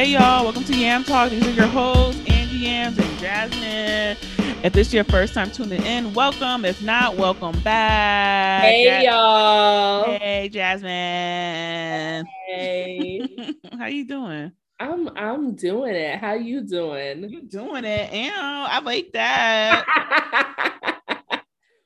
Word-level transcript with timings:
Hey 0.00 0.12
y'all, 0.12 0.44
welcome 0.44 0.64
to 0.64 0.74
Yam 0.74 1.04
Talk. 1.04 1.28
These 1.28 1.46
are 1.46 1.50
your 1.50 1.66
hosts, 1.66 2.22
Angie 2.26 2.56
Yams 2.56 2.98
and 2.98 3.18
Jasmine. 3.18 4.16
If 4.64 4.72
this 4.72 4.86
is 4.86 4.94
your 4.94 5.04
first 5.04 5.34
time 5.34 5.50
tuning 5.50 5.82
in, 5.82 6.14
welcome. 6.14 6.64
If 6.64 6.82
not, 6.82 7.18
welcome 7.18 7.60
back. 7.60 8.62
Hey 8.62 9.04
y'all. 9.04 10.04
Hey 10.04 10.48
Jasmine. 10.48 12.24
Hey. 12.48 13.54
How 13.78 13.88
you 13.88 14.06
doing? 14.06 14.52
I'm 14.78 15.10
I'm 15.18 15.54
doing 15.54 15.94
it. 15.94 16.18
How 16.18 16.32
you 16.32 16.62
doing? 16.62 17.28
You 17.28 17.42
doing 17.42 17.84
it? 17.84 18.10
And 18.10 18.34
I 18.34 18.80
like 18.80 19.12
that. 19.12 20.96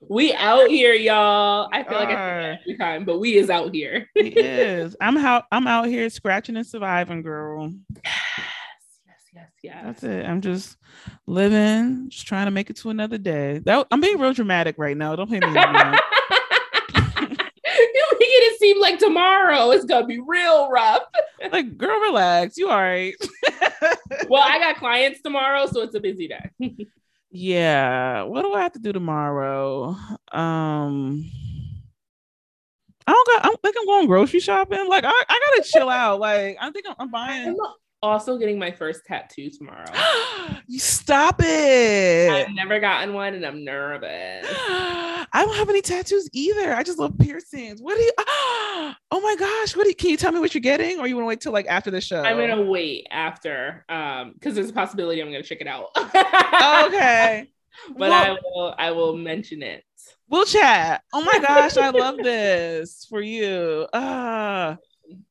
we 0.09 0.35
out 0.35 0.69
here, 0.69 0.95
y'all. 0.95 1.69
I 1.73 1.83
feel 1.83 1.99
like 1.99 2.09
I 2.09 2.13
say 2.13 2.19
Are. 2.19 2.59
every 2.61 2.77
time, 2.77 3.05
but 3.05 3.19
we 3.19 3.37
is 3.37 3.51
out 3.51 3.75
here. 3.75 4.09
It 4.15 4.37
is. 4.37 4.97
I'm 5.01 5.17
how 5.17 5.45
I'm 5.51 5.67
out 5.67 5.87
here 5.87 6.09
scratching 6.11 6.57
and 6.57 6.67
surviving, 6.67 7.23
girl. 7.23 7.73
yes, 8.05 8.15
yes, 9.07 9.21
yes, 9.35 9.51
yes. 9.63 9.83
That's 9.85 10.03
it. 10.05 10.25
I'm 10.27 10.41
just 10.41 10.77
living, 11.27 12.09
just 12.11 12.27
trying 12.27 12.47
to 12.47 12.51
make 12.51 12.71
it 12.71 12.77
to 12.77 12.91
another 12.91 13.19
day. 13.19 13.59
That 13.65 13.87
I'm 13.91 14.01
being 14.01 14.19
real 14.19 14.33
dramatic 14.33 14.77
right 14.79 14.97
now. 14.97 15.17
Don't 15.17 15.31
pay 15.31 15.41
me. 15.41 15.47
any 15.47 15.55
mind. 15.55 16.01
you 17.21 18.07
making 18.13 18.41
it 18.43 18.59
seem 18.59 18.81
like 18.81 18.99
tomorrow 18.99 19.71
is 19.71 19.85
gonna 19.85 20.07
be 20.07 20.21
real 20.21 20.71
rough. 20.71 21.03
like, 21.53 21.77
girl, 21.77 21.99
relax. 22.01 22.57
You 22.57 22.71
all 22.71 22.81
right? 22.81 23.15
Well, 24.29 24.43
I 24.45 24.59
got 24.61 24.77
clients 24.77 25.21
tomorrow, 25.23 25.67
so 25.67 25.83
it's 25.83 25.95
a 25.95 26.01
busy 26.01 26.29
day. 26.29 26.51
yeah. 27.35 28.23
What 28.23 28.43
do 28.43 28.55
I 28.55 28.63
have 28.63 28.73
to 28.73 28.79
do 28.79 28.93
tomorrow? 28.93 29.97
Um, 30.33 31.29
I 33.07 33.13
don't 33.13 33.27
got. 33.27 33.45
I 33.45 33.55
think 33.63 33.77
I'm 33.79 33.87
going 33.87 34.07
grocery 34.07 34.41
shopping. 34.41 34.89
Like, 34.89 35.05
I, 35.05 35.11
I 35.11 35.41
gotta 35.51 35.69
chill 35.69 35.91
out. 35.91 36.21
Like, 36.21 36.57
I 36.61 36.71
think 36.71 36.87
I'm, 36.89 36.95
I'm 36.99 37.11
buying. 37.11 37.49
I'm 37.49 37.57
also 38.05 38.37
getting 38.39 38.59
my 38.59 38.71
first 38.71 39.05
tattoo 39.07 39.51
tomorrow. 39.51 39.85
you 40.67 40.79
stop 40.79 41.37
it. 41.43 42.31
I've 42.31 42.55
never 42.55 42.79
gotten 42.79 43.15
one, 43.15 43.35
and 43.35 43.45
I'm 43.45 43.65
nervous. 43.65 44.47
I 44.49 45.27
don't 45.45 45.57
have 45.57 45.71
any 45.71 45.81
tattoos 45.81 46.29
either. 46.33 46.75
I 46.75 46.83
just 46.83 46.99
love 46.99 47.19
piercings. 47.19 47.81
What 47.81 47.97
do 47.97 48.03
you? 48.03 48.13
Oh 49.11 49.21
my 49.21 49.37
gosh! 49.39 49.77
What 49.77 49.85
do 49.85 49.89
you, 49.91 49.95
can 49.95 50.11
you 50.11 50.17
tell 50.17 50.33
me 50.33 50.41
what 50.41 50.55
you're 50.55 50.61
getting, 50.61 50.99
or 50.99 51.07
you 51.07 51.15
want 51.17 51.25
to 51.25 51.29
wait 51.29 51.41
till 51.41 51.53
like 51.53 51.67
after 51.67 51.91
the 51.91 52.01
show? 52.01 52.23
I'm 52.23 52.37
gonna 52.37 52.63
wait 52.63 53.07
after, 53.11 53.85
um, 53.89 54.33
because 54.35 54.55
there's 54.57 54.71
a 54.71 54.73
possibility 54.73 55.21
I'm 55.21 55.29
gonna 55.29 55.43
check 55.43 55.61
it 55.61 55.67
out. 55.69 55.87
okay. 56.87 57.49
but 57.91 57.99
Well- 58.11 58.13
I 58.13 58.31
will, 58.43 58.75
I 58.77 58.91
will 58.91 59.17
mention 59.17 59.63
it. 59.63 59.85
We'll 60.29 60.45
chat. 60.47 61.03
Oh 61.13 61.23
my 61.25 61.39
gosh, 61.47 61.77
I 61.77 61.91
love 61.91 62.17
this 62.19 63.07
for 63.09 63.21
you. 63.21 63.87
Uh, 63.93 64.77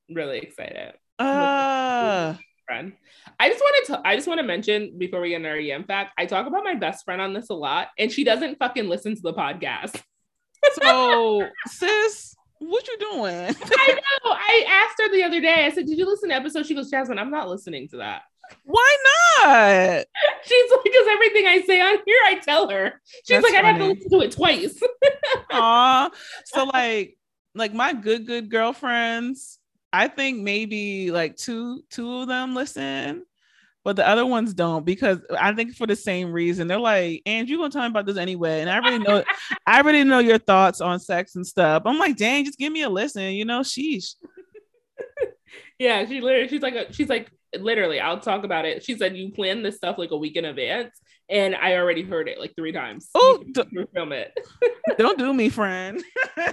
Really 0.10 0.40
excited, 0.40 0.94
uh, 1.20 2.36
friend. 2.66 2.94
I 3.40 3.50
just 3.50 3.62
wanted 3.62 3.94
to, 3.94 4.08
I 4.08 4.16
just 4.16 4.28
want 4.28 4.40
to 4.40 4.46
mention 4.46 4.98
before 4.98 5.22
we 5.22 5.30
get 5.30 5.38
into 5.38 5.50
our 5.50 5.58
EM 5.58 5.84
fact, 5.86 6.14
I 6.18 6.26
talk 6.26 6.48
about 6.48 6.64
my 6.64 6.76
best 6.76 7.06
friend 7.06 7.22
on 7.22 7.34
this 7.34 7.50
a 7.50 7.54
lot, 7.54 7.90
and 7.98 8.12
she 8.12 8.24
doesn't 8.24 8.60
fucking 8.60 8.88
listen 8.88 9.16
to 9.16 9.22
the 9.22 9.34
podcast. 9.34 10.02
so 10.82 11.48
sis, 11.68 12.36
what 12.60 12.88
you 12.88 12.98
doing? 13.00 13.56
I 13.78 13.94
know. 13.94 14.32
I 14.32 14.66
asked 14.68 15.02
her 15.02 15.12
the 15.12 15.24
other 15.24 15.42
day. 15.42 15.66
I 15.66 15.72
said, 15.72 15.86
"Did 15.86 15.98
you 15.98 16.06
listen 16.06 16.30
to 16.30 16.36
episode?" 16.36 16.66
She 16.66 16.76
goes, 16.76 16.90
"Jasmine, 16.90 17.20
I'm 17.20 17.32
not 17.32 17.50
listening 17.50 17.88
to 17.90 17.98
that." 17.98 18.24
Why 18.64 18.98
not? 19.06 20.06
She's 20.46 20.72
like, 20.72 20.84
"Because 20.84 21.08
everything 21.10 21.48
I 21.48 21.62
say 21.62 21.82
on 21.82 21.98
here, 22.06 22.20
I 22.26 22.36
tell 22.36 22.70
her." 22.70 23.02
She's 23.28 23.42
That's 23.42 23.44
like, 23.44 23.56
"I'd 23.56 23.66
have 23.66 23.78
to 23.78 23.86
listen 23.86 24.10
to 24.12 24.22
it 24.22 24.32
twice." 24.32 24.82
Aw. 25.52 26.10
So 26.46 26.66
like, 26.66 27.18
like 27.56 27.74
my 27.74 27.94
good 27.94 28.26
good 28.26 28.50
girlfriends, 28.50 29.60
I 29.94 30.08
think 30.08 30.42
maybe 30.42 31.12
like 31.12 31.38
two 31.38 31.84
two 31.90 32.22
of 32.22 32.28
them 32.28 32.56
listen, 32.56 33.24
but 33.84 33.96
the 33.96 34.08
other 34.08 34.26
ones 34.26 34.54
don't 34.54 34.84
because 34.84 35.20
I 35.40 35.54
think 35.54 35.76
for 35.76 35.88
the 35.88 35.96
same 35.96 36.32
reason. 36.32 36.68
They're 36.68 36.80
like, 36.80 37.22
and 37.26 37.48
you 37.48 37.58
gonna 37.58 37.70
tell 37.70 37.84
me 37.84 37.88
about 37.88 38.08
this 38.08 38.18
anyway. 38.18 38.62
And 38.62 38.70
I 38.70 38.80
already 38.80 39.00
know 39.00 39.24
I 39.68 39.80
already 39.80 40.04
know 40.04 40.20
your 40.20 40.40
thoughts 40.40 40.82
on 40.82 41.00
sex 41.00 41.36
and 41.36 41.46
stuff. 41.46 41.84
I'm 41.86 42.00
like, 42.00 42.18
dang, 42.18 42.44
just 42.44 42.58
give 42.58 42.74
me 42.74 42.82
a 42.82 42.90
listen, 42.90 43.34
you 43.34 43.46
know, 43.46 43.62
sheesh. 43.62 44.16
Yeah, 45.80 46.06
she 46.06 46.22
literally, 46.22 46.48
she's 46.48 46.62
like, 46.62 46.76
a, 46.76 46.94
she's 46.94 47.10
like, 47.10 47.32
literally, 47.60 48.00
I'll 48.00 48.20
talk 48.20 48.44
about 48.44 48.66
it. 48.66 48.84
She 48.84 48.98
said, 48.98 49.18
you 49.18 49.32
plan 49.32 49.64
this 49.64 49.76
stuff 49.76 49.98
like 49.98 50.12
a 50.12 50.18
week 50.18 50.36
in 50.36 50.46
advance. 50.46 50.92
And 51.30 51.56
I 51.56 51.76
already 51.76 52.04
heard 52.04 52.28
it 52.28 52.40
like 52.40 52.54
three 52.56 52.72
times. 52.72 53.10
Oh, 53.16 53.44
d- 53.52 53.64
film 53.94 54.12
it. 54.12 54.38
Don't 54.98 55.18
do 55.18 55.34
me, 55.34 55.50
friend. 55.50 56.04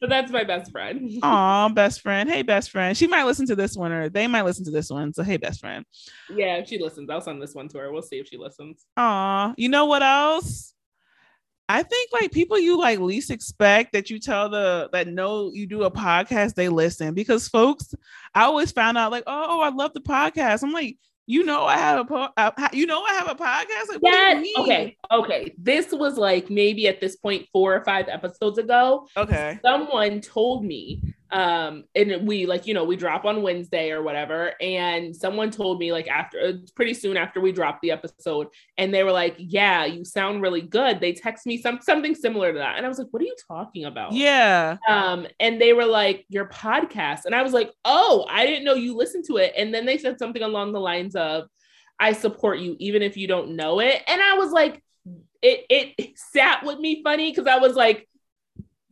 So 0.00 0.08
that's 0.08 0.30
my 0.30 0.44
best 0.44 0.70
friend. 0.70 1.10
Aw, 1.22 1.70
best 1.70 2.02
friend. 2.02 2.28
Hey, 2.28 2.42
best 2.42 2.70
friend. 2.70 2.94
She 2.94 3.06
might 3.06 3.24
listen 3.24 3.46
to 3.46 3.56
this 3.56 3.74
one, 3.74 3.90
or 3.90 4.10
they 4.10 4.26
might 4.26 4.42
listen 4.42 4.62
to 4.66 4.70
this 4.70 4.90
one. 4.90 5.14
So, 5.14 5.22
hey, 5.22 5.38
best 5.38 5.60
friend. 5.60 5.86
Yeah, 6.28 6.56
if 6.56 6.68
she 6.68 6.78
listens, 6.78 7.08
I'll 7.08 7.22
send 7.22 7.40
this 7.40 7.54
one 7.54 7.68
to 7.68 7.78
her. 7.78 7.90
We'll 7.90 8.02
see 8.02 8.18
if 8.18 8.28
she 8.28 8.36
listens. 8.36 8.84
Aw, 8.98 9.54
you 9.56 9.70
know 9.70 9.86
what 9.86 10.02
else? 10.02 10.74
I 11.68 11.82
think 11.82 12.10
like 12.12 12.30
people 12.32 12.58
you 12.58 12.78
like 12.78 12.98
least 12.98 13.30
expect 13.30 13.94
that 13.94 14.10
you 14.10 14.18
tell 14.18 14.50
the 14.50 14.90
that 14.92 15.08
know 15.08 15.50
you 15.52 15.66
do 15.66 15.84
a 15.84 15.90
podcast, 15.90 16.54
they 16.54 16.68
listen 16.68 17.14
because 17.14 17.48
folks, 17.48 17.94
I 18.34 18.42
always 18.42 18.70
found 18.70 18.98
out 18.98 19.10
like, 19.10 19.24
oh, 19.26 19.46
oh 19.48 19.60
I 19.60 19.70
love 19.70 19.94
the 19.94 20.00
podcast. 20.00 20.62
I'm 20.62 20.72
like, 20.72 20.98
you 21.26 21.44
know, 21.44 21.64
I 21.64 21.76
have 21.78 22.00
a 22.00 22.04
po- 22.04 22.28
uh, 22.36 22.50
you 22.72 22.86
know, 22.86 23.02
I 23.02 23.14
have 23.14 23.28
a 23.28 23.34
podcast. 23.34 23.88
Like, 23.88 23.98
what 24.00 24.12
do 24.12 24.18
you 24.18 24.24
Yeah. 24.34 24.40
mean? 24.40 24.54
Okay. 24.58 24.96
Okay. 25.10 25.54
This 25.58 25.92
was 25.92 26.18
like 26.18 26.50
maybe 26.50 26.86
at 26.88 27.00
this 27.00 27.16
point 27.16 27.46
four 27.52 27.74
or 27.74 27.84
five 27.84 28.06
episodes 28.08 28.58
ago. 28.58 29.08
okay, 29.16 29.58
Someone 29.64 30.20
told 30.20 30.64
me, 30.64 31.00
um, 31.34 31.84
and 31.96 32.28
we 32.28 32.46
like 32.46 32.66
you 32.66 32.74
know 32.74 32.84
we 32.84 32.94
drop 32.94 33.24
on 33.24 33.42
Wednesday 33.42 33.90
or 33.90 34.02
whatever, 34.02 34.52
and 34.60 35.14
someone 35.14 35.50
told 35.50 35.80
me 35.80 35.90
like 35.90 36.06
after 36.06 36.40
uh, 36.40 36.52
pretty 36.76 36.94
soon 36.94 37.16
after 37.16 37.40
we 37.40 37.50
dropped 37.50 37.82
the 37.82 37.90
episode, 37.90 38.46
and 38.78 38.94
they 38.94 39.02
were 39.02 39.10
like, 39.12 39.34
"Yeah, 39.38 39.84
you 39.84 40.04
sound 40.04 40.42
really 40.42 40.60
good." 40.60 41.00
They 41.00 41.12
text 41.12 41.44
me 41.44 41.58
some 41.60 41.80
something 41.82 42.14
similar 42.14 42.52
to 42.52 42.58
that, 42.58 42.76
and 42.76 42.86
I 42.86 42.88
was 42.88 42.98
like, 42.98 43.08
"What 43.10 43.20
are 43.20 43.26
you 43.26 43.36
talking 43.48 43.84
about?" 43.84 44.12
yeah, 44.12 44.76
um 44.88 45.26
and 45.40 45.60
they 45.60 45.72
were 45.72 45.84
like 45.84 46.24
your 46.28 46.46
podcast. 46.48 47.24
And 47.24 47.34
i 47.34 47.42
was 47.42 47.52
like 47.52 47.72
oh 47.84 48.26
i 48.30 48.46
didn't 48.46 48.64
know 48.64 48.74
you 48.74 48.94
listened 48.94 49.24
to 49.26 49.38
it. 49.38 49.52
And 49.56 49.74
then 49.74 49.86
they 49.86 49.98
said 49.98 50.18
something 50.18 50.42
along 50.42 50.72
the 50.72 50.80
lines 50.80 51.16
of 51.16 51.48
i 51.98 52.12
support 52.12 52.58
you 52.60 52.76
even 52.78 53.02
if 53.02 53.16
you 53.16 53.26
don't 53.26 53.56
know 53.56 53.80
it. 53.80 54.02
And 54.06 54.22
i 54.22 54.34
was 54.34 54.52
like 54.52 54.82
it 55.42 55.66
it 55.68 56.18
sat 56.32 56.64
with 56.64 56.78
me 56.78 57.02
funny 57.02 57.30
because 57.30 57.46
i 57.46 57.58
was 57.58 57.74
like 57.74 58.08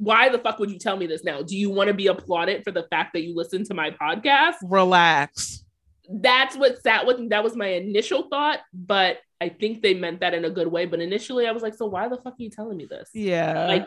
why 0.02 0.28
the 0.28 0.38
fuck 0.38 0.58
would 0.58 0.70
you 0.70 0.78
tell 0.78 0.96
me 0.96 1.06
this 1.06 1.24
now 1.24 1.42
do 1.42 1.56
you 1.56 1.70
want 1.70 1.88
to 1.88 1.94
be 1.94 2.06
applauded 2.08 2.62
for 2.64 2.72
the 2.72 2.82
fact 2.84 3.12
that 3.12 3.22
you 3.22 3.34
listen 3.34 3.64
to 3.64 3.74
my 3.74 3.90
podcast 3.90 4.54
relax. 4.64 5.64
that's 6.08 6.56
what 6.56 6.82
sat 6.82 7.06
with 7.06 7.18
me 7.18 7.28
that 7.28 7.44
was 7.44 7.56
my 7.56 7.68
initial 7.68 8.28
thought 8.28 8.60
but 8.72 9.18
i 9.40 9.48
think 9.48 9.82
they 9.82 9.94
meant 9.94 10.20
that 10.20 10.34
in 10.34 10.44
a 10.44 10.50
good 10.50 10.68
way 10.68 10.86
but 10.86 11.00
initially 11.00 11.46
i 11.46 11.52
was 11.52 11.62
like 11.62 11.74
so 11.74 11.86
why 11.86 12.08
the 12.08 12.16
fuck 12.16 12.34
are 12.34 12.42
you 12.42 12.50
telling 12.50 12.76
me 12.76 12.86
this 12.86 13.10
Yeah, 13.14 13.66
like 13.66 13.86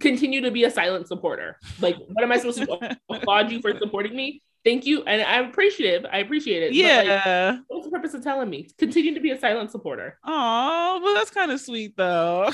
continue 0.00 0.40
to 0.42 0.50
be 0.50 0.64
a 0.64 0.70
silent 0.70 1.08
supporter. 1.08 1.58
Like, 1.80 1.96
what 2.08 2.22
am 2.22 2.32
I 2.32 2.38
supposed 2.38 2.58
to 2.58 2.98
applaud 3.10 3.50
you 3.50 3.60
for 3.60 3.76
supporting 3.78 4.14
me? 4.14 4.42
Thank 4.64 4.84
you, 4.84 5.04
and 5.04 5.22
I'm 5.22 5.50
appreciative. 5.50 6.04
I 6.10 6.18
appreciate 6.18 6.64
it. 6.64 6.70
But, 6.70 6.96
like, 6.96 7.06
yeah. 7.06 7.58
what's 7.68 7.86
the 7.86 7.90
purpose 7.92 8.14
of 8.14 8.24
telling 8.24 8.50
me? 8.50 8.68
Continue 8.78 9.14
to 9.14 9.20
be 9.20 9.30
a 9.30 9.38
silent 9.38 9.70
supporter. 9.70 10.18
Oh, 10.24 11.00
well, 11.02 11.14
that's 11.14 11.30
kind 11.30 11.52
of 11.52 11.60
sweet 11.60 11.96
though. 11.96 12.50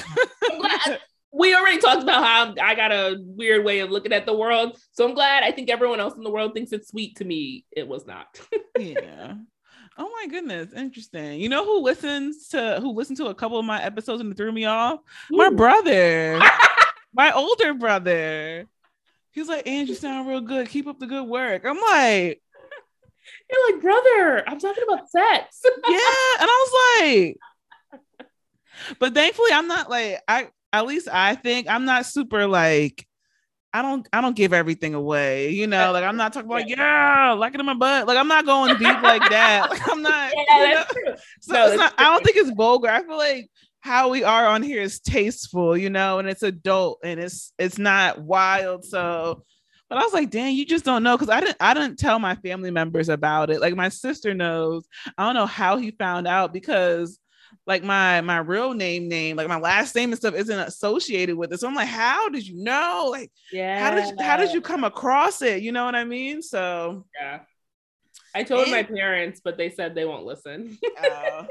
We 1.32 1.54
already 1.54 1.78
talked 1.78 2.02
about 2.02 2.24
how 2.24 2.54
I 2.62 2.74
got 2.74 2.92
a 2.92 3.16
weird 3.20 3.64
way 3.64 3.80
of 3.80 3.90
looking 3.90 4.12
at 4.12 4.26
the 4.26 4.36
world, 4.36 4.78
so 4.92 5.08
I'm 5.08 5.14
glad. 5.14 5.42
I 5.42 5.50
think 5.50 5.70
everyone 5.70 5.98
else 6.00 6.14
in 6.14 6.22
the 6.22 6.30
world 6.30 6.52
thinks 6.52 6.72
it's 6.72 6.88
sweet. 6.88 7.16
To 7.16 7.24
me, 7.24 7.64
it 7.72 7.88
was 7.88 8.06
not. 8.06 8.40
yeah. 8.78 9.34
Oh 9.98 10.10
my 10.10 10.26
goodness, 10.26 10.72
interesting. 10.74 11.40
You 11.40 11.48
know 11.48 11.64
who 11.64 11.80
listens 11.82 12.48
to 12.48 12.78
who 12.80 12.92
listened 12.92 13.16
to 13.18 13.26
a 13.26 13.34
couple 13.34 13.58
of 13.58 13.64
my 13.64 13.82
episodes 13.82 14.20
and 14.20 14.36
threw 14.36 14.52
me 14.52 14.66
off? 14.66 15.00
My 15.30 15.50
brother, 15.50 16.40
my 17.14 17.32
older 17.32 17.74
brother. 17.74 18.66
He's 19.30 19.48
like, 19.48 19.66
"And 19.66 19.88
you 19.88 19.94
sound 19.94 20.28
real 20.28 20.40
good. 20.42 20.68
Keep 20.68 20.86
up 20.86 20.98
the 20.98 21.06
good 21.06 21.24
work." 21.24 21.64
I'm 21.64 21.80
like, 21.80 22.42
You're 23.50 23.72
like, 23.72 23.82
brother, 23.82 24.48
I'm 24.48 24.58
talking 24.58 24.84
about 24.86 25.10
sex. 25.10 25.62
"Yeah," 25.64 26.40
and 26.40 26.48
I 26.50 26.66
was 26.66 27.00
like, 27.00 27.36
but 28.98 29.14
thankfully, 29.14 29.50
I'm 29.52 29.68
not 29.68 29.90
like 29.90 30.20
I. 30.28 30.48
At 30.72 30.86
least 30.86 31.08
I 31.12 31.34
think 31.34 31.68
I'm 31.68 31.84
not 31.84 32.06
super 32.06 32.46
like. 32.46 33.06
I 33.74 33.80
don't 33.80 34.06
I 34.12 34.20
don't 34.20 34.36
give 34.36 34.52
everything 34.52 34.92
away, 34.94 35.50
you 35.50 35.66
know. 35.66 35.92
Like 35.92 36.04
I'm 36.04 36.16
not 36.16 36.32
talking 36.34 36.50
about 36.50 36.68
yeah, 36.68 37.32
like 37.32 37.54
it 37.54 37.60
in 37.60 37.64
my 37.64 37.72
butt. 37.72 38.06
Like 38.06 38.18
I'm 38.18 38.28
not 38.28 38.44
going 38.44 38.76
deep 38.76 39.02
like 39.02 39.28
that. 39.30 39.66
Like 39.70 39.88
I'm 39.88 40.02
not. 40.02 40.32
you 40.32 40.44
yeah, 40.48 40.74
know? 40.74 40.84
true. 40.92 41.14
So 41.40 41.54
No, 41.54 41.66
it's 41.68 41.76
not, 41.78 41.96
that's 41.96 42.08
I 42.08 42.12
don't 42.12 42.24
think 42.24 42.36
it's 42.36 42.50
vulgar. 42.50 42.88
I 42.88 43.02
feel 43.02 43.16
like 43.16 43.48
how 43.82 44.10
we 44.10 44.22
are 44.22 44.46
on 44.46 44.62
here 44.62 44.80
is 44.80 45.00
tasteful, 45.00 45.76
you 45.76 45.90
know, 45.90 46.18
and 46.18 46.28
it's 46.28 46.42
adult 46.42 47.00
and 47.02 47.18
it's 47.18 47.52
it's 47.58 47.78
not 47.78 48.20
wild. 48.20 48.84
So, 48.84 49.42
but 49.88 49.98
I 49.98 50.02
was 50.02 50.12
like, 50.12 50.30
dang, 50.30 50.54
you 50.54 50.64
just 50.64 50.84
don't 50.84 51.02
know 51.02 51.16
because 51.16 51.30
I 51.30 51.40
didn't 51.40 51.56
I 51.58 51.74
didn't 51.74 51.98
tell 51.98 52.18
my 52.18 52.36
family 52.36 52.70
members 52.70 53.08
about 53.08 53.50
it. 53.50 53.60
Like 53.60 53.74
my 53.74 53.88
sister 53.88 54.34
knows. 54.34 54.86
I 55.18 55.24
don't 55.24 55.34
know 55.34 55.46
how 55.46 55.78
he 55.78 55.90
found 55.90 56.28
out 56.28 56.52
because 56.52 57.18
like 57.66 57.82
my 57.84 58.20
my 58.22 58.38
real 58.38 58.74
name 58.74 59.08
name 59.08 59.36
like 59.36 59.48
my 59.48 59.58
last 59.58 59.94
name 59.94 60.10
and 60.10 60.18
stuff 60.18 60.34
isn't 60.34 60.58
associated 60.58 61.36
with 61.36 61.52
it 61.52 61.60
so 61.60 61.68
i'm 61.68 61.74
like 61.74 61.86
how 61.88 62.28
did 62.28 62.46
you 62.46 62.62
know 62.62 63.08
like 63.10 63.30
Yeah. 63.52 63.78
how 63.78 63.94
did 63.94 64.08
you, 64.08 64.24
how 64.24 64.36
did 64.36 64.52
you 64.52 64.60
come 64.60 64.82
across 64.84 65.42
it 65.42 65.62
you 65.62 65.70
know 65.72 65.84
what 65.84 65.94
i 65.94 66.04
mean 66.04 66.42
so 66.42 67.06
Yeah. 67.20 67.40
I 68.34 68.44
told 68.44 68.62
And- 68.62 68.72
my 68.72 68.82
parents, 68.82 69.40
but 69.44 69.58
they 69.58 69.68
said 69.68 69.94
they 69.94 70.06
won't 70.06 70.24
listen. 70.24 70.78
Oh. 71.04 71.46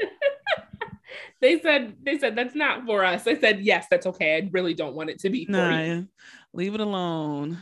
they 1.42 1.60
said 1.60 1.96
they 2.02 2.18
said 2.18 2.36
that's 2.36 2.56
not 2.56 2.86
for 2.86 3.04
us. 3.06 3.28
I 3.28 3.38
said 3.40 3.62
yes, 3.62 3.86
that's 3.90 4.06
okay. 4.07 4.38
I 4.38 4.50
really 4.52 4.74
don't 4.74 4.96
want 4.96 5.10
it 5.12 5.19
to 5.19 5.30
be 5.30 5.46
for 5.46 5.52
nah, 5.52 5.80
you. 5.81 6.07
leave 6.54 6.74
it 6.74 6.80
alone. 6.81 7.62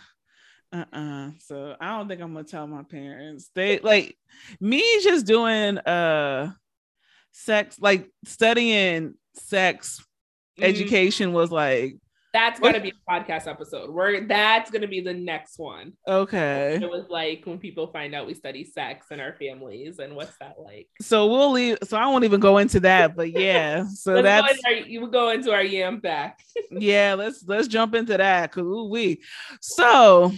Uh-uh. 0.72 1.32
So 1.40 1.76
I 1.82 1.98
don't 1.98 2.08
think 2.08 2.22
I'm 2.22 2.34
gonna 2.34 2.46
tell 2.46 2.66
my 2.68 2.84
parents. 2.84 3.50
They 3.56 3.80
like 3.80 4.18
me 4.62 4.84
just 5.04 5.26
doing 5.26 5.78
uh 5.80 6.54
sex, 7.46 7.78
like 7.80 8.10
studying 8.26 9.16
sex 9.36 10.04
Mm, 10.60 10.64
education 10.64 11.34
was 11.34 11.52
like, 11.52 11.96
That's 12.32 12.60
gonna 12.60 12.80
be 12.80 12.90
a 12.92 13.12
podcast 13.12 13.48
episode. 13.48 13.90
We're 13.90 14.28
that's 14.28 14.70
gonna 14.70 14.88
be 14.88 15.02
the 15.02 15.14
next 15.14 15.58
one. 15.58 15.94
okay. 16.08 16.78
It 16.82 16.90
was 16.90 17.08
like 17.10 17.44
when 17.46 17.58
people 17.58 17.88
find 17.88 18.14
out 18.14 18.28
we 18.28 18.36
study 18.36 18.64
sex 18.64 19.08
in 19.10 19.20
our 19.20 19.34
families 19.34 19.98
and 19.98 20.16
what's 20.16 20.38
that 20.38 20.58
like. 20.60 20.88
So 21.02 21.26
we'll 21.28 21.52
leave. 21.52 21.80
So 21.84 21.98
I 21.98 22.06
won't 22.06 22.26
even 22.26 22.40
go 22.40 22.60
into 22.60 22.80
that, 22.82 23.16
but 23.16 23.32
yeah. 23.32 23.86
So 24.00 24.16
go 24.16 24.22
that's 24.22 24.52
into 24.54 24.68
our, 24.68 24.88
you 24.88 25.08
go 25.08 25.30
into 25.30 25.52
our 25.52 25.64
yam 25.64 26.00
back. 26.00 26.40
yeah. 26.72 27.16
Let's 27.16 27.44
let's 27.48 27.68
jump 27.68 27.96
into 27.96 28.16
that. 28.16 28.52
Cause 28.52 28.88
we 28.90 29.22
so 29.60 30.32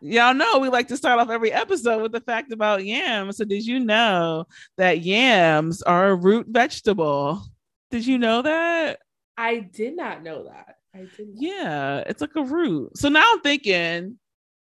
y'all 0.00 0.34
know 0.34 0.58
we 0.58 0.70
like 0.70 0.88
to 0.88 0.96
start 0.96 1.20
off 1.20 1.28
every 1.28 1.52
episode 1.52 2.02
with 2.02 2.12
the 2.12 2.20
fact 2.20 2.52
about 2.52 2.84
yams. 2.84 3.36
So 3.36 3.44
did 3.44 3.66
you 3.66 3.78
know 3.80 4.46
that 4.78 5.02
yams 5.02 5.82
are 5.82 6.08
a 6.08 6.14
root 6.14 6.46
vegetable? 6.48 7.42
Did 7.90 8.06
you 8.06 8.16
know 8.16 8.42
that? 8.42 9.00
I 9.36 9.60
did 9.60 9.96
not 9.96 10.22
know 10.22 10.44
that. 10.44 10.75
I. 10.96 11.06
Yeah, 11.34 12.04
it's 12.06 12.20
like 12.20 12.36
a 12.36 12.42
root. 12.42 12.96
So 12.96 13.08
now 13.08 13.24
I'm 13.32 13.40
thinking 13.40 14.18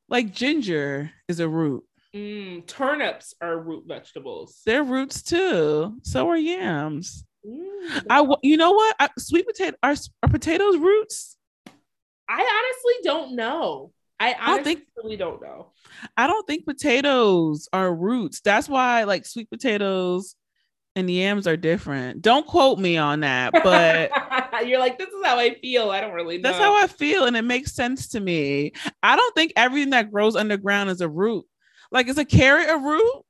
like 0.09 0.33
ginger 0.33 1.11
is 1.27 1.39
a 1.39 1.47
root. 1.47 1.83
Mm, 2.15 2.65
turnips 2.67 3.33
are 3.41 3.57
root 3.57 3.85
vegetables. 3.87 4.61
They're 4.65 4.83
roots 4.83 5.21
too. 5.21 5.97
So 6.03 6.29
are 6.29 6.37
yams. 6.37 7.25
Mm, 7.47 8.05
I 8.09 8.27
you 8.43 8.57
know 8.57 8.71
what? 8.71 8.95
I, 8.99 9.09
sweet 9.17 9.47
potato 9.47 9.77
are, 9.81 9.95
are 10.23 10.29
potatoes 10.29 10.77
roots? 10.77 11.37
I 12.29 12.33
honestly 12.33 12.93
don't 13.03 13.35
know. 13.35 13.91
I 14.19 14.33
don't 14.33 14.41
honestly 14.41 14.75
think- 14.75 14.87
really 14.97 15.17
don't 15.17 15.41
know. 15.41 15.71
I 16.15 16.27
don't 16.27 16.45
think 16.45 16.65
potatoes 16.65 17.67
are 17.73 17.93
roots. 17.93 18.41
That's 18.41 18.69
why 18.69 19.03
like 19.05 19.25
sweet 19.25 19.49
potatoes 19.49 20.35
and 20.95 21.09
yams 21.09 21.47
are 21.47 21.57
different. 21.57 22.21
Don't 22.21 22.45
quote 22.45 22.77
me 22.79 22.97
on 22.97 23.21
that, 23.21 23.51
but 23.53 24.11
you're 24.67 24.79
like, 24.79 24.97
this 24.97 25.09
is 25.09 25.23
how 25.25 25.37
I 25.39 25.55
feel. 25.55 25.89
I 25.89 26.01
don't 26.01 26.13
really 26.13 26.37
know. 26.37 26.49
that's 26.49 26.61
how 26.61 26.75
I 26.81 26.87
feel 26.87 27.25
and 27.25 27.37
it 27.37 27.43
makes 27.43 27.73
sense 27.73 28.09
to 28.09 28.19
me. 28.19 28.73
I 29.01 29.15
don't 29.15 29.33
think 29.35 29.53
everything 29.55 29.91
that 29.91 30.11
grows 30.11 30.35
underground 30.35 30.89
is 30.89 31.01
a 31.01 31.09
root. 31.09 31.45
Like 31.91 32.07
is 32.07 32.17
a 32.17 32.25
carrot 32.25 32.69
a 32.69 32.77
root? 32.77 33.23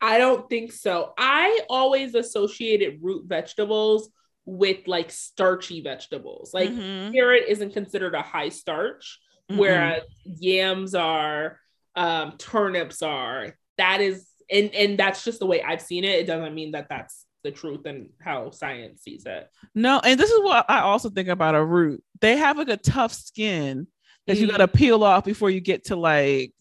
I 0.00 0.18
don't 0.18 0.48
think 0.48 0.72
so. 0.72 1.12
I 1.18 1.60
always 1.68 2.14
associated 2.14 2.98
root 3.02 3.26
vegetables 3.26 4.10
with 4.44 4.86
like 4.86 5.10
starchy 5.10 5.82
vegetables. 5.82 6.54
Like 6.54 6.70
Mhm. 6.70 7.12
carrot 7.12 7.44
isn't 7.48 7.72
considered 7.74 8.14
a 8.14 8.22
high 8.22 8.48
starch, 8.50 9.18
Mm-mm. 9.50 9.58
whereas 9.58 10.02
yams 10.24 10.94
are, 10.94 11.58
um, 11.96 12.34
turnips 12.38 13.02
are. 13.02 13.56
That 13.76 14.00
is, 14.00 14.27
and 14.50 14.74
and 14.74 14.98
that's 14.98 15.24
just 15.24 15.38
the 15.40 15.46
way 15.46 15.62
I've 15.62 15.82
seen 15.82 16.04
it. 16.04 16.20
It 16.20 16.26
doesn't 16.26 16.54
mean 16.54 16.72
that 16.72 16.88
that's 16.88 17.24
the 17.44 17.50
truth 17.50 17.86
and 17.86 18.10
how 18.20 18.50
science 18.50 19.02
sees 19.02 19.24
it. 19.26 19.48
No, 19.74 20.00
and 20.02 20.18
this 20.18 20.30
is 20.30 20.40
what 20.42 20.64
I 20.68 20.80
also 20.80 21.08
think 21.10 21.28
about 21.28 21.54
a 21.54 21.64
root. 21.64 22.02
They 22.20 22.36
have 22.36 22.58
like 22.58 22.68
a 22.68 22.76
tough 22.76 23.12
skin 23.12 23.86
that 24.26 24.36
you 24.38 24.46
Mm. 24.46 24.50
got 24.50 24.56
to 24.58 24.68
peel 24.68 25.04
off 25.04 25.24
before 25.24 25.48
you 25.50 25.60
get 25.60 25.84
to 25.86 25.96
like 25.96 26.52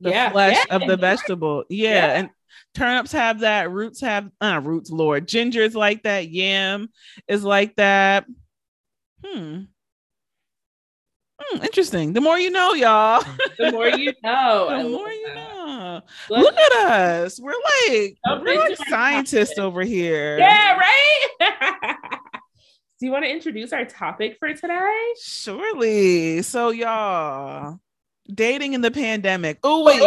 the 0.00 0.10
Yeah, 0.10 0.30
flesh 0.30 0.56
yeah, 0.68 0.76
of 0.76 0.86
the 0.86 0.96
vegetable. 0.96 1.64
Yeah, 1.68 1.90
Yeah. 1.90 2.18
and 2.20 2.30
turnips 2.74 3.12
have 3.12 3.40
that. 3.40 3.70
Roots 3.70 4.00
have 4.00 4.30
uh, 4.40 4.60
roots. 4.62 4.90
Lord, 4.90 5.26
ginger 5.26 5.62
is 5.62 5.74
like 5.74 6.04
that. 6.04 6.28
Yam 6.28 6.88
is 7.26 7.42
like 7.44 7.74
that. 7.76 8.26
Hmm. 9.24 9.62
Hmm, 11.50 11.62
interesting. 11.62 12.12
The 12.12 12.20
more 12.20 12.38
you 12.38 12.50
know, 12.50 12.74
y'all. 12.74 13.24
The 13.58 13.72
more 13.72 13.88
you 13.88 14.12
know. 14.22 14.82
The 14.82 14.88
more 14.88 15.08
you 15.10 15.34
know. 15.34 16.00
Let's- 16.30 16.44
Look 16.44 16.56
at 16.56 16.72
us. 16.90 17.40
We're 17.40 17.52
like 17.88 18.16
we're 18.42 18.56
like 18.68 18.76
scientists 18.88 19.50
topic. 19.54 19.64
over 19.64 19.82
here. 19.82 20.38
Yeah, 20.38 20.78
right? 20.78 21.26
Do 23.00 23.06
you 23.06 23.12
want 23.12 23.24
to 23.24 23.30
introduce 23.30 23.72
our 23.72 23.84
topic 23.84 24.36
for 24.40 24.52
today? 24.52 25.04
Surely. 25.22 26.42
So 26.42 26.70
y'all, 26.70 27.78
dating 28.32 28.72
in 28.74 28.80
the 28.80 28.90
pandemic. 28.90 29.58
Oh 29.62 29.84
wait, 29.84 30.00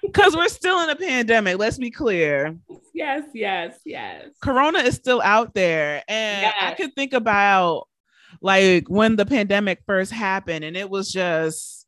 because 0.02 0.36
we're 0.36 0.48
still 0.48 0.80
in 0.82 0.90
a 0.90 0.96
pandemic. 0.96 1.58
Let's 1.58 1.76
be 1.78 1.90
clear. 1.90 2.56
yes, 2.94 3.24
yes, 3.34 3.78
yes. 3.84 4.26
Corona 4.40 4.78
is 4.78 4.94
still 4.94 5.20
out 5.22 5.54
there, 5.54 6.02
and 6.08 6.46
I 6.46 6.68
Yes. 6.68 6.76
could 6.76 6.94
think 6.94 7.12
about 7.14 7.88
like 8.40 8.88
when 8.88 9.16
the 9.16 9.26
pandemic 9.26 9.80
first 9.86 10.12
happened, 10.12 10.64
and 10.64 10.76
it 10.76 10.88
was 10.88 11.10
just, 11.10 11.86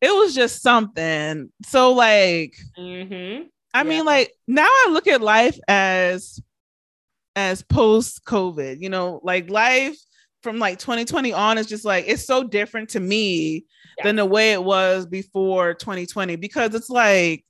it 0.00 0.14
was 0.14 0.34
just 0.34 0.62
something. 0.62 1.50
So 1.64 1.92
like, 1.92 2.54
Mm-hmm. 2.78 3.44
I 3.74 3.78
Yeah. 3.78 3.88
mean, 3.88 4.04
like 4.04 4.32
now 4.46 4.66
I 4.68 4.88
look 4.90 5.06
at 5.06 5.20
life 5.20 5.58
as 5.68 6.40
as 7.34 7.62
post 7.62 8.24
COVID, 8.24 8.80
you 8.80 8.88
know, 8.88 9.20
like 9.22 9.50
life 9.50 9.98
from 10.42 10.58
like 10.58 10.78
2020 10.78 11.32
on 11.32 11.58
is 11.58 11.66
just 11.66 11.84
like 11.84 12.04
it's 12.06 12.24
so 12.24 12.44
different 12.44 12.90
to 12.90 13.00
me 13.00 13.64
than 14.04 14.16
the 14.16 14.24
way 14.24 14.52
it 14.52 14.62
was 14.62 15.06
before 15.06 15.74
2020 15.74 16.36
because 16.36 16.74
it's 16.74 16.88
like 16.88 17.44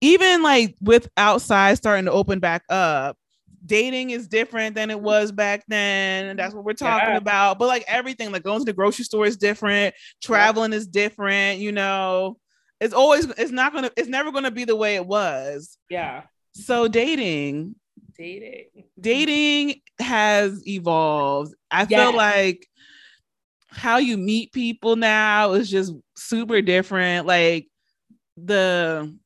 even 0.00 0.42
like 0.42 0.74
with 0.80 1.08
outside 1.16 1.76
starting 1.76 2.06
to 2.06 2.12
open 2.12 2.40
back 2.40 2.64
up 2.68 3.16
dating 3.64 4.10
is 4.10 4.28
different 4.28 4.74
than 4.74 4.90
it 4.90 4.94
mm-hmm. 4.96 5.04
was 5.04 5.32
back 5.32 5.64
then 5.68 6.26
and 6.26 6.38
that's 6.38 6.54
what 6.54 6.64
we're 6.64 6.72
talking 6.72 7.10
Yeah. 7.10 7.16
about. 7.16 7.58
But 7.58 7.68
like 7.68 7.84
everything 7.86 8.32
like 8.32 8.42
going 8.42 8.60
to 8.60 8.64
the 8.64 8.72
grocery 8.72 9.04
store 9.04 9.26
is 9.26 9.36
different 9.36 9.94
traveling 10.22 10.72
is 10.72 10.86
different 10.86 11.58
you 11.60 11.72
know? 11.72 12.38
It's 12.80 12.94
always 12.94 13.26
it's 13.26 13.50
not 13.52 13.72
gonna 13.72 13.90
it's 13.96 14.08
never 14.08 14.32
gonna 14.32 14.50
be 14.50 14.64
the 14.64 14.76
way 14.76 14.94
it 14.96 15.06
was. 15.06 15.76
Yeah. 15.88 16.22
so 16.52 16.88
dating. 16.88 17.74
Dating. 18.16 18.66
dating 19.00 19.80
has 19.98 20.66
evolved. 20.66 21.54
I 21.70 21.86
feel 21.86 22.14
like 22.14 22.66
how 23.68 23.98
you 23.98 24.18
meet 24.18 24.52
people 24.52 24.96
now 24.96 25.52
is 25.52 25.70
just 25.70 25.94
super 26.16 26.60
different. 26.60 27.26
Like 27.26 27.68
the 28.36 29.16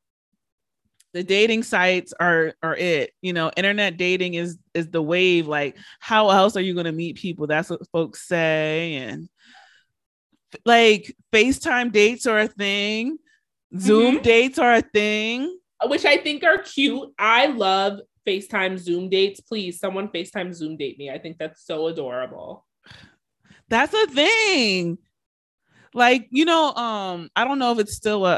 the 1.14 1.22
dating 1.22 1.62
sites 1.62 2.12
are 2.20 2.52
are 2.62 2.76
it 2.76 3.12
you 3.22 3.32
know 3.32 3.50
internet 3.56 3.96
dating 3.96 4.34
is 4.34 4.58
is 4.74 4.90
the 4.90 5.00
wave 5.00 5.46
like 5.46 5.76
how 6.00 6.28
else 6.30 6.56
are 6.56 6.60
you 6.60 6.74
going 6.74 6.84
to 6.84 6.92
meet 6.92 7.16
people 7.16 7.46
that's 7.46 7.70
what 7.70 7.80
folks 7.90 8.26
say 8.28 8.96
and 8.96 9.28
like 10.64 11.14
facetime 11.32 11.90
dates 11.90 12.26
are 12.26 12.40
a 12.40 12.48
thing 12.48 13.16
zoom 13.78 14.18
Mhm. 14.18 14.22
dates 14.22 14.58
are 14.58 14.74
a 14.74 14.82
thing 14.82 15.58
Which 15.86 16.04
I 16.04 16.16
think 16.16 16.44
are 16.44 16.58
cute. 16.58 17.10
I 17.18 17.46
love 17.46 18.00
FaceTime 18.26 18.78
Zoom 18.78 19.10
dates. 19.10 19.40
Please, 19.40 19.78
someone 19.78 20.08
FaceTime 20.08 20.54
Zoom 20.54 20.78
date 20.78 20.96
me. 20.98 21.10
I 21.10 21.18
think 21.18 21.36
that's 21.36 21.66
so 21.66 21.88
adorable. 21.88 22.64
That's 23.68 23.92
a 23.92 24.06
thing. 24.06 24.96
Like, 25.94 26.26
you 26.30 26.44
know, 26.44 26.72
um, 26.74 27.30
I 27.36 27.44
don't 27.44 27.60
know 27.60 27.70
if 27.72 27.78
it's 27.78 27.94
still 27.94 28.26
a, 28.26 28.34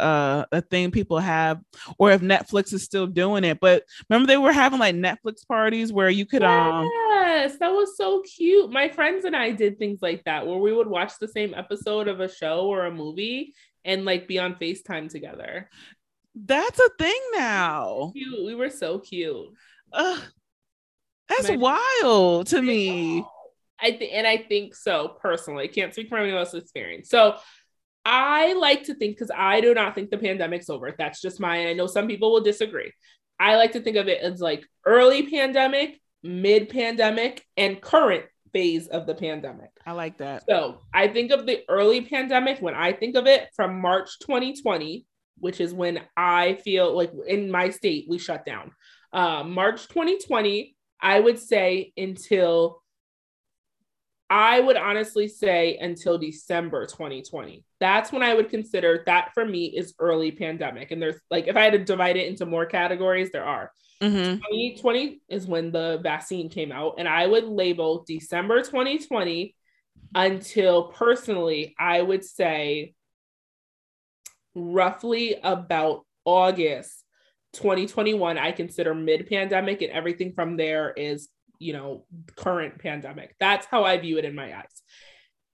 a 0.52 0.58
a 0.58 0.60
thing 0.60 0.90
people 0.90 1.18
have 1.18 1.60
or 1.98 2.12
if 2.12 2.20
Netflix 2.20 2.72
is 2.74 2.82
still 2.84 3.06
doing 3.06 3.44
it, 3.44 3.58
but 3.60 3.82
remember 4.10 4.26
they 4.26 4.36
were 4.36 4.52
having 4.52 4.78
like 4.78 4.94
Netflix 4.94 5.46
parties 5.48 5.90
where 5.92 6.10
you 6.10 6.26
could 6.26 6.42
um 6.42 6.84
Yes, 7.10 7.56
that 7.58 7.72
was 7.72 7.96
so 7.96 8.22
cute. 8.22 8.70
My 8.70 8.88
friends 8.90 9.24
and 9.24 9.34
I 9.34 9.50
did 9.52 9.78
things 9.78 10.00
like 10.02 10.22
that 10.24 10.46
where 10.46 10.58
we 10.58 10.72
would 10.72 10.86
watch 10.86 11.12
the 11.18 11.28
same 11.28 11.54
episode 11.54 12.08
of 12.08 12.20
a 12.20 12.28
show 12.32 12.66
or 12.66 12.84
a 12.86 12.90
movie 12.92 13.54
and 13.84 14.04
like 14.04 14.28
be 14.28 14.38
on 14.38 14.54
FaceTime 14.56 15.10
together. 15.10 15.70
that's 16.34 16.78
a 16.78 16.90
thing 16.98 17.20
now. 17.34 18.12
Cute. 18.14 18.44
We 18.44 18.54
were 18.54 18.68
so 18.70 18.98
cute. 18.98 19.46
Ugh, 19.92 20.20
that's 21.28 21.48
My- 21.48 21.56
wild 22.02 22.48
to 22.48 22.60
me. 22.60 23.24
I 23.80 23.92
think, 23.92 24.12
and 24.14 24.26
I 24.26 24.38
think 24.38 24.74
so 24.74 25.16
personally. 25.20 25.64
I 25.64 25.68
can't 25.68 25.92
speak 25.92 26.08
for 26.08 26.18
anyone 26.18 26.38
else's 26.38 26.62
experience. 26.62 27.08
So 27.10 27.36
I 28.04 28.52
like 28.54 28.84
to 28.84 28.94
think 28.94 29.16
because 29.16 29.32
I 29.34 29.60
do 29.60 29.74
not 29.74 29.94
think 29.94 30.10
the 30.10 30.18
pandemic's 30.18 30.70
over. 30.70 30.94
That's 30.96 31.20
just 31.20 31.40
mine. 31.40 31.66
I 31.66 31.72
know 31.72 31.86
some 31.86 32.06
people 32.06 32.32
will 32.32 32.40
disagree. 32.40 32.92
I 33.38 33.56
like 33.56 33.72
to 33.72 33.80
think 33.80 33.96
of 33.96 34.08
it 34.08 34.22
as 34.22 34.40
like 34.40 34.64
early 34.84 35.28
pandemic, 35.28 36.00
mid 36.22 36.68
pandemic, 36.68 37.44
and 37.56 37.80
current 37.80 38.24
phase 38.52 38.86
of 38.86 39.06
the 39.06 39.14
pandemic. 39.14 39.70
I 39.84 39.92
like 39.92 40.18
that. 40.18 40.44
So 40.48 40.80
I 40.94 41.08
think 41.08 41.32
of 41.32 41.46
the 41.46 41.62
early 41.68 42.00
pandemic 42.00 42.60
when 42.60 42.74
I 42.74 42.92
think 42.92 43.16
of 43.16 43.26
it 43.26 43.48
from 43.54 43.80
March 43.80 44.18
2020, 44.20 45.04
which 45.38 45.60
is 45.60 45.74
when 45.74 46.00
I 46.16 46.54
feel 46.54 46.96
like 46.96 47.12
in 47.26 47.50
my 47.50 47.70
state 47.70 48.06
we 48.08 48.18
shut 48.18 48.46
down. 48.46 48.70
Uh, 49.12 49.42
March 49.44 49.88
2020, 49.88 50.76
I 51.00 51.20
would 51.20 51.38
say 51.38 51.92
until 51.96 52.82
I 54.28 54.58
would 54.58 54.76
honestly 54.76 55.28
say 55.28 55.76
until 55.76 56.18
December 56.18 56.86
2020. 56.86 57.64
That's 57.78 58.10
when 58.10 58.22
I 58.22 58.34
would 58.34 58.50
consider 58.50 59.02
that 59.06 59.30
for 59.34 59.44
me 59.44 59.66
is 59.66 59.94
early 60.00 60.32
pandemic. 60.32 60.90
And 60.90 61.00
there's 61.00 61.20
like, 61.30 61.46
if 61.46 61.56
I 61.56 61.62
had 61.62 61.74
to 61.74 61.84
divide 61.84 62.16
it 62.16 62.26
into 62.26 62.44
more 62.44 62.66
categories, 62.66 63.30
there 63.30 63.44
are. 63.44 63.70
Mm-hmm. 64.02 64.36
2020 64.36 65.20
is 65.28 65.46
when 65.46 65.72
the 65.72 66.00
vaccine 66.02 66.50
came 66.50 66.70
out, 66.70 66.96
and 66.98 67.08
I 67.08 67.26
would 67.26 67.44
label 67.44 68.04
December 68.06 68.62
2020 68.62 69.54
until 70.14 70.84
personally, 70.88 71.74
I 71.78 72.02
would 72.02 72.24
say 72.24 72.94
roughly 74.54 75.36
about 75.42 76.04
August 76.24 77.04
2021. 77.54 78.36
I 78.36 78.52
consider 78.52 78.94
mid 78.94 79.28
pandemic, 79.28 79.80
and 79.80 79.92
everything 79.92 80.32
from 80.34 80.56
there 80.56 80.92
is, 80.92 81.28
you 81.58 81.72
know, 81.72 82.04
current 82.36 82.78
pandemic. 82.78 83.34
That's 83.40 83.66
how 83.66 83.84
I 83.84 83.98
view 83.98 84.18
it 84.18 84.24
in 84.24 84.34
my 84.34 84.56
eyes. 84.56 84.82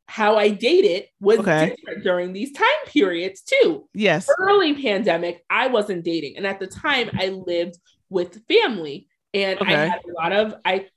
How 0.07 0.37
I 0.37 0.51
dated 0.51 1.05
was 1.21 1.39
Okay. 1.39 1.75
different 1.77 2.05
during 2.05 2.33
these 2.33 2.53
time 2.53 2.67
periods 2.87 3.43
too 3.43 3.89
Yes. 3.95 4.29
early 4.39 4.75
pandemic, 4.83 5.45
I 5.49 5.69
wasn't 5.69 6.05
dating. 6.05 6.37
And 6.37 6.47
at 6.47 6.61
the 6.61 6.67
time 6.67 7.11
I 7.15 7.29
lived 7.29 7.79
with 8.11 8.43
family 8.47 9.09
and 9.33 9.59
I 9.61 9.71
had 9.87 10.01
a 10.07 10.13
lot 10.23 10.33
of 10.33 10.55
I 10.65 10.89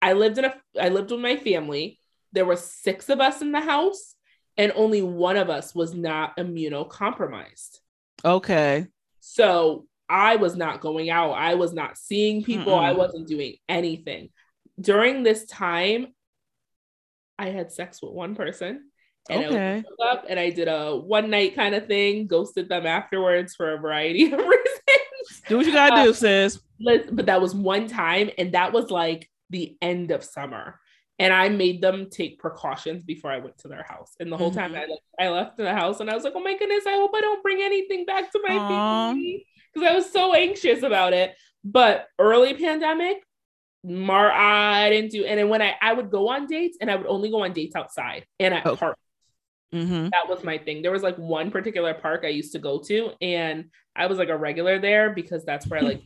I 0.00 0.12
lived 0.12 0.38
in 0.38 0.44
a 0.44 0.54
I 0.80 0.90
lived 0.90 1.10
with 1.10 1.20
my 1.20 1.36
family. 1.36 1.98
There 2.32 2.44
were 2.44 2.56
six 2.56 3.08
of 3.08 3.20
us 3.20 3.42
in 3.42 3.50
the 3.52 3.60
house 3.60 4.14
and 4.56 4.72
only 4.76 5.02
one 5.02 5.36
of 5.36 5.50
us 5.50 5.74
was 5.74 5.94
not 5.94 6.36
immunocompromised. 6.36 7.78
Okay. 8.24 8.86
So 9.20 9.86
I 10.08 10.36
was 10.36 10.56
not 10.56 10.80
going 10.80 11.10
out. 11.10 11.32
I 11.32 11.54
was 11.54 11.72
not 11.72 11.98
seeing 11.98 12.42
people. 12.42 12.78
I 12.78 12.92
Mm-mm. 12.92 12.96
wasn't 12.96 13.28
doing 13.28 13.56
anything. 13.68 14.30
During 14.80 15.22
this 15.22 15.46
time, 15.46 16.08
I 17.38 17.50
had 17.50 17.72
sex 17.72 18.02
with 18.02 18.12
one 18.12 18.34
person. 18.34 18.90
And 19.30 19.42
I 19.42 19.48
Okay. 19.50 19.84
woke 19.84 19.98
up 20.12 20.24
and 20.28 20.40
I 20.40 20.50
did 20.50 20.68
a 20.68 20.96
one 20.96 21.30
night 21.30 21.54
kind 21.54 21.74
of 21.74 21.86
thing, 21.86 22.26
ghosted 22.26 22.68
them 22.68 22.86
afterwards 22.86 23.54
for 23.54 23.74
a 23.74 23.78
variety 23.78 24.24
of 24.32 24.38
reasons. 24.38 25.42
Do 25.48 25.56
what 25.56 25.66
you 25.66 25.72
gotta 25.72 25.94
Uh, 25.94 26.04
do, 26.04 26.12
sis. 26.14 26.60
But 26.80 27.26
that 27.26 27.40
was 27.40 27.54
one 27.54 27.88
time, 27.88 28.30
and 28.38 28.52
that 28.52 28.72
was 28.72 28.90
like 28.90 29.30
the 29.50 29.76
end 29.82 30.10
of 30.12 30.24
summer. 30.24 30.80
And 31.18 31.32
I 31.32 31.48
made 31.48 31.82
them 31.82 32.08
take 32.10 32.38
precautions 32.38 33.02
before 33.04 33.32
I 33.32 33.38
went 33.38 33.58
to 33.58 33.68
their 33.68 33.82
house. 33.82 34.14
And 34.20 34.30
the 34.32 34.36
whole 34.38 34.52
time 34.52 34.72
Mhm. 34.72 34.76
I 34.76 34.86
left, 34.86 35.02
I 35.20 35.28
left 35.30 35.56
the 35.56 35.74
house 35.74 36.00
and 36.00 36.08
I 36.10 36.14
was 36.14 36.24
like, 36.24 36.34
oh 36.36 36.40
my 36.40 36.56
goodness, 36.56 36.86
I 36.86 36.92
hope 36.94 37.10
I 37.14 37.20
don't 37.20 37.42
bring 37.42 37.60
anything 37.62 38.04
back 38.06 38.30
to 38.32 38.40
my 38.44 38.54
Aw. 38.54 38.68
family. 38.68 39.46
Because 39.78 39.92
I 39.92 39.94
was 39.96 40.12
so 40.12 40.34
anxious 40.34 40.82
about 40.82 41.12
it. 41.12 41.34
But 41.64 42.06
early 42.18 42.54
pandemic, 42.54 43.18
Mar 43.84 44.30
I 44.30 44.90
didn't 44.90 45.12
do 45.12 45.24
and 45.24 45.38
then 45.38 45.48
when 45.48 45.62
I, 45.62 45.74
I 45.80 45.92
would 45.92 46.10
go 46.10 46.28
on 46.28 46.46
dates 46.46 46.78
and 46.80 46.90
I 46.90 46.96
would 46.96 47.06
only 47.06 47.30
go 47.30 47.44
on 47.44 47.52
dates 47.52 47.76
outside 47.76 48.26
and 48.40 48.52
at 48.54 48.66
Oh. 48.66 48.76
parks. 48.76 49.00
Mm-hmm. 49.72 50.08
That 50.10 50.28
was 50.28 50.42
my 50.42 50.56
thing. 50.58 50.82
There 50.82 50.90
was 50.90 51.02
like 51.02 51.16
one 51.16 51.50
particular 51.50 51.92
park 51.94 52.22
I 52.24 52.28
used 52.28 52.52
to 52.52 52.58
go 52.58 52.78
to, 52.80 53.10
and 53.20 53.66
I 53.94 54.06
was 54.06 54.16
like 54.18 54.30
a 54.30 54.36
regular 54.36 54.78
there 54.78 55.10
because 55.10 55.44
that's 55.44 55.66
where 55.66 55.80
I 55.80 55.82
like 55.82 56.02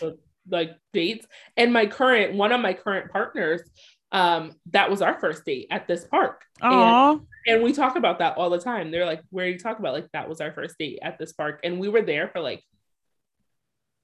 like 0.48 0.76
dates. 0.92 1.26
And 1.56 1.72
my 1.72 1.86
current 1.86 2.34
one 2.34 2.52
of 2.52 2.60
my 2.60 2.72
current 2.72 3.10
partners, 3.10 3.62
um, 4.12 4.52
that 4.70 4.90
was 4.90 5.02
our 5.02 5.18
first 5.18 5.44
date 5.44 5.66
at 5.70 5.88
this 5.88 6.04
park. 6.04 6.42
And, 6.62 7.54
and 7.56 7.62
we 7.64 7.72
talk 7.72 7.96
about 7.96 8.20
that 8.20 8.36
all 8.36 8.48
the 8.50 8.60
time. 8.60 8.90
They're 8.92 9.06
like, 9.06 9.22
where 9.30 9.48
you 9.48 9.58
talk 9.58 9.78
about 9.80 9.92
like 9.92 10.08
that 10.12 10.28
was 10.28 10.40
our 10.40 10.52
first 10.52 10.76
date 10.78 11.00
at 11.02 11.18
this 11.18 11.32
park, 11.32 11.60
and 11.64 11.80
we 11.80 11.88
were 11.88 12.02
there 12.02 12.28
for 12.28 12.40
like 12.40 12.62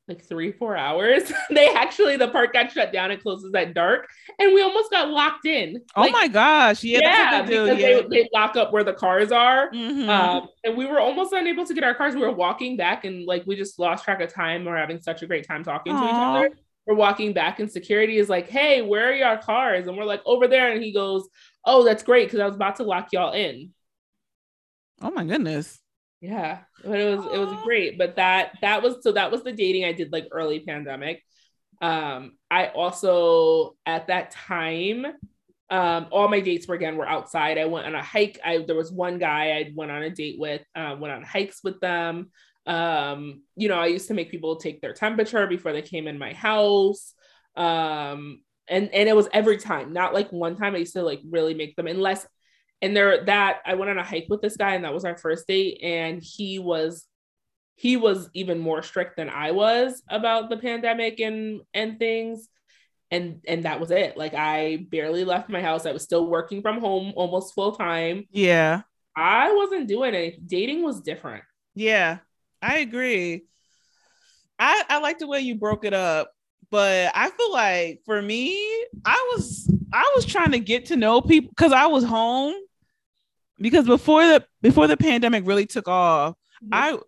like 0.08 0.24
three 0.24 0.52
four 0.52 0.76
hours. 0.76 1.32
they 1.50 1.68
actually 1.74 2.16
the 2.16 2.28
park 2.28 2.52
got 2.52 2.70
shut 2.70 2.92
down. 2.92 3.10
It 3.10 3.22
closes 3.22 3.52
at 3.54 3.74
dark, 3.74 4.08
and 4.38 4.54
we 4.54 4.62
almost 4.62 4.90
got 4.90 5.08
locked 5.08 5.46
in. 5.46 5.82
oh 5.96 6.02
Like, 6.02 6.12
my 6.12 6.28
gosh. 6.28 6.84
Yeah, 6.84 7.00
yeah, 7.02 7.42
they 7.42 7.48
do. 7.52 7.64
because 7.64 7.78
Yeah. 7.80 8.00
they, 8.02 8.22
they 8.22 8.28
lock 8.32 8.56
up 8.56 8.72
where 8.72 8.84
the 8.84 8.92
cars 8.92 9.32
are. 9.32 9.70
Mhm. 9.72 10.08
Um, 10.08 10.48
and 10.64 10.76
we 10.76 10.86
were 10.86 11.00
almost 11.00 11.32
unable 11.32 11.64
to 11.66 11.74
get 11.74 11.82
our 11.84 11.94
cars. 11.94 12.14
We 12.14 12.20
were 12.20 12.30
walking 12.32 12.76
back 12.76 13.04
and 13.04 13.26
like 13.26 13.44
we 13.46 13.56
just 13.56 13.78
lost 13.78 14.04
track 14.04 14.20
of 14.20 14.32
time. 14.32 14.64
We're 14.64 14.76
having 14.76 15.00
such 15.00 15.22
a 15.22 15.26
great 15.26 15.46
time 15.46 15.64
talking 15.64 15.92
to 15.92 15.98
each 15.98 16.04
other. 16.12 16.50
We're 16.86 16.94
walking 16.94 17.32
back 17.32 17.58
and 17.58 17.68
security 17.68 18.18
is 18.18 18.28
like, 18.28 18.48
hey, 18.48 18.80
where 18.82 19.08
are 19.10 19.12
your 19.12 19.36
cars? 19.38 19.88
And 19.88 19.96
we're 19.96 20.04
like, 20.04 20.22
over 20.24 20.46
there. 20.46 20.70
And 20.70 20.82
he 20.84 20.92
goes, 20.92 21.28
Oh, 21.64 21.82
that's 21.84 22.04
great, 22.04 22.26
because 22.26 22.38
I 22.38 22.46
was 22.46 22.54
about 22.54 22.76
to 22.76 22.84
lock 22.84 23.08
y'all 23.12 23.32
in. 23.32 23.72
oh 25.02 25.10
my 25.10 25.24
goodness. 25.24 25.80
Yeah. 26.20 26.60
But 26.84 26.98
it 26.98 27.16
was 27.16 27.26
it 27.26 27.38
was 27.38 27.62
great. 27.64 27.98
But 27.98 28.16
that 28.16 28.52
that 28.62 28.82
was 28.82 29.02
so 29.02 29.12
that 29.12 29.30
was 29.30 29.42
the 29.42 29.52
dating 29.52 29.84
I 29.84 29.92
did 29.92 30.12
like 30.12 30.28
early 30.30 30.60
pandemic. 30.60 31.22
Um, 31.80 32.38
I 32.50 32.68
also 32.68 33.76
at 33.84 34.06
that 34.06 34.30
time 34.30 35.06
um 35.70 36.06
all 36.10 36.28
my 36.28 36.40
dates 36.40 36.68
were 36.68 36.76
again 36.76 36.96
were 36.96 37.08
outside 37.08 37.58
i 37.58 37.64
went 37.64 37.86
on 37.86 37.94
a 37.94 38.02
hike 38.02 38.38
i 38.44 38.58
there 38.58 38.76
was 38.76 38.92
one 38.92 39.18
guy 39.18 39.50
i 39.50 39.72
went 39.74 39.90
on 39.90 40.02
a 40.02 40.10
date 40.10 40.38
with 40.38 40.62
um, 40.76 41.00
went 41.00 41.12
on 41.12 41.22
hikes 41.22 41.60
with 41.64 41.80
them 41.80 42.30
um 42.66 43.42
you 43.56 43.68
know 43.68 43.78
i 43.78 43.86
used 43.86 44.08
to 44.08 44.14
make 44.14 44.30
people 44.30 44.56
take 44.56 44.80
their 44.80 44.92
temperature 44.92 45.46
before 45.46 45.72
they 45.72 45.82
came 45.82 46.06
in 46.06 46.18
my 46.18 46.32
house 46.32 47.14
um 47.56 48.40
and 48.68 48.90
and 48.94 49.08
it 49.08 49.16
was 49.16 49.28
every 49.32 49.56
time 49.56 49.92
not 49.92 50.14
like 50.14 50.30
one 50.30 50.56
time 50.56 50.74
i 50.74 50.78
used 50.78 50.92
to 50.92 51.02
like 51.02 51.20
really 51.28 51.54
make 51.54 51.74
them 51.74 51.88
unless 51.88 52.26
and 52.82 52.96
there 52.96 53.24
that 53.24 53.60
i 53.66 53.74
went 53.74 53.90
on 53.90 53.98
a 53.98 54.04
hike 54.04 54.26
with 54.28 54.40
this 54.42 54.56
guy 54.56 54.74
and 54.74 54.84
that 54.84 54.94
was 54.94 55.04
our 55.04 55.16
first 55.16 55.46
date 55.46 55.78
and 55.82 56.22
he 56.22 56.58
was 56.58 57.06
he 57.74 57.96
was 57.96 58.30
even 58.34 58.58
more 58.58 58.82
strict 58.82 59.16
than 59.16 59.28
i 59.30 59.50
was 59.50 60.02
about 60.08 60.48
the 60.50 60.56
pandemic 60.56 61.20
and 61.20 61.60
and 61.74 61.98
things 61.98 62.48
and 63.10 63.40
and 63.46 63.64
that 63.64 63.80
was 63.80 63.90
it 63.90 64.16
like 64.16 64.34
i 64.34 64.84
barely 64.90 65.24
left 65.24 65.48
my 65.48 65.62
house 65.62 65.86
i 65.86 65.92
was 65.92 66.02
still 66.02 66.26
working 66.26 66.60
from 66.62 66.80
home 66.80 67.12
almost 67.16 67.54
full 67.54 67.72
time 67.72 68.24
Yeah. 68.30 68.82
i 69.14 69.52
wasn't 69.52 69.88
doing 69.88 70.14
it 70.14 70.46
dating 70.46 70.82
was 70.82 71.00
different 71.00 71.44
Yeah. 71.74 72.18
I 72.62 72.78
agree. 72.78 73.44
I 74.58 74.82
I 74.88 74.98
like 75.00 75.18
the 75.18 75.26
way 75.26 75.40
you 75.40 75.56
broke 75.56 75.84
it 75.84 75.92
up, 75.92 76.32
but 76.70 77.12
I 77.14 77.28
feel 77.30 77.52
like 77.52 78.00
for 78.06 78.20
me, 78.20 78.56
I 79.04 79.32
was 79.36 79.70
I 79.92 80.12
was 80.14 80.24
trying 80.24 80.52
to 80.52 80.58
get 80.58 80.86
to 80.86 80.96
know 80.96 81.20
people 81.20 81.50
because 81.50 81.72
I 81.72 81.86
was 81.86 82.04
home. 82.04 82.54
Because 83.58 83.86
before 83.86 84.22
the 84.26 84.44
before 84.60 84.86
the 84.86 84.98
pandemic 84.98 85.46
really 85.46 85.64
took 85.64 85.88
off, 85.88 86.34
I 86.70 86.98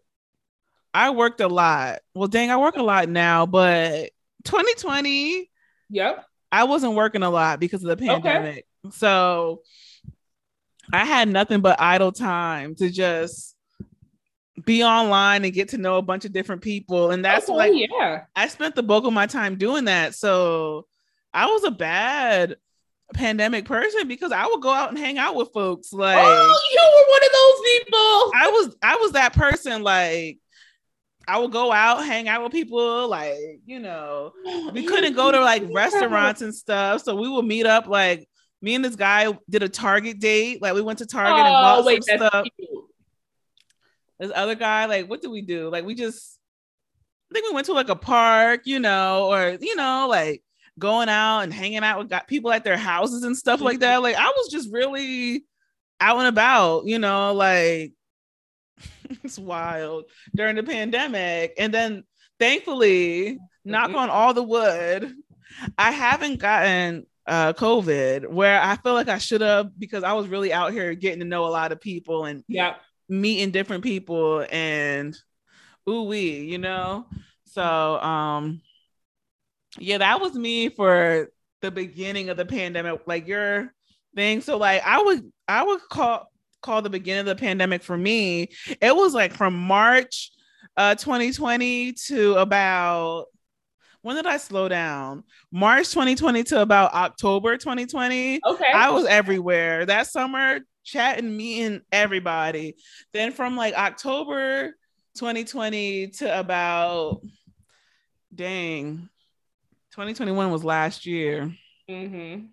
I 0.94 1.10
worked 1.10 1.40
a 1.40 1.48
lot. 1.48 1.98
Well, 2.14 2.28
dang, 2.28 2.50
I 2.50 2.56
work 2.56 2.76
a 2.76 2.82
lot 2.82 3.08
now, 3.08 3.44
but 3.44 4.10
2020, 4.44 5.50
yep 5.90 6.24
I 6.50 6.64
wasn't 6.64 6.94
working 6.94 7.22
a 7.22 7.30
lot 7.30 7.60
because 7.60 7.84
of 7.84 7.88
the 7.88 7.96
pandemic. 7.96 8.66
So 8.92 9.60
I 10.92 11.04
had 11.04 11.28
nothing 11.28 11.60
but 11.60 11.80
idle 11.80 12.12
time 12.12 12.74
to 12.76 12.88
just 12.88 13.54
be 14.64 14.82
online 14.82 15.44
and 15.44 15.52
get 15.52 15.68
to 15.70 15.78
know 15.78 15.98
a 15.98 16.02
bunch 16.02 16.24
of 16.24 16.32
different 16.32 16.62
people. 16.62 17.10
And 17.10 17.24
that's 17.24 17.48
Okay, 17.48 17.56
like 17.56 17.72
yeah 17.74 18.22
I 18.34 18.48
spent 18.48 18.74
the 18.74 18.82
bulk 18.82 19.04
of 19.04 19.12
my 19.12 19.26
time 19.26 19.56
doing 19.56 19.84
that. 19.84 20.14
So 20.14 20.86
I 21.34 21.46
was 21.46 21.64
a 21.64 21.70
bad 21.70 22.56
pandemic 23.14 23.64
person 23.64 24.06
because 24.06 24.32
I 24.32 24.46
would 24.46 24.60
go 24.60 24.70
out 24.70 24.90
and 24.90 24.98
hang 24.98 25.18
out 25.18 25.34
with 25.34 25.50
folks. 25.52 25.90
Oh, 25.92 25.96
like 25.96 26.18
oh 26.18 26.60
you 26.72 26.80
were 26.80 27.10
one 27.10 27.24
of 27.24 27.32
those 27.32 27.70
people 27.72 28.32
I 28.34 28.50
was 28.52 28.76
I 28.82 28.96
was 28.96 29.12
that 29.12 29.32
person 29.32 29.82
like 29.82 30.38
I 31.28 31.38
would 31.38 31.52
go 31.52 31.70
out, 31.70 32.06
hang 32.06 32.26
out 32.26 32.42
with 32.42 32.52
people, 32.52 33.06
like, 33.06 33.36
you 33.66 33.80
know, 33.80 34.32
we 34.72 34.86
couldn't 34.86 35.14
go 35.14 35.30
to 35.30 35.38
like 35.38 35.62
restaurants 35.74 36.40
and 36.40 36.54
stuff. 36.54 37.02
So 37.02 37.14
we 37.14 37.28
would 37.28 37.44
meet 37.44 37.66
up. 37.66 37.86
Like 37.86 38.26
me 38.62 38.74
and 38.74 38.82
this 38.82 38.96
guy 38.96 39.38
did 39.48 39.62
a 39.62 39.68
Target 39.68 40.20
date. 40.20 40.62
Like 40.62 40.72
we 40.72 40.80
went 40.80 41.00
to 41.00 41.06
Target 41.06 41.36
and 41.36 41.48
oh 41.48 41.50
bought 41.50 41.84
wait 41.84 42.02
some 42.02 42.16
stuff. 42.16 42.46
cute. 42.56 42.84
This 44.18 44.32
other 44.34 44.54
guy, 44.54 44.86
like, 44.86 45.10
what 45.10 45.20
did 45.20 45.30
we 45.30 45.42
do? 45.42 45.68
Like 45.68 45.84
we 45.84 45.94
just 45.94 46.38
I 47.30 47.34
think 47.34 47.46
we 47.46 47.54
went 47.54 47.66
to 47.66 47.74
like 47.74 47.90
a 47.90 47.96
park, 47.96 48.62
you 48.64 48.78
know, 48.78 49.30
or 49.30 49.58
you 49.60 49.76
know, 49.76 50.06
like 50.08 50.42
going 50.78 51.08
out 51.08 51.40
and 51.40 51.52
hanging 51.52 51.84
out 51.84 51.98
with 51.98 52.08
got 52.08 52.28
people 52.28 52.52
at 52.52 52.64
their 52.64 52.76
houses 52.76 53.22
and 53.24 53.36
stuff 53.36 53.60
like 53.60 53.80
that. 53.80 54.02
Like 54.02 54.16
I 54.16 54.26
was 54.28 54.48
just 54.50 54.72
really 54.72 55.44
out 56.00 56.18
and 56.18 56.28
about, 56.28 56.86
you 56.86 56.98
know, 56.98 57.32
like 57.34 57.92
it's 59.24 59.38
wild 59.38 60.04
during 60.34 60.56
the 60.56 60.62
pandemic. 60.62 61.54
And 61.58 61.72
then 61.72 62.04
thankfully, 62.38 63.38
knock 63.64 63.90
Mhm. 63.90 63.96
on 63.96 64.10
all 64.10 64.34
the 64.34 64.42
wood, 64.42 65.14
I 65.76 65.90
haven't 65.90 66.40
gotten 66.40 67.06
uh 67.26 67.52
COVID 67.52 68.28
where 68.30 68.58
I 68.60 68.76
feel 68.76 68.94
like 68.94 69.08
I 69.08 69.18
should 69.18 69.42
have 69.42 69.78
because 69.78 70.02
I 70.02 70.14
was 70.14 70.28
really 70.28 70.50
out 70.52 70.72
here 70.72 70.94
getting 70.94 71.18
to 71.20 71.26
know 71.26 71.44
a 71.44 71.48
lot 71.50 71.72
of 71.72 71.80
people 71.80 72.24
and 72.24 72.42
yeah 72.48 72.76
meeting 73.10 73.50
different 73.50 73.82
people 73.82 74.46
and 74.50 75.16
ooh 75.88 76.02
wee, 76.04 76.40
you 76.44 76.58
know. 76.58 77.06
So 77.46 77.62
um 78.00 78.60
yeah, 79.80 79.98
that 79.98 80.20
was 80.20 80.34
me 80.34 80.68
for 80.68 81.30
the 81.60 81.70
beginning 81.70 82.28
of 82.28 82.36
the 82.36 82.46
pandemic, 82.46 83.00
like 83.06 83.26
your 83.26 83.72
thing. 84.14 84.40
So 84.40 84.56
like 84.56 84.82
I 84.84 85.02
would 85.02 85.30
I 85.46 85.64
would 85.64 85.80
call 85.88 86.30
call 86.62 86.82
the 86.82 86.90
beginning 86.90 87.20
of 87.20 87.26
the 87.26 87.36
pandemic 87.36 87.82
for 87.82 87.96
me, 87.96 88.48
it 88.80 88.94
was 88.94 89.14
like 89.14 89.32
from 89.32 89.54
March 89.54 90.30
uh 90.76 90.94
2020 90.94 91.92
to 91.92 92.34
about 92.34 93.26
when 94.02 94.16
did 94.16 94.26
I 94.26 94.36
slow 94.36 94.68
down? 94.68 95.24
March 95.50 95.90
2020 95.90 96.44
to 96.44 96.62
about 96.62 96.94
October 96.94 97.56
2020. 97.56 98.40
Okay. 98.46 98.72
I 98.72 98.90
was 98.90 99.06
everywhere 99.06 99.84
that 99.86 100.06
summer, 100.06 100.60
chatting, 100.84 101.36
meeting 101.36 101.80
everybody. 101.90 102.76
Then 103.12 103.32
from 103.32 103.56
like 103.56 103.74
October 103.74 104.74
2020 105.16 106.08
to 106.08 106.38
about 106.38 107.20
dang 108.34 109.08
2021 109.98 110.52
was 110.52 110.62
last 110.62 111.06
year. 111.06 111.52
Mm-hmm. 111.90 112.44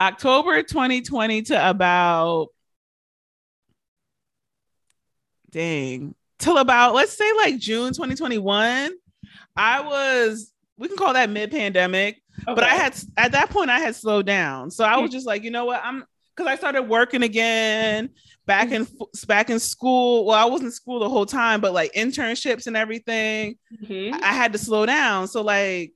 October 0.00 0.62
2020 0.62 1.42
to 1.42 1.70
about 1.70 2.50
dang 5.50 6.14
till 6.38 6.58
about 6.58 6.94
let's 6.94 7.18
say 7.18 7.28
like 7.32 7.58
June 7.58 7.92
2021. 7.92 8.92
I 9.56 9.80
was 9.80 10.52
we 10.78 10.86
can 10.86 10.96
call 10.96 11.14
that 11.14 11.30
mid 11.30 11.50
pandemic, 11.50 12.22
okay. 12.42 12.54
but 12.54 12.62
I 12.62 12.74
had 12.76 12.96
at 13.16 13.32
that 13.32 13.50
point 13.50 13.70
I 13.70 13.80
had 13.80 13.96
slowed 13.96 14.26
down. 14.26 14.70
So 14.70 14.84
I 14.84 14.98
was 14.98 15.10
just 15.10 15.26
like, 15.26 15.42
you 15.42 15.50
know 15.50 15.64
what? 15.64 15.80
I'm 15.82 16.04
because 16.36 16.48
I 16.48 16.54
started 16.54 16.82
working 16.82 17.24
again 17.24 18.10
back 18.46 18.70
in 18.70 18.86
back 19.26 19.50
in 19.50 19.58
school. 19.58 20.26
Well, 20.26 20.38
I 20.38 20.48
was 20.48 20.62
in 20.62 20.70
school 20.70 21.00
the 21.00 21.08
whole 21.08 21.26
time, 21.26 21.60
but 21.60 21.72
like 21.72 21.92
internships 21.94 22.68
and 22.68 22.76
everything, 22.76 23.56
mm-hmm. 23.82 24.22
I 24.22 24.32
had 24.32 24.52
to 24.52 24.58
slow 24.58 24.86
down. 24.86 25.26
So 25.26 25.42
like 25.42 25.92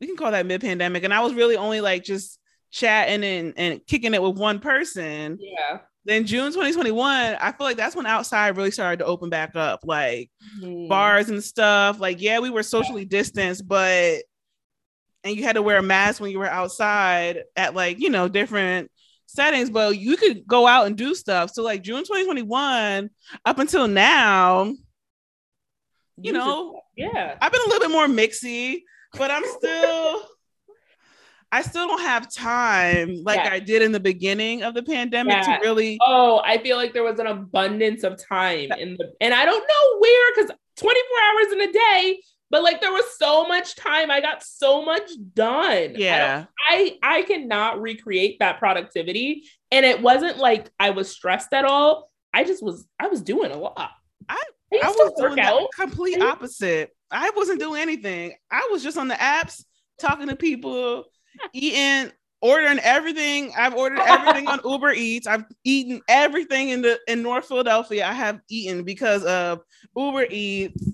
we 0.00 0.06
can 0.06 0.16
call 0.16 0.30
that 0.30 0.46
mid 0.46 0.60
pandemic. 0.60 1.04
And 1.04 1.14
I 1.14 1.20
was 1.20 1.34
really 1.34 1.56
only 1.56 1.80
like 1.80 2.04
just 2.04 2.38
chatting 2.70 3.24
and, 3.24 3.54
and 3.56 3.86
kicking 3.86 4.14
it 4.14 4.22
with 4.22 4.36
one 4.36 4.60
person. 4.60 5.38
Yeah. 5.40 5.80
Then 6.04 6.24
June 6.24 6.52
2021, 6.52 7.36
I 7.38 7.52
feel 7.52 7.66
like 7.66 7.76
that's 7.76 7.94
when 7.94 8.06
outside 8.06 8.56
really 8.56 8.70
started 8.70 9.00
to 9.00 9.04
open 9.04 9.28
back 9.28 9.54
up, 9.56 9.80
like 9.84 10.30
mm. 10.62 10.88
bars 10.88 11.28
and 11.28 11.44
stuff. 11.44 12.00
Like, 12.00 12.22
yeah, 12.22 12.38
we 12.38 12.48
were 12.48 12.62
socially 12.62 13.04
distanced, 13.04 13.68
but 13.68 14.22
and 15.24 15.36
you 15.36 15.42
had 15.42 15.56
to 15.56 15.62
wear 15.62 15.78
a 15.78 15.82
mask 15.82 16.20
when 16.20 16.30
you 16.30 16.38
were 16.38 16.48
outside 16.48 17.42
at 17.56 17.74
like, 17.74 18.00
you 18.00 18.08
know, 18.08 18.28
different 18.28 18.90
settings, 19.26 19.68
but 19.68 19.98
you 19.98 20.16
could 20.16 20.46
go 20.46 20.66
out 20.66 20.86
and 20.86 20.96
do 20.96 21.14
stuff. 21.14 21.50
So 21.50 21.62
like 21.62 21.82
June 21.82 22.02
2021 22.04 23.10
up 23.44 23.58
until 23.58 23.86
now, 23.86 24.72
you 26.16 26.32
know, 26.32 26.80
yeah, 26.96 27.36
I've 27.40 27.52
been 27.52 27.60
a 27.60 27.68
little 27.68 27.86
bit 27.86 27.92
more 27.92 28.06
mixy, 28.06 28.80
but 29.16 29.30
I'm 29.30 29.44
still 29.44 30.22
I 31.50 31.62
still 31.62 31.88
don't 31.88 32.02
have 32.02 32.32
time 32.32 33.22
like 33.24 33.42
yeah. 33.42 33.52
I 33.52 33.58
did 33.58 33.80
in 33.82 33.92
the 33.92 34.00
beginning 34.00 34.62
of 34.62 34.74
the 34.74 34.82
pandemic 34.82 35.32
yeah. 35.32 35.58
to 35.58 35.62
really. 35.62 35.98
Oh, 36.06 36.42
I 36.44 36.58
feel 36.58 36.76
like 36.76 36.92
there 36.92 37.02
was 37.02 37.18
an 37.18 37.26
abundance 37.26 38.04
of 38.04 38.22
time 38.22 38.70
in 38.78 38.96
the, 38.98 39.12
and 39.20 39.32
I 39.32 39.44
don't 39.44 39.60
know 39.60 39.98
where 39.98 40.34
because 40.34 40.50
24 40.76 41.02
hours 41.26 41.52
in 41.52 41.60
a 41.62 41.72
day, 41.72 42.20
but 42.50 42.62
like 42.62 42.82
there 42.82 42.92
was 42.92 43.16
so 43.18 43.46
much 43.46 43.76
time. 43.76 44.10
I 44.10 44.20
got 44.20 44.42
so 44.42 44.84
much 44.84 45.08
done. 45.34 45.94
Yeah, 45.96 46.44
I 46.68 46.98
I, 47.02 47.18
I 47.18 47.22
cannot 47.22 47.80
recreate 47.80 48.38
that 48.40 48.58
productivity, 48.58 49.44
and 49.70 49.86
it 49.86 50.02
wasn't 50.02 50.36
like 50.36 50.70
I 50.78 50.90
was 50.90 51.10
stressed 51.10 51.54
at 51.54 51.64
all. 51.64 52.10
I 52.34 52.44
just 52.44 52.62
was 52.62 52.86
I 53.00 53.08
was 53.08 53.22
doing 53.22 53.52
a 53.52 53.56
lot. 53.56 53.90
I 54.28 54.42
I, 54.70 54.80
I 54.84 54.88
was 54.88 55.12
doing 55.16 55.36
the 55.36 55.68
complete 55.74 56.20
opposite. 56.20 56.90
I 57.10 57.30
wasn't 57.36 57.60
doing 57.60 57.80
anything. 57.80 58.34
I 58.50 58.68
was 58.70 58.82
just 58.82 58.98
on 58.98 59.08
the 59.08 59.14
apps 59.14 59.64
talking 59.98 60.28
to 60.28 60.36
people 60.36 61.04
eating, 61.52 62.12
ordering 62.40 62.78
everything. 62.80 63.52
I've 63.56 63.74
ordered 63.74 64.00
everything 64.00 64.48
on 64.48 64.60
Uber 64.64 64.92
Eats. 64.92 65.26
I've 65.26 65.44
eaten 65.64 66.00
everything 66.08 66.70
in 66.70 66.82
the 66.82 66.98
in 67.08 67.22
North 67.22 67.46
Philadelphia. 67.46 68.06
I 68.06 68.12
have 68.12 68.40
eaten 68.48 68.82
because 68.84 69.24
of 69.24 69.60
Uber 69.96 70.26
Eats. 70.30 70.92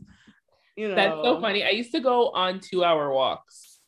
You 0.76 0.88
know, 0.88 0.94
that's 0.97 1.14
so 1.23 1.40
funny. 1.40 1.62
I 1.62 1.71
used 1.71 1.92
to 1.92 2.00
go 2.00 2.30
on 2.30 2.61
two 2.61 2.85
hour 2.85 3.12
walks 3.12 3.78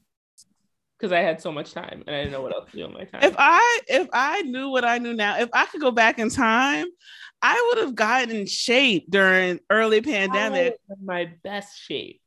because 0.98 1.12
I 1.12 1.20
had 1.20 1.40
so 1.40 1.52
much 1.52 1.72
time 1.72 2.02
and 2.06 2.14
I 2.14 2.20
didn't 2.20 2.32
know 2.32 2.42
what 2.42 2.54
else 2.54 2.70
to 2.70 2.76
do 2.76 2.84
with 2.84 2.94
my 2.94 3.04
time. 3.04 3.22
If 3.22 3.34
I 3.38 3.80
if 3.88 4.08
I 4.12 4.42
knew 4.42 4.70
what 4.70 4.84
I 4.84 4.98
knew 4.98 5.14
now, 5.14 5.38
if 5.38 5.48
I 5.52 5.66
could 5.66 5.80
go 5.80 5.90
back 5.90 6.18
in 6.18 6.30
time, 6.30 6.86
I 7.48 7.68
would 7.68 7.84
have 7.84 7.94
gotten 7.94 8.34
in 8.34 8.46
shape 8.46 9.08
during 9.08 9.60
early 9.70 10.00
pandemic. 10.00 10.80
my 11.00 11.30
best 11.44 11.80
shape. 11.80 12.20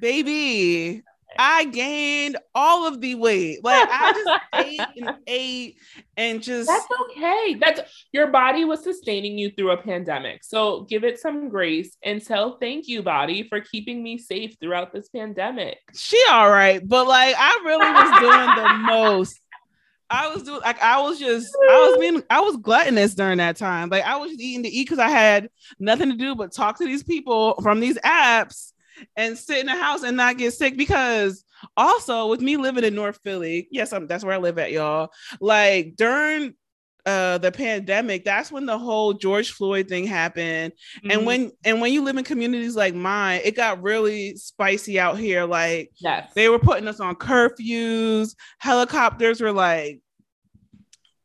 Baby, 0.00 1.04
I 1.38 1.66
gained 1.66 2.38
all 2.56 2.84
of 2.84 3.00
the 3.00 3.14
weight. 3.14 3.62
Like 3.62 3.88
I 3.88 4.12
just 4.12 4.40
ate 4.66 4.80
and 4.96 5.16
ate 5.28 5.76
and 6.16 6.42
just 6.42 6.66
That's 6.66 6.86
okay. 7.02 7.54
That's 7.60 7.82
your 8.10 8.28
body 8.32 8.64
was 8.64 8.82
sustaining 8.82 9.38
you 9.38 9.50
through 9.50 9.70
a 9.70 9.76
pandemic. 9.76 10.42
So 10.42 10.80
give 10.82 11.04
it 11.04 11.20
some 11.20 11.48
grace 11.48 11.96
and 12.02 12.20
tell 12.20 12.58
thank 12.58 12.88
you, 12.88 13.00
body, 13.04 13.48
for 13.48 13.60
keeping 13.60 14.02
me 14.02 14.18
safe 14.18 14.56
throughout 14.60 14.92
this 14.92 15.08
pandemic. 15.08 15.78
She 15.94 16.20
all 16.32 16.50
right, 16.50 16.80
but 16.84 17.06
like 17.06 17.36
I 17.38 17.62
really 17.64 17.92
was 17.92 18.20
doing 18.20 18.64
the 18.64 18.74
most. 18.92 19.40
I 20.10 20.32
was 20.32 20.42
doing 20.42 20.60
like 20.60 20.80
I 20.82 21.00
was 21.00 21.18
just 21.18 21.56
I 21.68 21.88
was 21.88 21.98
being 21.98 22.22
I 22.30 22.40
was 22.40 22.56
gluttonous 22.58 23.14
during 23.14 23.38
that 23.38 23.56
time. 23.56 23.88
Like 23.88 24.04
I 24.04 24.16
was 24.16 24.32
eating 24.32 24.62
to 24.64 24.68
eat 24.68 24.84
because 24.84 24.98
I 24.98 25.08
had 25.08 25.48
nothing 25.78 26.10
to 26.10 26.16
do 26.16 26.34
but 26.34 26.52
talk 26.52 26.78
to 26.78 26.84
these 26.84 27.02
people 27.02 27.54
from 27.62 27.80
these 27.80 27.98
apps 27.98 28.72
and 29.16 29.36
sit 29.36 29.58
in 29.58 29.66
the 29.66 29.76
house 29.76 30.02
and 30.02 30.16
not 30.16 30.38
get 30.38 30.52
sick 30.52 30.76
because 30.76 31.44
also 31.76 32.28
with 32.28 32.40
me 32.40 32.56
living 32.56 32.84
in 32.84 32.94
North 32.94 33.18
Philly, 33.24 33.68
yes, 33.70 33.92
I'm, 33.92 34.06
that's 34.06 34.24
where 34.24 34.34
I 34.34 34.38
live 34.38 34.58
at, 34.58 34.72
y'all. 34.72 35.10
Like 35.40 35.94
during 35.96 36.54
uh 37.06 37.38
the 37.38 37.52
pandemic 37.52 38.24
that's 38.24 38.50
when 38.50 38.64
the 38.64 38.78
whole 38.78 39.12
george 39.12 39.52
floyd 39.52 39.88
thing 39.88 40.06
happened 40.06 40.72
mm-hmm. 40.72 41.10
and 41.10 41.26
when 41.26 41.50
and 41.64 41.80
when 41.80 41.92
you 41.92 42.02
live 42.02 42.16
in 42.16 42.24
communities 42.24 42.76
like 42.76 42.94
mine 42.94 43.40
it 43.44 43.54
got 43.54 43.82
really 43.82 44.34
spicy 44.36 44.98
out 44.98 45.18
here 45.18 45.44
like 45.44 45.90
yes. 45.96 46.30
they 46.34 46.48
were 46.48 46.58
putting 46.58 46.88
us 46.88 47.00
on 47.00 47.14
curfews 47.14 48.34
helicopters 48.58 49.40
were 49.40 49.52
like 49.52 50.00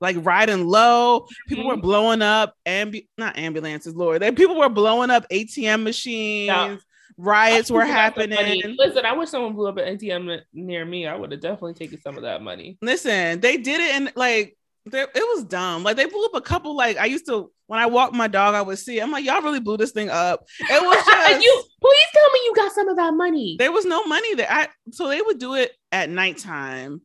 like 0.02 0.18
riding 0.20 0.68
low 0.68 1.26
people 1.48 1.64
mm-hmm. 1.64 1.76
were 1.76 1.82
blowing 1.82 2.22
up 2.22 2.56
ambu- 2.66 3.08
not 3.18 3.38
ambulances 3.38 3.96
lord 3.96 4.22
they 4.22 4.32
people 4.32 4.58
were 4.58 4.70
blowing 4.70 5.10
up 5.10 5.26
atm 5.30 5.84
machines 5.84 6.48
yeah 6.48 6.78
riots 7.20 7.70
were 7.70 7.86
happening. 7.86 8.76
Listen, 8.78 9.06
I 9.06 9.12
wish 9.12 9.30
someone 9.30 9.54
blew 9.54 9.68
up 9.68 9.78
an 9.78 9.98
ATM 9.98 10.42
near 10.54 10.86
me. 10.86 11.06
I 11.06 11.16
would 11.16 11.32
have 11.32 11.42
definitely 11.42 11.74
taken 11.74 12.00
some 12.02 12.16
of 12.16 12.24
that 12.24 12.42
money. 12.42 12.78
Listen, 12.82 13.42
they 13.42 13.58
did 13.58 13.82
it 13.82 13.96
and 13.96 14.12
like 14.16 14.58
it 14.86 15.10
was 15.16 15.44
dumb. 15.46 15.84
Like 15.84 15.96
they 15.98 16.06
blew 16.06 16.26
up 16.26 16.36
a 16.36 16.42
couple. 16.42 16.76
Like 16.76 16.98
I 16.98 17.06
used 17.06 17.26
to 17.28 17.52
when 17.68 17.80
I 17.80 17.86
walked 17.86 18.14
my 18.14 18.28
dog, 18.28 18.56
I 18.56 18.62
would 18.62 18.80
see. 18.80 19.00
I'm 19.00 19.12
like, 19.12 19.26
y'all 19.26 19.42
really 19.42 19.60
blew 19.60 19.78
this 19.78 19.92
thing 19.92 20.10
up. 20.10 20.44
It 20.60 20.82
was 20.82 21.06
just 21.06 21.44
you. 21.44 21.64
Please 21.82 22.08
tell 22.14 22.32
me 22.32 22.40
you 22.46 22.54
got 22.56 22.72
some 22.72 22.88
of 22.88 22.98
that 22.98 23.14
money. 23.14 23.56
There 23.60 23.72
was 23.72 23.86
no 23.86 24.04
money 24.06 24.36
there. 24.36 24.50
I 24.50 24.68
so 24.92 25.08
they 25.08 25.22
would 25.22 25.40
do 25.40 25.56
it 25.56 25.72
at 25.92 26.10
nighttime, 26.10 27.02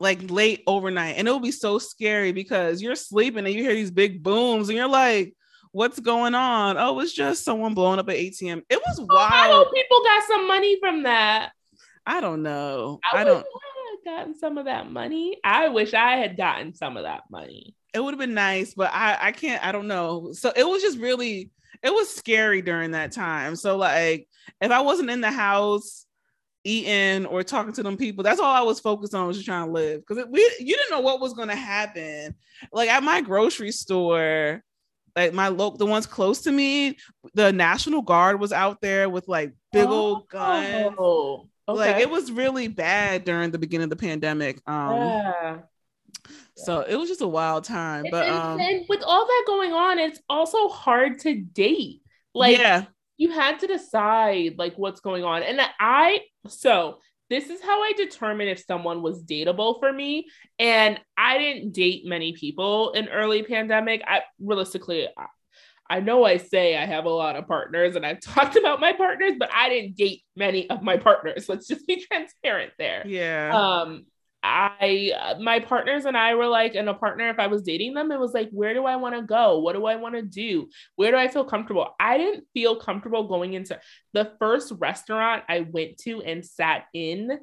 like 0.00 0.30
late 0.30 0.62
overnight, 0.66 1.16
and 1.16 1.28
it 1.28 1.32
would 1.32 1.42
be 1.42 1.52
so 1.52 1.78
scary 1.78 2.32
because 2.32 2.82
you're 2.82 2.96
sleeping 2.96 3.46
and 3.46 3.54
you 3.54 3.62
hear 3.62 3.74
these 3.74 3.90
big 3.90 4.22
booms, 4.22 4.68
and 4.68 4.76
you're 4.76 4.88
like, 4.88 5.34
what's 5.72 6.00
going 6.00 6.34
on? 6.34 6.76
Oh, 6.78 6.98
it's 7.00 7.12
just 7.12 7.44
someone 7.44 7.74
blowing 7.74 7.98
up 7.98 8.08
an 8.08 8.16
ATM. 8.16 8.62
It 8.68 8.80
was 8.86 8.98
oh, 9.00 9.06
wild. 9.08 9.66
Oh, 9.68 9.70
people 9.72 10.02
got 10.02 10.24
some 10.24 10.48
money 10.48 10.78
from 10.80 11.04
that. 11.04 11.52
I 12.06 12.20
don't 12.20 12.42
know. 12.42 12.98
I, 13.12 13.20
I 13.20 13.24
don't 13.24 13.46
gotten 14.08 14.34
some 14.34 14.58
of 14.58 14.64
that 14.66 14.90
money. 14.90 15.38
I 15.44 15.68
wish 15.68 15.94
I 15.94 16.16
had 16.16 16.36
gotten 16.36 16.74
some 16.74 16.96
of 16.96 17.04
that 17.04 17.24
money. 17.30 17.74
It 17.94 18.00
would 18.00 18.12
have 18.12 18.18
been 18.18 18.34
nice, 18.34 18.74
but 18.74 18.90
I 18.92 19.16
I 19.20 19.32
can't. 19.32 19.64
I 19.64 19.72
don't 19.72 19.88
know. 19.88 20.32
So 20.32 20.52
it 20.54 20.66
was 20.66 20.82
just 20.82 20.98
really 20.98 21.50
it 21.82 21.90
was 21.90 22.14
scary 22.14 22.62
during 22.62 22.92
that 22.92 23.12
time. 23.12 23.56
So 23.56 23.76
like 23.76 24.28
if 24.60 24.70
I 24.70 24.80
wasn't 24.80 25.10
in 25.10 25.20
the 25.20 25.30
house 25.30 26.06
eating 26.64 27.26
or 27.26 27.42
talking 27.42 27.72
to 27.74 27.82
them 27.82 27.96
people, 27.96 28.24
that's 28.24 28.40
all 28.40 28.54
I 28.54 28.62
was 28.62 28.80
focused 28.80 29.14
on 29.14 29.26
was 29.26 29.36
just 29.36 29.46
trying 29.46 29.66
to 29.66 29.72
live 29.72 30.00
because 30.06 30.24
we 30.30 30.40
you 30.58 30.76
didn't 30.76 30.90
know 30.90 31.00
what 31.00 31.20
was 31.20 31.34
going 31.34 31.48
to 31.48 31.56
happen. 31.56 32.34
Like 32.72 32.90
at 32.90 33.02
my 33.02 33.20
grocery 33.20 33.72
store, 33.72 34.62
like 35.16 35.32
my 35.32 35.48
local 35.48 35.78
the 35.78 35.86
ones 35.86 36.06
close 36.06 36.42
to 36.42 36.52
me 36.52 36.96
the 37.34 37.52
national 37.52 38.02
guard 38.02 38.40
was 38.40 38.52
out 38.52 38.80
there 38.80 39.08
with 39.08 39.26
like 39.28 39.52
big 39.72 39.86
oh, 39.86 39.92
old 39.92 40.28
guns 40.28 40.94
okay. 41.68 41.92
like 41.92 42.02
it 42.02 42.10
was 42.10 42.32
really 42.32 42.68
bad 42.68 43.24
during 43.24 43.50
the 43.50 43.58
beginning 43.58 43.84
of 43.84 43.90
the 43.90 43.96
pandemic 43.96 44.60
um 44.66 44.96
yeah. 44.96 45.58
so 46.56 46.80
it 46.80 46.96
was 46.96 47.08
just 47.08 47.20
a 47.20 47.28
wild 47.28 47.64
time 47.64 48.04
but 48.10 48.26
and, 48.26 48.36
um 48.36 48.60
and 48.60 48.84
with 48.88 49.02
all 49.06 49.26
that 49.26 49.44
going 49.46 49.72
on 49.72 49.98
it's 49.98 50.20
also 50.28 50.68
hard 50.68 51.18
to 51.18 51.34
date 51.34 52.02
like 52.34 52.58
yeah 52.58 52.84
you 53.16 53.30
had 53.30 53.58
to 53.58 53.66
decide 53.66 54.54
like 54.58 54.74
what's 54.76 55.00
going 55.00 55.24
on 55.24 55.42
and 55.42 55.60
i 55.80 56.20
so 56.46 56.98
this 57.30 57.50
is 57.50 57.60
how 57.60 57.82
I 57.82 57.92
determine 57.96 58.48
if 58.48 58.64
someone 58.64 59.02
was 59.02 59.22
dateable 59.22 59.78
for 59.80 59.92
me. 59.92 60.28
And 60.58 60.98
I 61.16 61.38
didn't 61.38 61.72
date 61.72 62.06
many 62.06 62.32
people 62.32 62.92
in 62.92 63.08
early 63.08 63.42
pandemic. 63.42 64.02
I 64.06 64.22
realistically, 64.40 65.08
I, 65.88 66.00
know 66.00 66.24
I 66.24 66.36
say 66.36 66.76
I 66.76 66.86
have 66.86 67.04
a 67.04 67.10
lot 67.10 67.36
of 67.36 67.46
partners 67.46 67.96
and 67.96 68.04
I've 68.04 68.20
talked 68.22 68.56
about 68.56 68.80
my 68.80 68.92
partners, 68.92 69.32
but 69.38 69.50
I 69.52 69.68
didn't 69.68 69.96
date 69.96 70.22
many 70.36 70.68
of 70.70 70.82
my 70.82 70.96
partners. 70.96 71.48
Let's 71.48 71.66
just 71.66 71.86
be 71.86 72.04
transparent 72.10 72.72
there. 72.78 73.06
Yeah. 73.06 73.50
Um, 73.54 74.06
I 74.42 75.12
uh, 75.20 75.40
my 75.40 75.58
partners 75.58 76.04
and 76.04 76.16
I 76.16 76.34
were 76.34 76.46
like, 76.46 76.74
and 76.74 76.88
a 76.88 76.94
partner, 76.94 77.28
if 77.28 77.38
I 77.38 77.48
was 77.48 77.62
dating 77.62 77.94
them, 77.94 78.12
it 78.12 78.20
was 78.20 78.34
like, 78.34 78.48
where 78.52 78.72
do 78.72 78.84
I 78.84 78.96
want 78.96 79.16
to 79.16 79.22
go? 79.22 79.58
What 79.58 79.74
do 79.74 79.84
I 79.86 79.96
want 79.96 80.14
to 80.14 80.22
do? 80.22 80.68
Where 80.96 81.10
do 81.10 81.16
I 81.16 81.28
feel 81.28 81.44
comfortable? 81.44 81.94
I 81.98 82.18
didn't 82.18 82.44
feel 82.54 82.76
comfortable 82.76 83.26
going 83.26 83.54
into 83.54 83.78
the 84.12 84.32
first 84.38 84.72
restaurant 84.78 85.42
I 85.48 85.60
went 85.60 85.98
to 85.98 86.22
and 86.22 86.44
sat 86.44 86.84
in. 86.94 87.38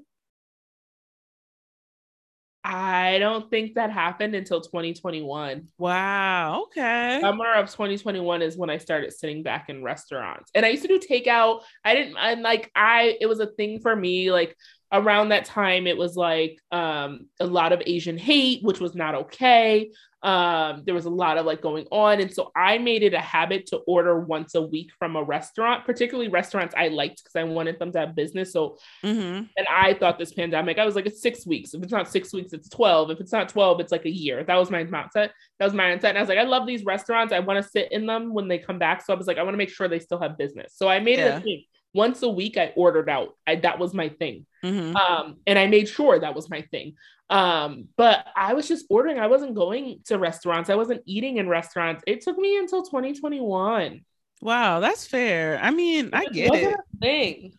I 2.67 3.19
don't 3.19 3.47
think 3.51 3.75
that 3.75 3.91
happened 3.91 4.33
until 4.33 4.59
2021. 4.59 5.67
Wow. 5.77 6.63
Okay. 6.63 7.19
Summer 7.21 7.53
of 7.53 7.69
2021 7.69 8.41
is 8.41 8.57
when 8.57 8.71
I 8.71 8.79
started 8.79 9.13
sitting 9.13 9.43
back 9.43 9.69
in 9.69 9.83
restaurants. 9.83 10.49
And 10.55 10.65
I 10.65 10.69
used 10.69 10.81
to 10.81 10.87
do 10.87 10.99
takeout. 10.99 11.61
I 11.83 11.93
didn't, 11.93 12.17
and 12.17 12.41
like, 12.41 12.71
I, 12.75 13.17
it 13.21 13.27
was 13.27 13.39
a 13.39 13.45
thing 13.45 13.81
for 13.81 13.95
me. 13.95 14.31
Like, 14.31 14.57
around 15.01 15.29
that 15.29 15.45
time 15.45 15.85
it 15.87 15.97
was 15.97 16.15
like 16.15 16.59
um, 16.71 17.27
a 17.39 17.45
lot 17.45 17.71
of 17.73 17.81
asian 17.85 18.17
hate 18.17 18.63
which 18.63 18.79
was 18.79 18.95
not 18.95 19.13
okay. 19.15 19.91
Um, 20.23 20.81
there 20.85 20.95
was 20.95 21.05
a 21.05 21.09
lot 21.11 21.37
of 21.37 21.45
like 21.45 21.61
going 21.61 21.85
on. 21.91 22.19
And 22.19 22.33
so 22.33 22.51
i 22.55 22.79
made 22.79 23.03
it 23.03 23.13
a 23.13 23.19
habit 23.19 23.67
to 23.67 23.77
order 23.95 24.19
once 24.19 24.55
a 24.55 24.61
week 24.61 24.89
from 24.97 25.15
a 25.15 25.23
restaurant 25.23 25.85
particularly 25.85 26.29
restaurants 26.29 26.73
i 26.75 26.87
liked 26.87 27.17
because 27.23 27.35
i 27.35 27.43
wanted 27.43 27.77
them 27.77 27.91
to 27.91 27.99
have 27.99 28.15
business. 28.15 28.51
So 28.51 28.77
Mm-hmm. 29.03 29.43
and 29.57 29.67
i 29.69 29.93
thought 29.93 30.17
this 30.17 30.33
pandemic 30.33 30.79
i 30.79 30.85
was 30.85 30.95
like 30.95 31.05
it's 31.05 31.21
six 31.21 31.45
weeks. 31.45 31.73
If 31.75 31.83
it's 31.83 31.91
not 31.91 32.09
six 32.09 32.33
weeks 32.33 32.53
it's 32.53 32.69
12 32.69 33.11
if 33.11 33.19
it's 33.19 33.31
not 33.31 33.49
12 33.49 33.79
it's 33.81 33.91
like 33.91 34.05
a 34.05 34.09
year. 34.23 34.43
That 34.43 34.55
was 34.55 34.71
my 34.71 34.83
mindset. 34.83 35.29
That 35.59 35.65
was 35.69 35.73
my 35.73 35.83
mindset. 35.83 36.09
And 36.09 36.17
i 36.17 36.21
was 36.21 36.29
like 36.29 36.39
i 36.39 36.43
love 36.43 36.65
these 36.65 36.85
restaurants. 36.85 37.31
I 37.33 37.39
want 37.39 37.63
to 37.63 37.69
sit 37.69 37.91
in 37.91 38.07
them 38.07 38.33
when 38.33 38.47
they 38.47 38.57
come 38.57 38.79
back. 38.79 39.03
So 39.05 39.13
i 39.13 39.17
was 39.17 39.27
like 39.27 39.37
i 39.37 39.43
want 39.43 39.53
to 39.53 39.59
make 39.63 39.69
sure 39.69 39.87
they 39.87 39.99
still 39.99 40.19
have 40.19 40.37
business. 40.39 40.73
So 40.75 40.87
i 40.87 40.99
made 40.99 41.19
Yeah. 41.19 41.35
it 41.35 41.39
a 41.39 41.41
thing 41.41 41.63
once 41.95 42.21
a 42.21 42.29
week 42.29 42.57
i 42.57 42.71
ordered 42.75 43.09
out 43.09 43.29
I, 43.47 43.55
that 43.55 43.79
was 43.79 43.93
my 43.93 44.09
thing 44.09 44.45
Mm-hmm. 44.65 44.95
um, 44.95 45.37
and 45.45 45.59
I 45.59 45.67
made 45.67 45.87
sure 45.87 46.17
that 46.19 46.33
was 46.33 46.49
my 46.49 46.61
thing. 46.71 46.95
Um, 47.29 47.87
but 47.97 48.25
I 48.35 48.53
was 48.55 48.67
just 48.67 48.85
ordering. 48.89 49.19
I 49.19 49.27
wasn't 49.27 49.53
going 49.53 49.99
to 50.05 50.17
restaurants. 50.17 50.71
I 50.71 50.75
wasn't 50.75 51.03
eating 51.05 51.37
in 51.37 51.47
restaurants. 51.47 52.03
It 52.07 52.21
took 52.21 52.37
me 52.37 52.57
until 52.57 52.81
2021. 52.81 54.03
Wow, 54.41 54.79
that's 54.79 55.05
fair. 55.05 55.59
I 55.61 55.69
mean, 55.69 56.09
I 56.13 56.25
get 56.25 56.53
it. 56.55 56.73
a 56.73 56.97
thing. 56.99 57.53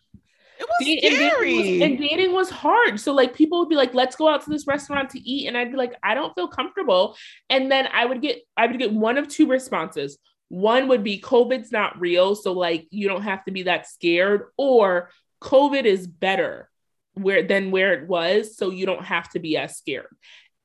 It 0.59 0.67
was 0.67 0.85
See, 0.85 0.93
and 0.95 1.01
dating 1.01 1.29
scary. 1.29 1.55
was, 1.55 1.81
and 1.81 1.97
dating 1.97 2.31
was 2.33 2.49
hard. 2.49 2.99
So 2.99 3.13
like 3.13 3.33
people 3.33 3.59
would 3.59 3.69
be 3.69 3.75
like, 3.75 3.93
let's 3.93 4.15
go 4.17 4.27
out 4.27 4.43
to 4.43 4.49
this 4.49 4.67
restaurant 4.67 5.09
to 5.11 5.19
eat. 5.19 5.47
And 5.47 5.57
I'd 5.57 5.71
be 5.71 5.77
like, 5.77 5.93
I 6.03 6.13
don't 6.13 6.33
feel 6.35 6.47
comfortable. 6.49 7.15
And 7.49 7.71
then 7.71 7.87
I 7.93 8.05
would 8.05 8.21
get 8.21 8.41
I 8.57 8.67
would 8.67 8.77
get 8.79 8.91
one 8.91 9.17
of 9.17 9.29
two 9.29 9.47
responses. 9.47 10.17
One 10.49 10.87
would 10.87 11.03
be 11.03 11.19
COVID's 11.19 11.71
not 11.71 11.99
real. 11.99 12.35
So 12.35 12.53
like 12.53 12.87
you 12.89 13.07
don't 13.07 13.23
have 13.23 13.43
to 13.45 13.51
be 13.51 13.63
that 13.63 13.87
scared, 13.87 14.45
or 14.57 15.09
COVID 15.41 15.85
is 15.85 16.07
better 16.07 16.69
where 17.13 17.43
than 17.43 17.71
where 17.71 17.93
it 17.93 18.07
was. 18.07 18.57
So 18.57 18.69
you 18.69 18.85
don't 18.85 19.03
have 19.03 19.29
to 19.31 19.39
be 19.39 19.57
as 19.57 19.77
scared. 19.77 20.15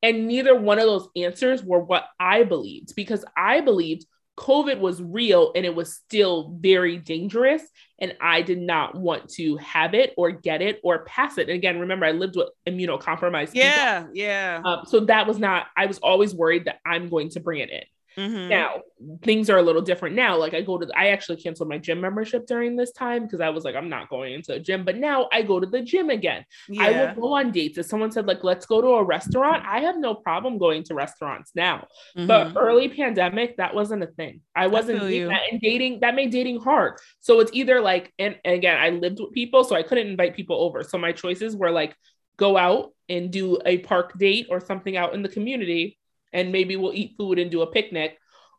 And 0.03 0.27
neither 0.27 0.55
one 0.55 0.79
of 0.79 0.85
those 0.85 1.09
answers 1.16 1.62
were 1.62 1.79
what 1.79 2.07
I 2.18 2.42
believed 2.42 2.95
because 2.97 3.25
I 3.37 3.61
believed 3.61 4.05
COVID 4.37 4.81
was 4.81 5.01
real 5.01 5.53
and 5.55 5.64
it 5.64 5.75
was 5.75 5.95
still 5.95 6.57
very 6.59 6.97
dangerous. 6.97 7.62
And 8.01 8.16
I 8.21 8.42
did 8.42 8.59
not 8.59 8.95
want 8.95 9.29
to 9.35 9.57
have 9.59 9.95
it 9.95 10.12
or 10.16 10.33
get 10.33 10.62
it 10.62 10.81
or 10.83 11.05
pass 11.05 11.38
it. 11.38 11.49
And 11.49 11.57
again, 11.57 11.79
remember, 11.79 12.07
I 12.07 12.12
lived 12.12 12.37
with 12.37 12.49
immunocompromised 12.66 13.53
people. 13.53 13.68
yeah, 13.68 14.07
yeah. 14.12 14.62
Um, 14.64 14.81
so 14.87 15.01
that 15.01 15.27
was 15.27 15.38
not, 15.38 15.66
I 15.77 15.87
was 15.87 15.99
always 15.99 16.35
worried 16.35 16.64
that 16.64 16.81
I'm 16.85 17.09
going 17.09 17.31
to 17.31 17.40
bring 17.40 17.61
it 17.61 17.71
in. 17.71 17.83
Mhm. 18.16 18.48
Now, 18.48 18.83
things 19.22 19.48
are 19.51 19.59
a 19.59 19.62
little 19.62 19.83
different 19.83 20.14
now. 20.14 20.37
Like 20.37 20.55
I 20.55 20.61
go 20.61 20.79
to, 20.79 20.87
I 20.96 21.09
actually 21.09 21.37
canceled 21.42 21.68
my 21.68 21.79
gym 21.79 22.01
membership 22.01 22.46
during 22.46 22.77
this 22.77 22.92
time 22.92 23.25
because 23.25 23.40
I 23.40 23.48
was 23.48 23.64
like, 23.64 23.75
I'm 23.75 23.88
not 23.88 24.09
going 24.09 24.35
into 24.35 24.53
a 24.53 24.61
gym. 24.61 24.85
But 24.85 24.96
now 24.96 25.29
I 25.33 25.42
go 25.42 25.59
to 25.61 25.66
the 25.66 25.83
gym 25.83 26.11
again. 26.11 26.44
I 26.79 26.90
will 26.90 27.14
go 27.14 27.33
on 27.35 27.51
dates. 27.51 27.79
If 27.79 27.87
someone 27.87 28.11
said, 28.12 28.27
like, 28.27 28.44
let's 28.44 28.66
go 28.66 28.81
to 28.81 28.88
a 28.88 29.05
restaurant, 29.05 29.64
I 29.66 29.81
have 29.81 29.96
no 29.96 30.14
problem 30.14 30.59
going 30.59 30.85
to 30.85 30.94
restaurants 30.94 31.53
now. 31.55 31.87
Mhm. 32.16 32.27
But 32.27 32.53
early 32.57 32.88
pandemic, 32.88 33.57
that 33.57 33.75
wasn't 33.75 34.03
a 34.03 34.09
thing. 34.09 34.40
I 34.55 34.66
wasn't 34.66 35.03
you. 35.11 35.29
that. 35.29 35.42
And 35.51 35.61
dating, 35.61 36.01
that 36.01 36.14
made 36.14 36.31
dating 36.31 36.61
hard. 36.61 36.98
So 37.20 37.40
it's 37.40 37.51
either 37.55 37.81
like, 37.81 38.12
and, 38.18 38.38
and 38.44 38.55
again, 38.55 38.79
I 38.79 38.90
lived 38.90 39.20
with 39.20 39.33
people, 39.33 39.64
so 39.64 39.75
I 39.75 39.83
couldn't 39.83 40.07
invite 40.07 40.37
people 40.37 40.57
over. 40.61 40.83
So 40.85 40.98
my 40.98 41.12
choices 41.12 41.57
were 41.57 41.70
like, 41.70 41.96
go 42.37 42.57
out 42.57 42.92
and 43.09 43.31
do 43.31 43.59
a 43.66 43.79
park 43.79 44.18
date 44.18 44.46
or 44.51 44.59
something 44.61 44.96
out 44.96 45.14
in 45.14 45.22
the 45.22 45.29
community, 45.29 45.98
and 46.33 46.53
maybe 46.53 46.77
we'll 46.77 46.92
eat 46.95 47.14
food 47.16 47.38
and 47.38 47.51
do 47.51 47.62
a 47.62 47.66
picnic 47.66 48.18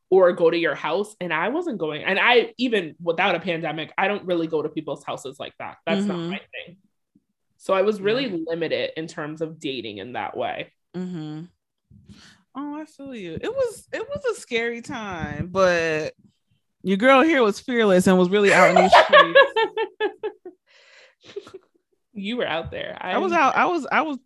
or 0.10 0.32
go 0.34 0.50
to 0.50 0.58
your 0.58 0.76
house. 0.76 1.16
And 1.20 1.34
I 1.34 1.50
wasn't 1.50 1.80
going. 1.80 2.04
And 2.04 2.20
I, 2.20 2.54
even 2.58 2.96
without 3.02 3.36
a 3.36 3.40
pandemic, 3.40 3.92
I 3.98 4.08
don't 4.08 4.26
really 4.26 4.48
go 4.48 4.62
to 4.62 4.70
people's 4.70 5.04
houses 5.04 5.40
like 5.40 5.54
that. 5.60 5.78
That's 5.86 6.06
not 6.06 6.18
Mhm. 6.18 6.30
my 6.30 6.42
thing. 6.66 6.78
So 7.58 7.74
I 7.74 7.82
was 7.82 8.02
really 8.02 8.44
limited 8.46 8.92
in 8.98 9.08
terms 9.08 9.42
of 9.42 9.60
dating 9.60 9.98
in 9.98 10.14
that 10.14 10.36
way. 10.38 10.72
Mm-hmm. 10.96 11.46
Oh, 12.56 12.76
I 12.80 12.86
feel 12.86 13.16
you. 13.16 13.40
It 13.42 13.52
was 13.52 13.88
it 13.92 14.08
was 14.08 14.24
a 14.26 14.40
scary 14.40 14.82
time, 14.82 15.48
but 15.48 16.14
your 16.84 16.98
girl 16.98 17.22
here 17.22 17.42
was 17.42 17.60
fearless 17.60 18.06
and 18.06 18.18
was 18.20 18.30
really 18.30 18.54
out 18.54 18.70
in 18.70 18.76
the 18.76 18.90
streets. 18.90 19.40
you 22.14 22.38
were 22.38 22.46
out 22.48 22.70
there. 22.72 22.98
I 23.00 23.18
was 23.18 23.32
out. 23.32 23.56
I 23.56 23.66
was 23.66 23.88
I 23.92 24.02
was 24.02 24.18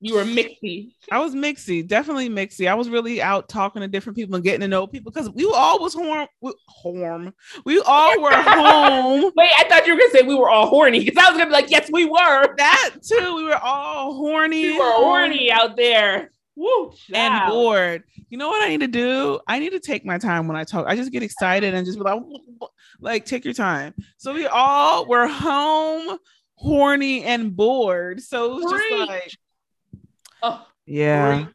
You 0.00 0.14
were 0.14 0.24
mixy. 0.24 0.92
I 1.10 1.18
was 1.18 1.34
mixy, 1.34 1.86
definitely 1.86 2.28
mixy. 2.28 2.68
I 2.68 2.74
was 2.74 2.88
really 2.88 3.20
out 3.20 3.48
talking 3.48 3.82
to 3.82 3.88
different 3.88 4.16
people 4.16 4.36
and 4.36 4.44
getting 4.44 4.60
to 4.60 4.68
know 4.68 4.86
people 4.86 5.10
because 5.10 5.28
we 5.30 5.44
all 5.52 5.80
was 5.80 5.92
horn, 5.92 6.28
we, 6.40 6.52
horn. 6.68 7.32
We 7.64 7.80
all 7.80 8.20
were 8.20 8.30
home. 8.32 9.32
Wait, 9.34 9.50
I 9.58 9.64
thought 9.68 9.86
you 9.86 9.94
were 9.94 9.98
gonna 9.98 10.12
say 10.12 10.22
we 10.22 10.36
were 10.36 10.50
all 10.50 10.68
horny 10.68 11.04
because 11.04 11.22
I 11.22 11.30
was 11.30 11.36
gonna 11.36 11.50
be 11.50 11.52
like, 11.52 11.70
yes, 11.70 11.90
we 11.92 12.04
were. 12.04 12.56
That 12.56 12.94
too. 13.02 13.36
We 13.36 13.44
were 13.44 13.56
all 13.56 14.14
horny. 14.14 14.70
We 14.70 14.78
were 14.78 14.84
horny 14.84 15.50
out 15.50 15.76
there. 15.76 16.30
Woo, 16.54 16.92
and 17.12 17.50
bored. 17.50 18.04
You 18.30 18.38
know 18.38 18.48
what 18.48 18.62
I 18.64 18.68
need 18.68 18.80
to 18.80 18.88
do? 18.88 19.40
I 19.48 19.58
need 19.58 19.70
to 19.70 19.80
take 19.80 20.04
my 20.04 20.18
time 20.18 20.46
when 20.46 20.56
I 20.56 20.64
talk. 20.64 20.86
I 20.86 20.94
just 20.94 21.10
get 21.10 21.22
excited 21.22 21.74
and 21.74 21.84
just 21.84 21.98
be 21.98 22.04
like, 22.04 22.22
like 23.00 23.24
take 23.24 23.44
your 23.44 23.54
time. 23.54 23.94
So 24.16 24.32
we 24.32 24.46
all 24.46 25.06
were 25.06 25.26
home, 25.26 26.18
horny 26.54 27.24
and 27.24 27.56
bored. 27.56 28.20
So 28.20 28.44
it 28.44 28.62
was 28.62 28.72
just 28.72 29.08
like, 29.08 29.38
Oh, 30.42 30.66
yeah, 30.86 31.44
preach. 31.44 31.54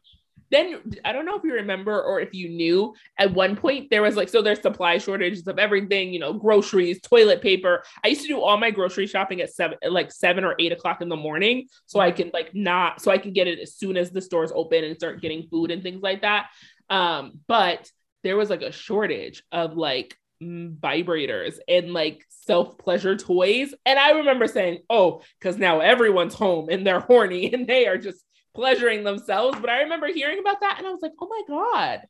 Then 0.50 0.80
I 1.04 1.12
don't 1.12 1.26
know 1.26 1.36
if 1.36 1.42
you 1.42 1.54
remember 1.54 2.00
or 2.00 2.20
if 2.20 2.32
you 2.32 2.48
knew 2.48 2.94
at 3.18 3.34
one 3.34 3.56
point 3.56 3.90
there 3.90 4.02
was 4.02 4.14
like 4.14 4.28
so 4.28 4.40
there's 4.40 4.60
supply 4.60 4.98
shortages 4.98 5.46
of 5.48 5.58
everything, 5.58 6.12
you 6.12 6.20
know, 6.20 6.32
groceries, 6.32 7.00
toilet 7.00 7.42
paper. 7.42 7.82
I 8.04 8.08
used 8.08 8.22
to 8.22 8.28
do 8.28 8.40
all 8.40 8.56
my 8.56 8.70
grocery 8.70 9.08
shopping 9.08 9.40
at 9.40 9.52
seven, 9.52 9.78
at 9.82 9.92
like 9.92 10.12
seven 10.12 10.44
or 10.44 10.54
eight 10.60 10.70
o'clock 10.70 11.02
in 11.02 11.08
the 11.08 11.16
morning, 11.16 11.66
so 11.86 11.98
I 11.98 12.12
can 12.12 12.30
like 12.32 12.54
not 12.54 13.00
so 13.00 13.10
I 13.10 13.18
can 13.18 13.32
get 13.32 13.48
it 13.48 13.58
as 13.58 13.74
soon 13.74 13.96
as 13.96 14.10
the 14.10 14.20
stores 14.20 14.52
open 14.54 14.84
and 14.84 14.96
start 14.96 15.20
getting 15.20 15.48
food 15.48 15.70
and 15.72 15.82
things 15.82 16.02
like 16.02 16.22
that. 16.22 16.50
Um, 16.88 17.40
but 17.48 17.90
there 18.22 18.36
was 18.36 18.50
like 18.50 18.62
a 18.62 18.70
shortage 18.72 19.42
of 19.50 19.76
like 19.76 20.16
vibrators 20.40 21.58
and 21.66 21.92
like 21.92 22.24
self 22.28 22.78
pleasure 22.78 23.16
toys, 23.16 23.74
and 23.84 23.98
I 23.98 24.10
remember 24.12 24.46
saying, 24.46 24.82
"Oh, 24.88 25.22
because 25.40 25.58
now 25.58 25.80
everyone's 25.80 26.34
home 26.34 26.68
and 26.68 26.86
they're 26.86 27.00
horny 27.00 27.52
and 27.52 27.66
they 27.66 27.86
are 27.86 27.98
just." 27.98 28.24
Pleasuring 28.54 29.04
themselves. 29.04 29.58
But 29.60 29.70
I 29.70 29.82
remember 29.82 30.06
hearing 30.08 30.38
about 30.38 30.60
that 30.60 30.76
and 30.78 30.86
I 30.86 30.90
was 30.90 31.02
like, 31.02 31.12
oh 31.20 31.28
my 31.28 31.42
God. 31.48 32.02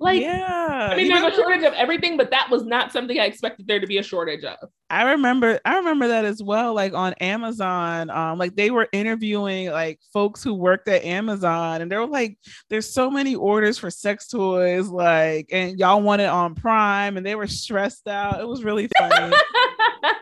Like, 0.00 0.20
yeah. 0.20 0.88
I 0.90 0.96
mean, 0.96 1.08
there's 1.08 1.32
a 1.32 1.36
shortage 1.36 1.62
of 1.62 1.72
everything, 1.74 2.16
but 2.16 2.30
that 2.30 2.50
was 2.50 2.64
not 2.64 2.92
something 2.92 3.18
I 3.18 3.26
expected 3.26 3.66
there 3.66 3.78
to 3.80 3.86
be 3.86 3.98
a 3.98 4.02
shortage 4.02 4.44
of. 4.44 4.56
I 4.90 5.12
remember, 5.12 5.60
I 5.64 5.76
remember 5.76 6.08
that 6.08 6.24
as 6.24 6.42
well. 6.42 6.74
Like 6.74 6.94
on 6.94 7.14
Amazon, 7.14 8.10
um, 8.10 8.38
like 8.38 8.56
they 8.56 8.70
were 8.70 8.88
interviewing 8.92 9.70
like 9.70 10.00
folks 10.12 10.42
who 10.42 10.54
worked 10.54 10.88
at 10.88 11.04
Amazon, 11.04 11.80
and 11.80 11.90
they 11.90 11.96
were 11.96 12.06
like, 12.06 12.38
"There's 12.68 12.92
so 12.92 13.10
many 13.10 13.34
orders 13.34 13.78
for 13.78 13.90
sex 13.90 14.28
toys, 14.28 14.88
like, 14.88 15.48
and 15.52 15.78
y'all 15.78 16.02
want 16.02 16.22
it 16.22 16.28
on 16.28 16.54
Prime," 16.54 17.16
and 17.16 17.24
they 17.24 17.34
were 17.34 17.46
stressed 17.46 18.06
out. 18.08 18.40
It 18.40 18.48
was 18.48 18.62
really 18.62 18.88
funny. 18.98 19.34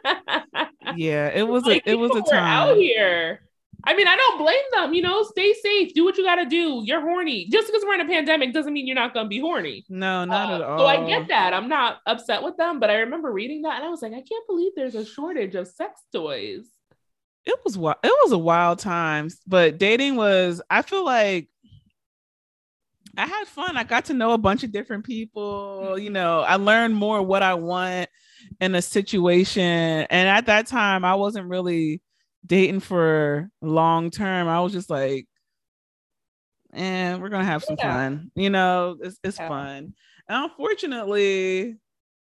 yeah, 0.97 1.29
it 1.29 1.47
was 1.47 1.67
a, 1.67 1.83
it 1.85 1.95
was 1.95 2.13
a 2.13 2.23
were 2.23 2.35
out 2.35 2.67
time. 2.69 2.77
here. 2.77 3.41
I 3.85 3.95
mean, 3.97 4.07
I 4.07 4.17
don't 4.17 4.39
blame 4.39 4.57
them. 4.75 4.95
You 4.95 5.03
know, 5.03 5.23
stay 5.25 5.53
safe. 5.55 5.93
Do 5.95 6.05
what 6.05 6.17
you 6.17 6.25
got 6.25 6.37
to 6.37 6.47
do. 6.47 6.83
You're 6.85 7.01
horny. 7.01 7.49
Just 7.51 7.67
because 7.67 7.83
we're 7.85 7.95
in 7.95 8.01
a 8.01 8.07
pandemic 8.07 8.53
doesn't 8.53 8.73
mean 8.73 8.87
you're 8.87 8.95
not 8.95 9.13
going 9.13 9.27
to 9.27 9.29
be 9.29 9.41
horny. 9.41 9.85
No, 9.89 10.25
not 10.25 10.51
Uh, 10.51 10.55
at 10.55 10.61
all. 10.63 10.79
So 10.79 10.87
I 10.87 11.05
get 11.07 11.29
that. 11.29 11.53
I'm 11.53 11.69
not 11.69 11.99
upset 12.07 12.43
with 12.43 12.57
them, 12.57 12.79
but 12.79 12.91
I 12.91 12.95
remember 12.97 13.33
reading 13.33 13.63
that 13.63 13.77
and 13.77 13.85
I 13.85 13.89
was 13.89 14.03
like, 14.03 14.13
I 14.13 14.23
can't 14.23 14.47
believe 14.47 14.73
there's 14.77 14.95
a 14.95 15.05
shortage 15.05 15.55
of 15.57 15.67
sex 15.67 16.01
toys. 16.13 16.67
it 17.45 17.59
was 17.65 17.77
wild. 17.77 17.97
it 18.05 18.13
was 18.23 18.31
a 18.33 18.39
wild 18.39 18.79
times, 18.79 19.41
but 19.47 19.79
dating 19.79 20.15
was. 20.17 20.63
I 20.71 20.83
feel 20.83 21.05
like 21.05 21.49
I 23.19 23.27
had 23.27 23.47
fun. 23.49 23.77
I 23.77 23.85
got 23.85 24.07
to 24.07 24.15
know 24.15 24.33
a 24.33 24.39
bunch 24.39 24.63
of 24.63 24.73
different 24.73 25.05
people. 25.05 25.99
You 25.99 26.11
know, 26.11 26.41
I 26.41 26.55
learned 26.57 26.95
more 26.95 27.21
what 27.21 27.43
I 27.43 27.55
want 27.55 28.09
in 28.61 28.75
a 28.75 28.81
situation. 28.83 29.63
And 29.63 30.29
at 30.29 30.47
that 30.47 30.67
time, 30.67 31.05
I 31.05 31.15
wasn't 31.17 31.49
really 31.49 32.01
dating 32.47 32.81
for 32.81 33.49
long 33.61 34.11
term. 34.11 34.49
I 34.49 34.61
was 34.61 34.73
just 34.73 34.91
like, 34.91 35.27
and 36.73 37.21
we're 37.21 37.29
gonna 37.29 37.45
have 37.45 37.65
some 37.65 37.77
Yeah. 37.79 37.93
fun. 37.93 38.31
You 38.35 38.51
know, 38.51 38.97
it's 39.01 39.19
it's 39.23 39.39
Yeah. 39.39 39.49
fun. 39.49 39.95
And 40.29 40.45
unfortunately, 40.45 41.77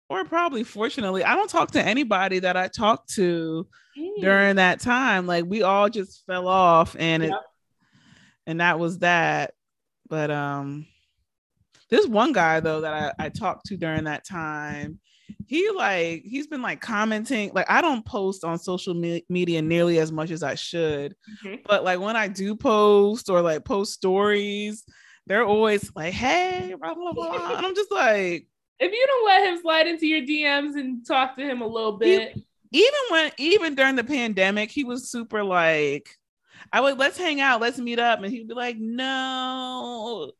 or 0.10 0.24
probably 0.26 0.64
fortunately, 0.64 1.24
I 1.24 1.36
don't 1.36 1.50
talk 1.50 1.72
to 1.72 1.84
anybody 1.86 2.40
that 2.40 2.56
I 2.56 2.68
talked 2.70 3.14
to 3.16 3.68
Mm. 3.98 4.22
during 4.22 4.56
that 4.58 4.80
time. 4.80 5.28
Like 5.28 5.46
we 5.46 5.64
all 5.64 5.90
just 5.90 6.26
fell 6.26 6.48
off 6.48 6.96
and 6.98 7.24
it 7.24 7.34
and 8.46 8.62
that 8.62 8.80
was 8.80 9.00
that. 9.00 9.54
But 10.10 10.32
um, 10.32 10.86
this 11.90 12.08
one 12.08 12.32
guy 12.32 12.62
though 12.62 12.82
that 12.82 12.94
I, 13.20 13.26
I 13.26 13.30
talked 13.30 13.66
to 13.68 13.78
during 13.78 14.06
that 14.06 14.26
time, 14.26 15.00
he 15.46 15.70
like 15.72 16.24
he's 16.24 16.48
been 16.48 16.62
like 16.62 16.82
commenting. 16.82 17.52
Like 17.54 17.70
I 17.70 17.82
don't 17.82 18.06
post 18.06 18.44
on 18.44 18.58
social 18.60 18.94
me- 18.94 19.26
media 19.30 19.62
nearly 19.62 20.00
as 20.00 20.12
much 20.12 20.32
as 20.32 20.44
I 20.44 20.56
should, 20.56 21.16
Mhm. 21.44 21.64
but 21.68 21.84
like 21.84 22.00
when 22.00 22.16
I 22.16 22.28
do 22.28 22.56
post 22.56 23.30
or 23.30 23.42
like 23.42 23.66
post 23.66 23.94
stories, 23.94 24.84
they're 25.26 25.46
always 25.46 25.92
like, 25.96 26.14
"Hey," 26.14 26.74
blah 26.80 26.94
blah 26.94 27.14
blah, 27.14 27.56
and 27.58 27.66
I'm 27.66 27.76
just 27.76 27.92
like. 27.92 28.48
If 28.80 28.92
you 28.92 29.06
don't 29.08 29.26
let 29.26 29.48
him 29.48 29.60
slide 29.62 29.88
into 29.88 30.06
your 30.06 30.22
DMs 30.22 30.76
and 30.80 31.04
talk 31.06 31.36
to 31.38 31.42
him 31.44 31.62
a 31.62 31.68
little 31.68 31.94
bit, 31.98 32.38
even 32.72 33.00
when 33.10 33.32
even 33.40 33.74
during 33.76 33.96
the 33.96 34.04
pandemic, 34.04 34.70
he 34.70 34.84
was 34.84 35.10
super 35.10 35.44
like, 35.44 36.10
I 36.72 36.82
would 36.82 37.00
let's 37.00 37.18
hang 37.18 37.42
out, 37.42 37.60
let's 37.60 37.80
meet 37.80 37.98
up, 37.98 38.22
and 38.22 38.32
he'd 38.32 38.48
be 38.48 38.54
like, 38.54 38.78
no, 38.78 40.32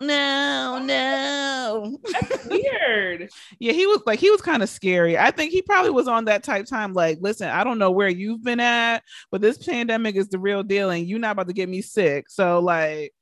no, 0.00 0.80
no. 0.82 1.98
that's 2.12 2.46
weird. 2.46 3.30
yeah, 3.58 3.72
he 3.72 3.86
was 3.86 4.00
like 4.06 4.18
he 4.18 4.30
was 4.30 4.40
kind 4.42 4.62
of 4.62 4.68
scary. 4.68 5.16
I 5.18 5.30
think 5.30 5.52
he 5.52 5.62
probably 5.62 5.90
was 5.90 6.08
on 6.08 6.24
that 6.26 6.42
type 6.42 6.66
time. 6.66 6.92
Like, 6.92 7.18
listen, 7.20 7.48
I 7.48 7.64
don't 7.64 7.78
know 7.78 7.90
where 7.90 8.08
you've 8.08 8.42
been 8.42 8.60
at, 8.60 9.02
but 9.30 9.40
this 9.40 9.58
pandemic 9.58 10.16
is 10.16 10.28
the 10.28 10.38
real 10.38 10.62
deal, 10.62 10.90
and 10.90 11.06
you're 11.06 11.18
not 11.18 11.32
about 11.32 11.48
to 11.48 11.54
get 11.54 11.68
me 11.68 11.82
sick. 11.82 12.28
So 12.28 12.60
like, 12.60 13.12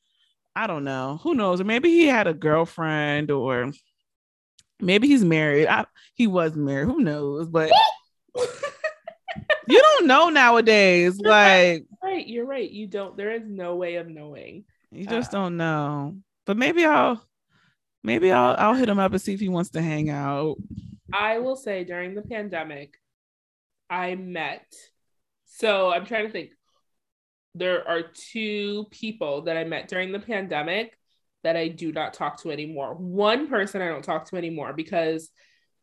I 0.57 0.67
don't 0.67 0.85
know. 0.85 1.19
Who 1.23 1.35
knows? 1.35 1.61
Or 1.61 1.65
maybe 1.65 1.91
he 1.91 2.07
had 2.07 2.27
a 2.27 2.35
girlfriend, 2.35 3.31
or 3.31 3.73
maybe 4.81 5.09
he's 5.09 5.25
married. 5.25 5.67
I, 5.69 5.87
he 6.15 6.27
was 6.27 6.55
married. 6.57 6.87
Who 6.87 7.01
knows? 7.01 7.49
But 7.49 7.71
you 9.69 9.81
don't 9.83 10.07
know 10.07 10.29
nowadays. 10.31 11.19
Like 11.21 11.87
right, 12.03 12.27
you're 12.27 12.47
right. 12.47 12.71
You 12.71 12.87
don't. 12.87 13.17
There 13.17 13.33
is 13.33 13.43
no 13.47 13.77
way 13.77 13.97
of 13.97 14.09
knowing. 14.09 14.65
you 14.91 15.07
just 15.07 15.35
Uh, 15.35 15.39
don't 15.43 15.57
know. 15.57 16.17
But 16.49 16.57
maybe 16.57 16.83
I'll 16.87 17.23
maybe 18.03 18.33
I'll 18.33 18.57
I'll 18.59 18.75
hit 18.75 18.89
him 18.89 18.99
up 18.99 19.13
and 19.13 19.21
see 19.21 19.35
if 19.35 19.41
he 19.41 19.51
wants 19.51 19.69
to 19.73 19.83
hang 19.83 20.09
out. 20.09 20.57
I 21.13 21.41
will 21.41 21.57
say 21.57 21.85
during 21.85 22.15
the 22.15 22.23
pandemic, 22.23 22.95
I 23.91 24.15
met. 24.15 24.65
So 25.45 25.93
I'm 25.93 26.07
trying 26.07 26.25
to 26.27 26.33
think. 26.33 26.53
There 27.55 27.87
are 27.87 28.01
two 28.03 28.87
people 28.91 29.43
that 29.43 29.59
I 29.59 29.65
met 29.65 29.89
during 29.89 30.11
the 30.11 30.21
pandemic 30.21 30.97
that 31.45 31.55
I 31.55 31.69
do 31.69 31.93
not 31.93 32.15
talk 32.15 32.41
to 32.43 32.51
anymore. 32.51 32.95
One 32.95 33.49
person 33.49 33.83
I 33.83 33.89
don't 33.89 34.05
talk 34.05 34.31
to 34.31 34.37
anymore 34.37 34.73
because 34.73 35.31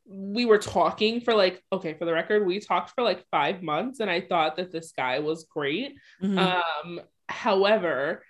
we 0.07 0.45
were 0.45 0.57
talking 0.57 1.21
for 1.21 1.35
like, 1.35 1.61
okay, 1.71 1.93
for 1.93 2.05
the 2.05 2.13
record, 2.13 2.45
we 2.45 2.59
talked 2.59 2.91
for 2.91 3.03
like 3.03 3.23
five 3.29 3.61
months 3.61 3.99
and 3.99 4.09
I 4.09 4.21
thought 4.21 4.55
that 4.55 4.71
this 4.71 4.93
guy 4.93 5.19
was 5.19 5.43
great. 5.43 5.93
Mhm. 6.23 6.39
Um, 6.39 7.01
however, 7.27 8.23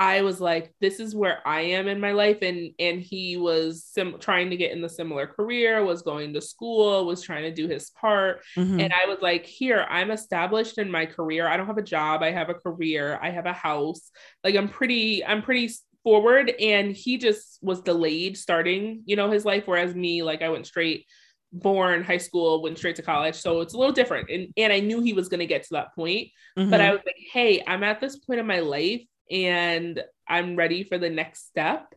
I 0.00 0.22
was 0.22 0.40
like, 0.40 0.72
this 0.80 1.00
is 1.00 1.14
where 1.14 1.40
I 1.46 1.62
am 1.62 1.88
in 1.88 2.00
my 2.00 2.12
life, 2.12 2.38
and 2.42 2.72
and 2.78 3.00
he 3.00 3.36
was 3.36 3.84
sim- 3.84 4.18
trying 4.20 4.50
to 4.50 4.56
get 4.56 4.70
in 4.72 4.80
the 4.80 4.88
similar 4.88 5.26
career, 5.26 5.84
was 5.84 6.02
going 6.02 6.32
to 6.34 6.40
school, 6.40 7.04
was 7.04 7.20
trying 7.22 7.42
to 7.42 7.52
do 7.52 7.66
his 7.66 7.90
part, 7.90 8.42
Mhm. 8.56 8.80
and 8.80 8.92
I 8.92 9.06
was 9.08 9.18
like, 9.20 9.44
here, 9.44 9.84
I'm 9.88 10.10
established 10.12 10.78
in 10.78 10.90
my 10.90 11.06
career. 11.06 11.48
I 11.48 11.56
don't 11.56 11.66
have 11.66 11.78
a 11.78 11.82
job. 11.82 12.22
I 12.22 12.30
have 12.30 12.48
a 12.48 12.54
career. 12.54 13.18
I 13.20 13.30
have 13.30 13.46
a 13.46 13.52
house. 13.52 14.10
Like 14.44 14.54
I'm 14.54 14.68
pretty, 14.68 15.24
I'm 15.24 15.42
pretty 15.42 15.68
forward. 16.04 16.50
And 16.60 16.94
he 16.96 17.18
just 17.18 17.58
was 17.60 17.80
delayed 17.80 18.38
starting, 18.38 19.02
you 19.04 19.16
know, 19.16 19.30
his 19.30 19.44
life. 19.44 19.64
Whereas 19.66 19.94
me, 19.96 20.22
like 20.22 20.42
I 20.42 20.48
went 20.48 20.66
straight, 20.66 21.06
born 21.52 22.04
high 22.04 22.18
school, 22.18 22.62
went 22.62 22.78
straight 22.78 22.96
to 22.96 23.02
college. 23.02 23.34
So 23.34 23.62
it's 23.62 23.74
a 23.74 23.78
little 23.78 23.92
different. 23.92 24.30
And 24.30 24.52
and 24.56 24.72
I 24.72 24.78
knew 24.80 25.00
he 25.00 25.12
was 25.12 25.28
gonna 25.28 25.46
get 25.46 25.64
to 25.64 25.68
that 25.72 25.94
point. 25.94 26.28
But 26.54 26.64
Mhm. 26.66 26.80
I 26.80 26.90
was 26.92 27.00
like, 27.04 27.16
hey, 27.32 27.62
I'm 27.66 27.82
at 27.82 28.00
this 28.00 28.16
point 28.16 28.38
in 28.40 28.46
my 28.46 28.60
life 28.60 29.02
and 29.30 30.02
I'm 30.26 30.56
ready 30.56 30.84
for 30.84 30.98
the 30.98 31.10
next 31.10 31.46
step. 31.46 31.94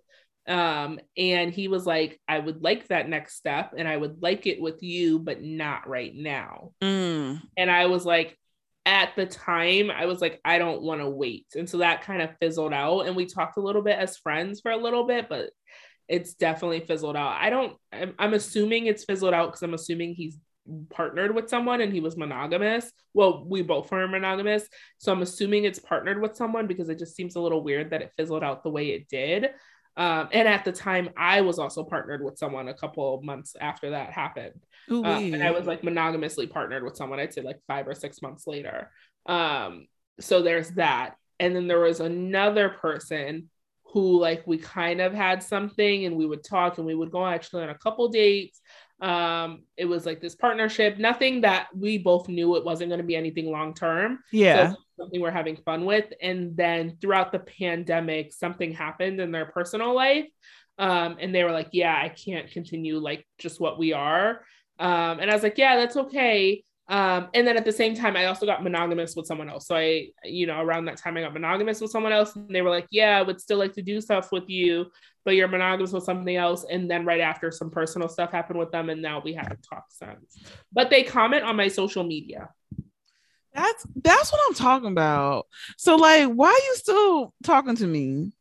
Um, 0.47 0.99
and 1.17 1.53
he 1.53 1.67
was 1.67 1.85
like, 1.85 2.19
I 2.27 2.39
would 2.39 2.63
like 2.63 2.87
that 2.87 3.07
next 3.07 3.35
step 3.35 3.73
and 3.77 3.87
I 3.87 3.95
would 3.95 4.21
like 4.21 4.47
it 4.47 4.61
with 4.61 4.81
you, 4.81 5.19
but 5.19 5.41
not 5.41 5.87
right 5.87 6.13
now. 6.15 6.71
Mm. 6.81 7.41
And 7.57 7.71
I 7.71 7.85
was 7.85 8.05
like, 8.05 8.37
at 8.85 9.15
the 9.15 9.27
time, 9.27 9.91
I 9.91 10.07
was 10.07 10.21
like, 10.21 10.41
I 10.43 10.57
don't 10.57 10.81
want 10.81 11.01
to 11.01 11.09
wait. 11.09 11.45
And 11.55 11.69
so 11.69 11.77
that 11.79 12.01
kind 12.01 12.21
of 12.21 12.35
fizzled 12.39 12.73
out. 12.73 13.01
And 13.01 13.15
we 13.15 13.27
talked 13.27 13.57
a 13.57 13.61
little 13.61 13.83
bit 13.83 13.99
as 13.99 14.17
friends 14.17 14.59
for 14.61 14.71
a 14.71 14.77
little 14.77 15.05
bit, 15.05 15.29
but 15.29 15.51
it's 16.07 16.33
definitely 16.33 16.79
fizzled 16.79 17.15
out. 17.15 17.37
I 17.39 17.51
don't, 17.51 17.77
I'm, 17.93 18.15
I'm 18.17 18.33
assuming 18.33 18.87
it's 18.87 19.05
fizzled 19.05 19.35
out 19.35 19.49
because 19.49 19.61
I'm 19.61 19.75
assuming 19.75 20.15
he's 20.15 20.37
partnered 20.89 21.33
with 21.33 21.49
someone 21.49 21.81
and 21.81 21.91
he 21.93 21.99
was 21.99 22.17
monogamous. 22.17 22.91
Well, 23.13 23.45
we 23.47 23.61
both 23.61 23.91
were 23.91 24.07
monogamous. 24.07 24.67
So 24.97 25.11
I'm 25.11 25.21
assuming 25.21 25.65
it's 25.65 25.79
partnered 25.79 26.21
with 26.21 26.35
someone 26.35 26.67
because 26.67 26.89
it 26.89 26.99
just 26.99 27.15
seems 27.15 27.35
a 27.35 27.41
little 27.41 27.63
weird 27.63 27.89
that 27.89 28.01
it 28.01 28.13
fizzled 28.15 28.43
out 28.43 28.63
the 28.63 28.69
way 28.69 28.89
it 28.89 29.07
did. 29.09 29.49
Um, 29.97 30.29
and 30.31 30.47
at 30.47 30.63
the 30.63 30.71
time, 30.71 31.09
I 31.17 31.41
was 31.41 31.59
also 31.59 31.83
partnered 31.83 32.23
with 32.23 32.37
someone 32.37 32.69
a 32.69 32.73
couple 32.73 33.13
of 33.13 33.23
months 33.23 33.55
after 33.59 33.89
that 33.89 34.11
happened. 34.11 34.63
Ooh, 34.91 35.03
Uh, 35.03 35.19
and 35.19 35.43
I 35.43 35.51
was 35.51 35.67
like 35.67 35.83
monogamously 35.83 36.47
partnered 36.47 36.83
with 36.83 36.95
someone, 36.95 37.19
I'd 37.19 37.33
say 37.33 37.41
like 37.41 37.59
five 37.67 37.87
or 37.87 37.95
six 37.95 38.21
months 38.21 38.47
later. 38.47 38.89
Um, 39.25 39.87
so 40.19 40.41
there's 40.41 40.69
that. 40.71 41.15
And 41.39 41.55
then 41.55 41.67
there 41.67 41.79
was 41.79 41.99
another 41.99 42.69
person 42.69 43.49
who 43.93 44.19
like 44.19 44.47
we 44.47 44.57
kind 44.57 45.01
of 45.01 45.13
had 45.13 45.43
something 45.43 46.05
and 46.05 46.15
we 46.15 46.25
would 46.25 46.43
talk 46.43 46.77
and 46.77 46.87
we 46.87 46.95
would 46.95 47.11
go 47.11 47.25
actually 47.25 47.63
on 47.63 47.69
a 47.69 47.77
couple 47.77 48.07
dates. 48.07 48.61
Um, 49.01 49.63
it 49.77 49.85
was 49.85 50.05
like 50.05 50.21
this 50.21 50.35
partnership, 50.35 50.99
nothing 50.99 51.41
that 51.41 51.67
we 51.75 51.97
both 51.97 52.29
knew 52.29 52.55
it 52.55 52.63
wasn't 52.63 52.89
going 52.89 53.01
to 53.01 53.07
be 53.07 53.15
anything 53.15 53.51
long 53.51 53.73
term. 53.73 54.19
yeah. 54.31 54.73
So 54.73 54.77
something 55.01 55.19
we're 55.19 55.31
having 55.31 55.57
fun 55.57 55.85
with. 55.85 56.05
And 56.21 56.55
then 56.55 56.97
throughout 57.01 57.31
the 57.31 57.39
pandemic, 57.39 58.31
something 58.31 58.71
happened 58.71 59.19
in 59.19 59.31
their 59.31 59.47
personal 59.47 59.95
life. 59.95 60.27
Um, 60.77 61.17
and 61.19 61.33
they 61.33 61.43
were 61.43 61.51
like, 61.51 61.69
yeah, 61.71 61.95
I 61.95 62.09
can't 62.09 62.49
continue 62.51 62.97
like 62.99 63.25
just 63.39 63.59
what 63.59 63.79
we 63.79 63.93
are. 63.93 64.41
Um, 64.79 65.19
and 65.19 65.29
I 65.29 65.33
was 65.33 65.43
like, 65.43 65.57
yeah, 65.57 65.77
that's 65.77 65.97
okay. 65.97 66.63
Um, 66.91 67.29
and 67.33 67.47
then 67.47 67.55
at 67.55 67.63
the 67.63 67.71
same 67.71 67.95
time, 67.95 68.17
I 68.17 68.25
also 68.25 68.45
got 68.45 68.61
monogamous 68.63 69.15
with 69.15 69.25
someone 69.25 69.49
else. 69.49 69.65
So 69.65 69.77
I, 69.77 70.09
you 70.25 70.45
know, 70.45 70.59
around 70.59 70.85
that 70.85 70.97
time, 70.97 71.15
I 71.15 71.21
got 71.21 71.31
monogamous 71.31 71.79
with 71.79 71.89
someone 71.89 72.11
else, 72.11 72.35
and 72.35 72.53
they 72.53 72.61
were 72.61 72.69
like, 72.69 72.87
"Yeah, 72.91 73.17
I 73.17 73.21
would 73.21 73.39
still 73.39 73.57
like 73.57 73.71
to 73.75 73.81
do 73.81 74.01
stuff 74.01 74.33
with 74.33 74.49
you, 74.49 74.91
but 75.23 75.35
you're 75.35 75.47
monogamous 75.47 75.93
with 75.93 76.03
something 76.03 76.35
else." 76.35 76.65
And 76.69 76.91
then 76.91 77.05
right 77.05 77.21
after, 77.21 77.49
some 77.49 77.71
personal 77.71 78.09
stuff 78.09 78.33
happened 78.33 78.59
with 78.59 78.71
them, 78.71 78.89
and 78.89 79.01
now 79.01 79.21
we 79.23 79.31
haven't 79.31 79.63
talked 79.63 79.93
since. 79.93 80.37
But 80.73 80.89
they 80.89 81.03
comment 81.03 81.45
on 81.45 81.55
my 81.55 81.69
social 81.69 82.03
media. 82.03 82.49
That's 83.53 83.87
that's 83.95 84.31
what 84.33 84.41
I'm 84.49 84.55
talking 84.55 84.91
about. 84.91 85.47
So 85.77 85.95
like, 85.95 86.27
why 86.27 86.47
are 86.49 86.65
you 86.67 86.75
still 86.75 87.33
talking 87.41 87.77
to 87.77 87.87
me? 87.87 88.33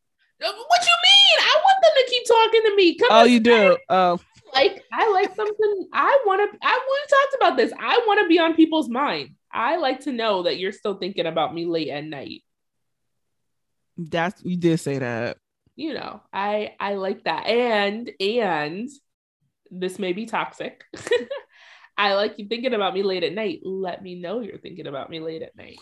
Uh, 0.43 0.53
What 0.53 0.81
you 0.83 0.97
mean? 1.07 1.39
I 1.41 1.63
want 1.63 1.83
them 1.83 1.93
to 1.97 2.11
keep 2.11 2.27
talking 2.27 2.63
to 2.65 2.77
me. 2.77 2.95
Come 2.99 3.09
Oh, 3.13 3.25
you 3.25 3.39
do. 3.39 3.77
Oh, 3.89 4.21
like 4.55 4.83
I 4.93 5.11
like 5.13 5.35
something. 5.35 5.89
I 5.93 6.23
want 6.27 6.53
to. 6.53 6.59
I 6.63 6.81
we 6.91 7.17
talked 7.17 7.43
about 7.43 7.57
this. 7.57 7.73
I 7.79 8.03
want 8.07 8.21
to 8.21 8.29
be 8.29 8.39
on 8.39 8.55
people's 8.55 8.89
mind. 8.89 9.31
I 9.53 9.77
like 9.77 10.01
to 10.01 10.13
know 10.13 10.45
that 10.45 10.59
you're 10.59 10.73
still 10.73 10.95
thinking 10.95 11.27
about 11.27 11.55
me 11.55 11.67
late 11.67 11.89
at 11.89 12.05
night. 12.05 12.43
that's 13.97 14.43
you 14.45 14.57
did 14.57 14.79
say 14.79 14.99
that. 14.99 15.37
You 15.77 15.95
know, 15.95 16.23
I 16.33 16.75
I 16.79 16.95
like 16.95 17.25
that. 17.25 17.47
And 17.47 18.11
and 18.21 18.89
this 19.71 19.99
may 19.99 20.13
be 20.13 20.27
toxic. 20.27 20.85
I 21.97 22.15
like 22.15 22.39
you 22.39 22.47
thinking 22.49 22.75
about 22.75 22.95
me 22.95 23.03
late 23.03 23.25
at 23.25 23.35
night. 23.35 23.61
Let 23.63 24.03
me 24.03 24.15
know 24.15 24.41
you're 24.41 24.59
thinking 24.59 24.87
about 24.87 25.11
me 25.11 25.21
late 25.21 25.43
at 25.43 25.57
night. 25.57 25.79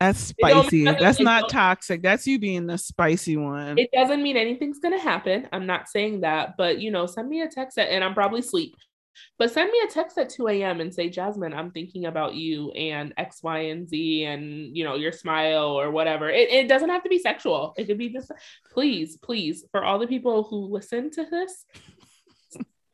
That's 0.00 0.20
spicy. 0.20 0.84
That's 0.84 1.20
not 1.20 1.48
toxic. 1.48 2.02
That's 2.02 2.26
you 2.26 2.38
being 2.38 2.66
the 2.66 2.78
spicy 2.78 3.36
one. 3.36 3.78
It 3.78 3.90
doesn't 3.92 4.22
mean 4.22 4.36
anything's 4.36 4.78
gonna 4.78 5.00
happen. 5.00 5.48
I'm 5.52 5.66
not 5.66 5.88
saying 5.88 6.20
that, 6.20 6.56
but 6.56 6.78
you 6.78 6.90
know, 6.90 7.06
send 7.06 7.28
me 7.28 7.40
a 7.42 7.48
text 7.48 7.78
at, 7.78 7.88
and 7.88 8.04
I'm 8.04 8.14
probably 8.14 8.40
asleep. 8.40 8.76
But 9.36 9.50
send 9.50 9.70
me 9.72 9.80
a 9.84 9.90
text 9.90 10.16
at 10.18 10.28
2 10.28 10.48
a.m. 10.48 10.80
and 10.80 10.94
say, 10.94 11.08
Jasmine, 11.08 11.52
I'm 11.52 11.72
thinking 11.72 12.06
about 12.06 12.34
you 12.34 12.70
and 12.72 13.12
X, 13.16 13.42
Y, 13.42 13.58
and 13.58 13.88
Z, 13.88 14.24
and 14.24 14.76
you 14.76 14.84
know, 14.84 14.94
your 14.94 15.12
smile 15.12 15.78
or 15.78 15.90
whatever. 15.90 16.30
It, 16.30 16.50
it 16.50 16.68
doesn't 16.68 16.90
have 16.90 17.02
to 17.02 17.08
be 17.08 17.18
sexual. 17.18 17.74
It 17.76 17.86
could 17.86 17.98
be 17.98 18.10
just, 18.10 18.30
please, 18.70 19.16
please, 19.16 19.64
for 19.72 19.84
all 19.84 19.98
the 19.98 20.06
people 20.06 20.44
who 20.44 20.66
listen 20.66 21.10
to 21.12 21.24
this, 21.24 21.64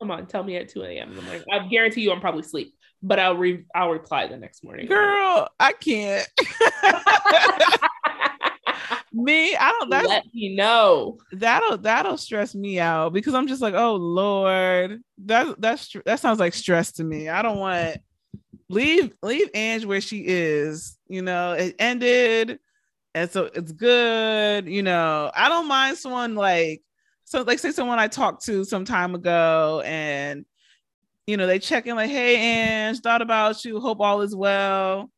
come 0.01 0.11
on, 0.11 0.27
tell 0.27 0.43
me 0.43 0.57
at 0.57 0.69
2 0.69 0.83
a.m. 0.83 1.11
in 1.11 1.17
the 1.17 1.23
morning. 1.23 1.45
I 1.53 1.67
guarantee 1.69 2.03
you, 2.03 2.12
I'm 2.12 2.21
probably 2.21 2.40
asleep, 2.40 2.75
but 3.05 3.21
I'll 3.21 3.37
re- 3.37 3.67
I'll 3.75 3.90
reply 3.90 4.27
the 4.27 4.38
next 4.38 4.64
morning. 4.64 4.87
Girl, 4.87 5.47
I 5.61 5.73
can't. 5.73 6.27
me, 9.12 9.55
I 9.55 9.77
don't. 9.79 9.90
That's 9.90 10.09
Let 10.09 10.25
me 10.35 10.57
know. 10.57 11.19
that'll 11.33 11.77
that'll 11.79 12.17
stress 12.17 12.55
me 12.55 12.81
out 12.81 13.12
because 13.12 13.35
I'm 13.35 13.47
just 13.47 13.61
like, 13.61 13.75
oh 13.75 13.97
Lord, 13.97 15.03
that 15.27 15.61
that's 15.61 15.95
that 16.07 16.19
sounds 16.19 16.40
like 16.40 16.55
stress 16.55 16.93
to 16.93 17.05
me. 17.05 17.29
I 17.29 17.43
don't 17.43 17.59
want 17.59 17.99
leave 18.71 19.12
leave 19.23 19.51
Ange 19.53 19.85
where 19.85 20.01
she 20.01 20.25
is. 20.27 20.97
You 21.07 21.21
know, 21.21 21.53
it 21.53 21.77
ended, 21.79 22.59
and 23.14 23.31
so 23.31 23.51
it's 23.55 23.73
good. 23.73 24.67
You 24.67 24.83
know, 24.83 25.31
I 25.35 25.51
don't 25.51 25.69
mind 25.69 25.99
someone 25.99 26.37
like 26.37 26.83
so 27.25 27.43
like 27.43 27.59
say 27.59 27.71
someone 27.71 27.99
I 27.99 28.09
talked 28.09 28.47
to 28.47 28.64
some 28.64 28.87
time 28.87 29.14
ago 29.14 29.83
and 29.85 30.47
you 31.27 31.37
know 31.37 31.47
they 31.47 31.59
check 31.59 31.87
in 31.87 31.97
like, 31.97 32.11
hey 32.11 32.37
Ange, 32.37 33.01
thought 33.01 33.23
about 33.23 33.65
you, 33.65 33.81
hope 33.81 34.01
all 34.01 34.23
is 34.23 34.35
well. 34.35 35.11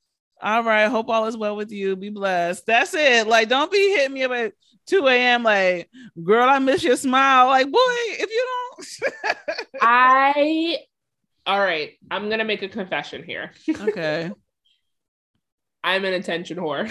All 0.42 0.62
right. 0.62 0.86
Hope 0.86 1.08
all 1.08 1.26
is 1.26 1.36
well 1.36 1.56
with 1.56 1.72
you. 1.72 1.96
Be 1.96 2.10
blessed. 2.10 2.66
That's 2.66 2.92
it. 2.94 3.26
Like, 3.26 3.48
don't 3.48 3.72
be 3.72 3.96
hitting 3.96 4.14
me 4.14 4.24
up 4.24 4.32
at 4.32 4.52
2 4.86 5.06
a.m. 5.08 5.42
Like, 5.42 5.88
girl, 6.22 6.48
I 6.48 6.58
miss 6.58 6.84
your 6.84 6.96
smile. 6.96 7.46
Like, 7.46 7.70
boy, 7.70 7.78
if 7.78 8.30
you 8.30 8.46
don't. 8.46 9.36
I, 9.80 10.78
all 11.46 11.58
right. 11.58 11.92
I'm 12.10 12.26
going 12.26 12.38
to 12.38 12.44
make 12.44 12.62
a 12.62 12.68
confession 12.68 13.22
here. 13.22 13.52
okay. 13.68 14.30
I'm 15.84 16.04
an 16.04 16.14
attention 16.14 16.58
whore. 16.58 16.90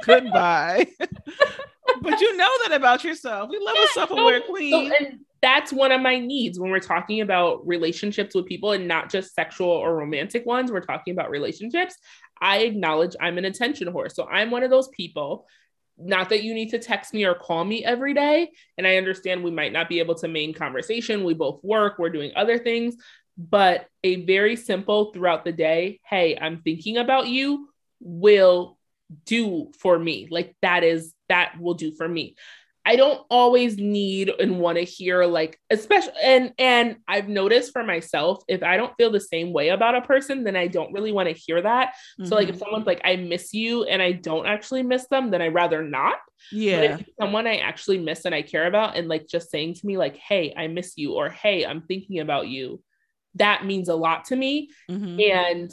Goodbye. 0.04 0.86
but 2.00 2.20
you 2.20 2.36
know 2.36 2.50
that 2.62 2.72
about 2.72 3.02
yourself. 3.02 3.50
We 3.50 3.58
love 3.58 3.76
a 3.76 3.88
self-aware 3.88 4.40
queen. 4.42 4.88
So, 4.88 4.96
and 4.96 5.18
that's 5.42 5.72
one 5.72 5.92
of 5.92 6.00
my 6.00 6.18
needs 6.18 6.58
when 6.58 6.70
we're 6.70 6.80
talking 6.80 7.20
about 7.20 7.66
relationships 7.66 8.34
with 8.34 8.46
people 8.46 8.72
and 8.72 8.86
not 8.86 9.10
just 9.10 9.34
sexual 9.34 9.68
or 9.68 9.96
romantic 9.96 10.44
ones. 10.44 10.70
We're 10.70 10.80
talking 10.80 11.12
about 11.12 11.30
relationships. 11.30 11.94
I 12.40 12.58
acknowledge 12.58 13.16
I'm 13.20 13.38
an 13.38 13.46
attention 13.46 13.88
whore. 13.88 14.12
So 14.12 14.26
I'm 14.26 14.50
one 14.50 14.62
of 14.62 14.70
those 14.70 14.88
people. 14.88 15.46
Not 15.98 16.30
that 16.30 16.42
you 16.42 16.54
need 16.54 16.70
to 16.70 16.78
text 16.78 17.12
me 17.12 17.24
or 17.24 17.34
call 17.34 17.64
me 17.64 17.84
every 17.84 18.14
day. 18.14 18.50
And 18.78 18.86
I 18.86 18.96
understand 18.96 19.42
we 19.42 19.50
might 19.50 19.72
not 19.72 19.88
be 19.88 19.98
able 19.98 20.14
to 20.16 20.28
main 20.28 20.54
conversation. 20.54 21.24
We 21.24 21.34
both 21.34 21.60
work, 21.62 21.98
we're 21.98 22.10
doing 22.10 22.32
other 22.36 22.58
things, 22.58 22.96
but 23.36 23.86
a 24.04 24.24
very 24.24 24.56
simple 24.56 25.12
throughout 25.12 25.44
the 25.44 25.52
day, 25.52 26.00
hey, 26.04 26.38
I'm 26.40 26.62
thinking 26.62 26.98
about 26.98 27.28
you 27.28 27.68
will 28.00 28.78
do 29.26 29.72
for 29.78 29.98
me. 29.98 30.28
Like 30.30 30.56
that 30.62 30.84
is 30.84 31.12
that 31.28 31.60
will 31.60 31.74
do 31.74 31.92
for 31.92 32.08
me. 32.08 32.36
I 32.90 32.96
don't 32.96 33.24
always 33.30 33.76
need 33.76 34.32
and 34.40 34.58
want 34.58 34.76
to 34.76 34.82
hear 34.82 35.24
like 35.24 35.60
especially 35.70 36.12
and 36.20 36.52
and 36.58 36.96
I've 37.06 37.28
noticed 37.28 37.72
for 37.72 37.84
myself 37.84 38.42
if 38.48 38.64
I 38.64 38.76
don't 38.76 38.96
feel 38.96 39.12
the 39.12 39.20
same 39.20 39.52
way 39.52 39.68
about 39.68 39.94
a 39.94 40.00
person 40.00 40.42
then 40.42 40.56
I 40.56 40.66
don't 40.66 40.92
really 40.92 41.12
want 41.12 41.28
to 41.28 41.32
hear 41.32 41.62
that. 41.62 41.90
Mm-hmm. 42.18 42.24
So 42.24 42.34
like 42.34 42.48
if 42.48 42.56
mm-hmm. 42.56 42.64
someone's 42.64 42.86
like 42.88 43.00
I 43.04 43.14
miss 43.14 43.54
you 43.54 43.84
and 43.84 44.02
I 44.02 44.10
don't 44.10 44.44
actually 44.44 44.82
miss 44.82 45.06
them 45.06 45.30
then 45.30 45.40
I'd 45.40 45.54
rather 45.54 45.84
not. 45.84 46.16
Yeah. 46.50 46.80
But 46.80 47.00
if 47.02 47.08
someone 47.20 47.46
I 47.46 47.58
actually 47.58 47.98
miss 47.98 48.24
and 48.24 48.34
I 48.34 48.42
care 48.42 48.66
about 48.66 48.96
and 48.96 49.06
like 49.06 49.28
just 49.28 49.52
saying 49.52 49.74
to 49.74 49.86
me 49.86 49.96
like 49.96 50.16
hey 50.16 50.52
I 50.56 50.66
miss 50.66 50.94
you 50.96 51.12
or 51.12 51.28
hey 51.28 51.64
I'm 51.64 51.82
thinking 51.82 52.18
about 52.18 52.48
you 52.48 52.82
that 53.36 53.64
means 53.64 53.88
a 53.88 53.94
lot 53.94 54.24
to 54.26 54.36
me 54.36 54.70
mm-hmm. 54.90 55.20
and 55.20 55.70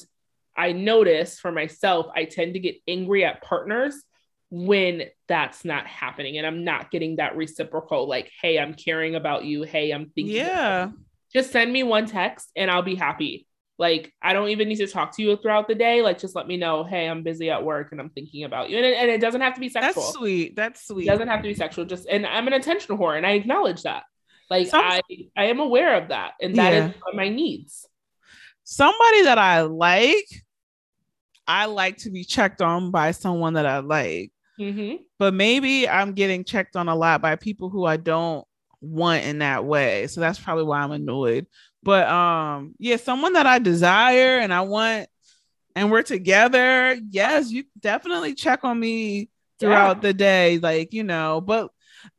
I 0.55 0.71
notice 0.71 1.39
for 1.39 1.51
myself 1.51 2.05
I 2.15 2.25
tend 2.25 2.53
to 2.53 2.59
get 2.59 2.75
angry 2.87 3.25
at 3.25 3.41
partners 3.41 4.03
when 4.49 5.03
that's 5.27 5.65
not 5.65 5.85
happening 5.87 6.37
and 6.37 6.47
I'm 6.47 6.63
not 6.63 6.89
getting 6.91 7.17
that 7.17 7.35
reciprocal, 7.35 8.07
like, 8.07 8.31
hey, 8.41 8.59
I'm 8.59 8.73
caring 8.73 9.15
about 9.15 9.43
you. 9.43 9.63
Hey, 9.63 9.91
I'm 9.91 10.09
thinking. 10.15 10.35
Yeah. 10.35 10.91
Just 11.33 11.51
send 11.51 11.71
me 11.73 11.83
one 11.83 12.05
text 12.05 12.49
and 12.55 12.71
I'll 12.71 12.81
be 12.81 12.95
happy. 12.95 13.45
Like, 13.77 14.13
I 14.21 14.33
don't 14.33 14.49
even 14.49 14.69
need 14.69 14.77
to 14.77 14.87
talk 14.87 15.15
to 15.17 15.21
you 15.21 15.35
throughout 15.35 15.67
the 15.67 15.75
day. 15.75 16.01
Like, 16.01 16.17
just 16.17 16.35
let 16.35 16.47
me 16.47 16.57
know, 16.57 16.83
hey, 16.83 17.07
I'm 17.07 17.21
busy 17.21 17.51
at 17.51 17.63
work 17.63 17.91
and 17.91 18.01
I'm 18.01 18.09
thinking 18.09 18.43
about 18.43 18.69
you. 18.69 18.77
And 18.77 18.85
it, 18.85 18.97
and 18.97 19.11
it 19.11 19.21
doesn't 19.21 19.41
have 19.41 19.53
to 19.53 19.59
be 19.59 19.69
sexual. 19.69 20.01
That's 20.01 20.13
sweet. 20.13 20.55
That's 20.55 20.87
sweet. 20.87 21.07
It 21.07 21.11
doesn't 21.11 21.27
have 21.27 21.43
to 21.43 21.47
be 21.47 21.53
sexual. 21.53 21.85
Just, 21.85 22.07
and 22.07 22.25
I'm 22.25 22.47
an 22.47 22.53
attention 22.53 22.97
whore 22.97 23.17
and 23.17 23.25
I 23.25 23.31
acknowledge 23.31 23.83
that. 23.83 24.03
Like, 24.49 24.67
Some, 24.67 24.83
I, 24.83 25.01
I 25.35 25.45
am 25.45 25.59
aware 25.59 26.01
of 26.01 26.07
that. 26.07 26.31
And 26.41 26.55
that 26.55 26.73
yeah. 26.73 26.87
is 26.87 26.95
my 27.13 27.29
needs. 27.29 27.85
Somebody 28.63 29.23
that 29.23 29.37
I 29.37 29.61
like, 29.61 30.25
I 31.45 31.65
like 31.65 31.97
to 31.97 32.09
be 32.09 32.23
checked 32.23 32.61
on 32.61 32.91
by 32.91 33.11
someone 33.11 33.53
that 33.53 33.65
I 33.65 33.79
like. 33.79 34.31
Mm-hmm. 34.59 35.03
But 35.19 35.33
maybe 35.33 35.87
I'm 35.87 36.13
getting 36.13 36.43
checked 36.43 36.75
on 36.75 36.87
a 36.87 36.95
lot 36.95 37.21
by 37.21 37.35
people 37.35 37.69
who 37.69 37.85
I 37.85 37.97
don't 37.97 38.45
want 38.81 39.23
in 39.23 39.39
that 39.39 39.65
way. 39.65 40.07
So 40.07 40.21
that's 40.21 40.39
probably 40.39 40.63
why 40.63 40.79
I'm 40.79 40.91
annoyed. 40.91 41.47
But 41.83 42.07
um, 42.07 42.75
yeah, 42.79 42.97
someone 42.97 43.33
that 43.33 43.47
I 43.47 43.59
desire 43.59 44.39
and 44.39 44.53
I 44.53 44.61
want 44.61 45.09
and 45.75 45.91
we're 45.91 46.03
together. 46.03 46.97
Yes, 47.09 47.51
you 47.51 47.63
definitely 47.79 48.33
check 48.33 48.63
on 48.63 48.79
me 48.79 49.29
throughout 49.59 49.97
yeah. 49.97 50.01
the 50.01 50.13
day. 50.13 50.59
Like, 50.59 50.91
you 50.91 51.03
know, 51.03 51.39
but 51.39 51.69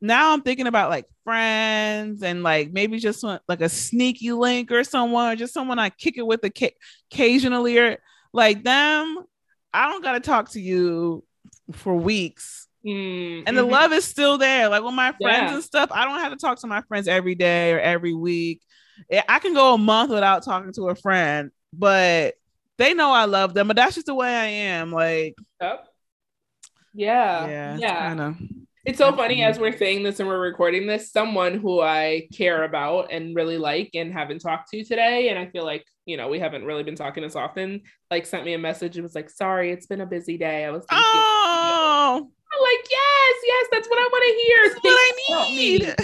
now 0.01 0.33
I'm 0.33 0.43
thinking 0.43 0.67
about 0.67 0.91
like 0.91 1.07
friends 1.25 2.23
and 2.23 2.43
like 2.43 2.73
maybe 2.73 2.99
just 2.99 3.23
like 3.23 3.61
a 3.61 3.69
sneaky 3.69 4.33
link 4.33 4.71
or 4.71 4.85
someone, 4.85 5.33
or 5.33 5.37
just 5.37 5.55
someone 5.55 5.79
I 5.79 5.91
kick 5.91 6.17
it 6.17 6.27
with 6.27 6.45
occasionally 6.45 7.79
or 7.79 7.99
like 8.33 8.63
them. 8.63 9.25
I 9.75 9.91
don't 9.91 10.03
got 10.03 10.13
to 10.13 10.21
talk 10.21 10.51
to 10.53 10.61
you 10.61 11.25
for 11.73 11.95
weeks. 11.95 12.67
Mm-hmm. 12.87 13.45
And 13.47 13.57
the 13.57 13.63
mm-hmm. 13.63 13.73
love 13.73 13.93
is 13.93 14.05
still 14.05 14.39
there. 14.39 14.69
Like 14.69 14.83
with 14.83 14.95
my 14.95 15.13
friends 15.21 15.51
yeah. 15.51 15.55
and 15.55 15.65
stuff, 15.65 15.91
I 15.93 16.05
don't 16.05 16.21
have 16.21 16.33
to 16.33 16.39
talk 16.39 16.61
to 16.61 16.67
my 16.67 16.83
friends 16.83 17.09
every 17.09 17.35
day 17.35 17.73
or 17.73 17.81
every 17.81 18.15
week. 18.15 18.63
I 19.29 19.39
can 19.39 19.55
go 19.55 19.75
a 19.75 19.79
month 19.79 20.11
without 20.11 20.43
talking 20.45 20.73
to 20.75 20.89
a 20.89 20.95
friend, 20.95 21.51
but 21.73 22.35
they 22.79 22.95
know 22.95 23.13
I 23.13 23.27
love 23.27 23.55
them. 23.55 23.69
But 23.69 23.77
that's 23.77 23.95
just 23.95 24.07
the 24.07 24.15
way 24.15 24.35
I 24.35 24.47
am. 24.47 24.93
Like, 24.93 25.37
yep. 25.61 25.87
yeah, 26.95 27.47
yeah, 27.47 27.77
yeah. 27.77 28.09
Kind 28.09 28.21
of. 28.21 28.37
It's 28.89 28.97
so 28.97 29.15
funny 29.15 29.43
as 29.43 29.59
we're 29.59 29.77
saying 29.77 30.03
this 30.03 30.19
and 30.19 30.27
we're 30.27 30.41
recording 30.41 30.87
this. 30.87 31.13
Someone 31.13 31.59
who 31.59 31.83
I 31.83 32.27
care 32.33 32.65
about 32.65 33.13
and 33.13 33.37
really 33.37 33.59
like 33.59 33.91
and 33.93 34.11
haven't 34.11 34.39
talked 34.39 34.71
to 34.71 34.83
today, 34.83 35.29
and 35.29 35.39
I 35.39 35.45
feel 35.51 35.65
like 35.65 35.85
you 36.07 36.17
know, 36.17 36.29
we 36.29 36.39
haven't 36.39 36.65
really 36.65 36.85
been 36.85 36.97
talking 36.97 37.23
as 37.23 37.37
often, 37.37 37.83
like 38.11 38.25
sent 38.25 38.47
me 38.47 38.55
a 38.55 38.59
message 38.59 38.97
and 38.97 39.03
was 39.03 39.15
like, 39.15 39.29
sorry, 39.29 39.73
it's 39.73 39.87
been 39.87 40.01
a 40.01 40.07
busy 40.07 40.39
day. 40.39 40.65
I 40.65 40.71
was 40.71 40.87
thinking, 40.89 41.05
oh, 41.05 42.31
I'm 42.51 42.63
like, 42.63 42.91
yes, 42.91 43.35
yes, 43.45 43.67
that's 43.71 43.89
what 43.91 43.99
I 43.99 44.09
want 44.11 44.25
to 44.25 44.35
hear. 44.43 44.59
That's 44.65 44.85
what 44.85 44.95
I 44.97 45.51
need. 45.51 45.95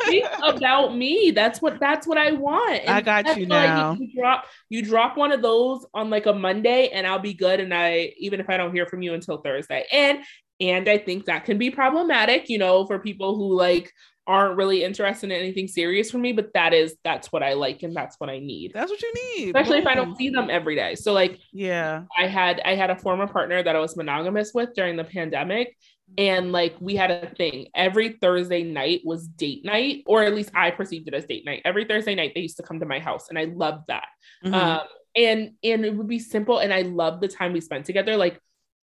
Think 0.00 0.56
about 0.56 0.96
me. 0.96 1.32
That's 1.32 1.60
what 1.60 1.78
that's 1.78 2.06
what 2.06 2.16
I 2.16 2.32
want. 2.32 2.80
And 2.80 2.88
I 2.88 3.02
got 3.02 3.36
you 3.36 3.44
now. 3.44 3.92
You 4.00 4.08
drop 4.18 4.46
you 4.70 4.82
drop 4.82 5.18
one 5.18 5.30
of 5.30 5.42
those 5.42 5.84
on 5.92 6.08
like 6.08 6.24
a 6.24 6.32
Monday 6.32 6.88
and 6.88 7.06
I'll 7.06 7.18
be 7.18 7.34
good. 7.34 7.60
And 7.60 7.74
I 7.74 8.14
even 8.16 8.40
if 8.40 8.48
I 8.48 8.56
don't 8.56 8.74
hear 8.74 8.86
from 8.86 9.02
you 9.02 9.12
until 9.12 9.42
Thursday. 9.42 9.84
And 9.92 10.20
and 10.60 10.88
I 10.88 10.98
think 10.98 11.24
that 11.24 11.44
can 11.44 11.58
be 11.58 11.70
problematic, 11.70 12.48
you 12.48 12.58
know, 12.58 12.86
for 12.86 12.98
people 12.98 13.36
who 13.36 13.56
like 13.56 13.92
aren't 14.26 14.56
really 14.56 14.84
interested 14.84 15.30
in 15.30 15.36
anything 15.36 15.66
serious 15.66 16.10
for 16.10 16.18
me, 16.18 16.32
but 16.32 16.52
that 16.54 16.72
is 16.72 16.96
that's 17.02 17.32
what 17.32 17.42
I 17.42 17.54
like 17.54 17.82
and 17.82 17.94
that's 17.96 18.16
what 18.20 18.30
I 18.30 18.38
need. 18.38 18.72
That's 18.74 18.90
what 18.90 19.02
you 19.02 19.12
need. 19.14 19.48
Especially 19.48 19.80
Boom. 19.80 19.88
if 19.88 19.88
I 19.88 19.94
don't 19.94 20.16
see 20.16 20.28
them 20.28 20.50
every 20.50 20.76
day. 20.76 20.94
So 20.94 21.12
like 21.12 21.40
yeah. 21.52 22.04
I 22.16 22.26
had 22.26 22.60
I 22.64 22.74
had 22.74 22.90
a 22.90 22.96
former 22.96 23.26
partner 23.26 23.62
that 23.62 23.74
I 23.74 23.80
was 23.80 23.96
monogamous 23.96 24.52
with 24.54 24.74
during 24.74 24.96
the 24.96 25.04
pandemic 25.04 25.76
and 26.18 26.52
like 26.52 26.76
we 26.78 26.94
had 26.94 27.10
a 27.10 27.30
thing. 27.30 27.68
Every 27.74 28.18
Thursday 28.20 28.62
night 28.62 29.00
was 29.04 29.26
date 29.26 29.64
night 29.64 30.04
or 30.06 30.22
at 30.22 30.34
least 30.34 30.50
I 30.54 30.70
perceived 30.70 31.08
it 31.08 31.14
as 31.14 31.24
date 31.24 31.46
night. 31.46 31.62
Every 31.64 31.84
Thursday 31.86 32.14
night 32.14 32.32
they 32.34 32.42
used 32.42 32.58
to 32.58 32.62
come 32.62 32.78
to 32.80 32.86
my 32.86 33.00
house 33.00 33.30
and 33.30 33.38
I 33.38 33.44
loved 33.44 33.84
that. 33.88 34.06
Mm-hmm. 34.44 34.54
Um 34.54 34.80
and 35.16 35.52
and 35.64 35.84
it 35.84 35.96
would 35.96 36.08
be 36.08 36.20
simple 36.20 36.58
and 36.58 36.72
I 36.72 36.82
loved 36.82 37.20
the 37.20 37.28
time 37.28 37.52
we 37.52 37.60
spent 37.60 37.86
together 37.86 38.16
like 38.16 38.40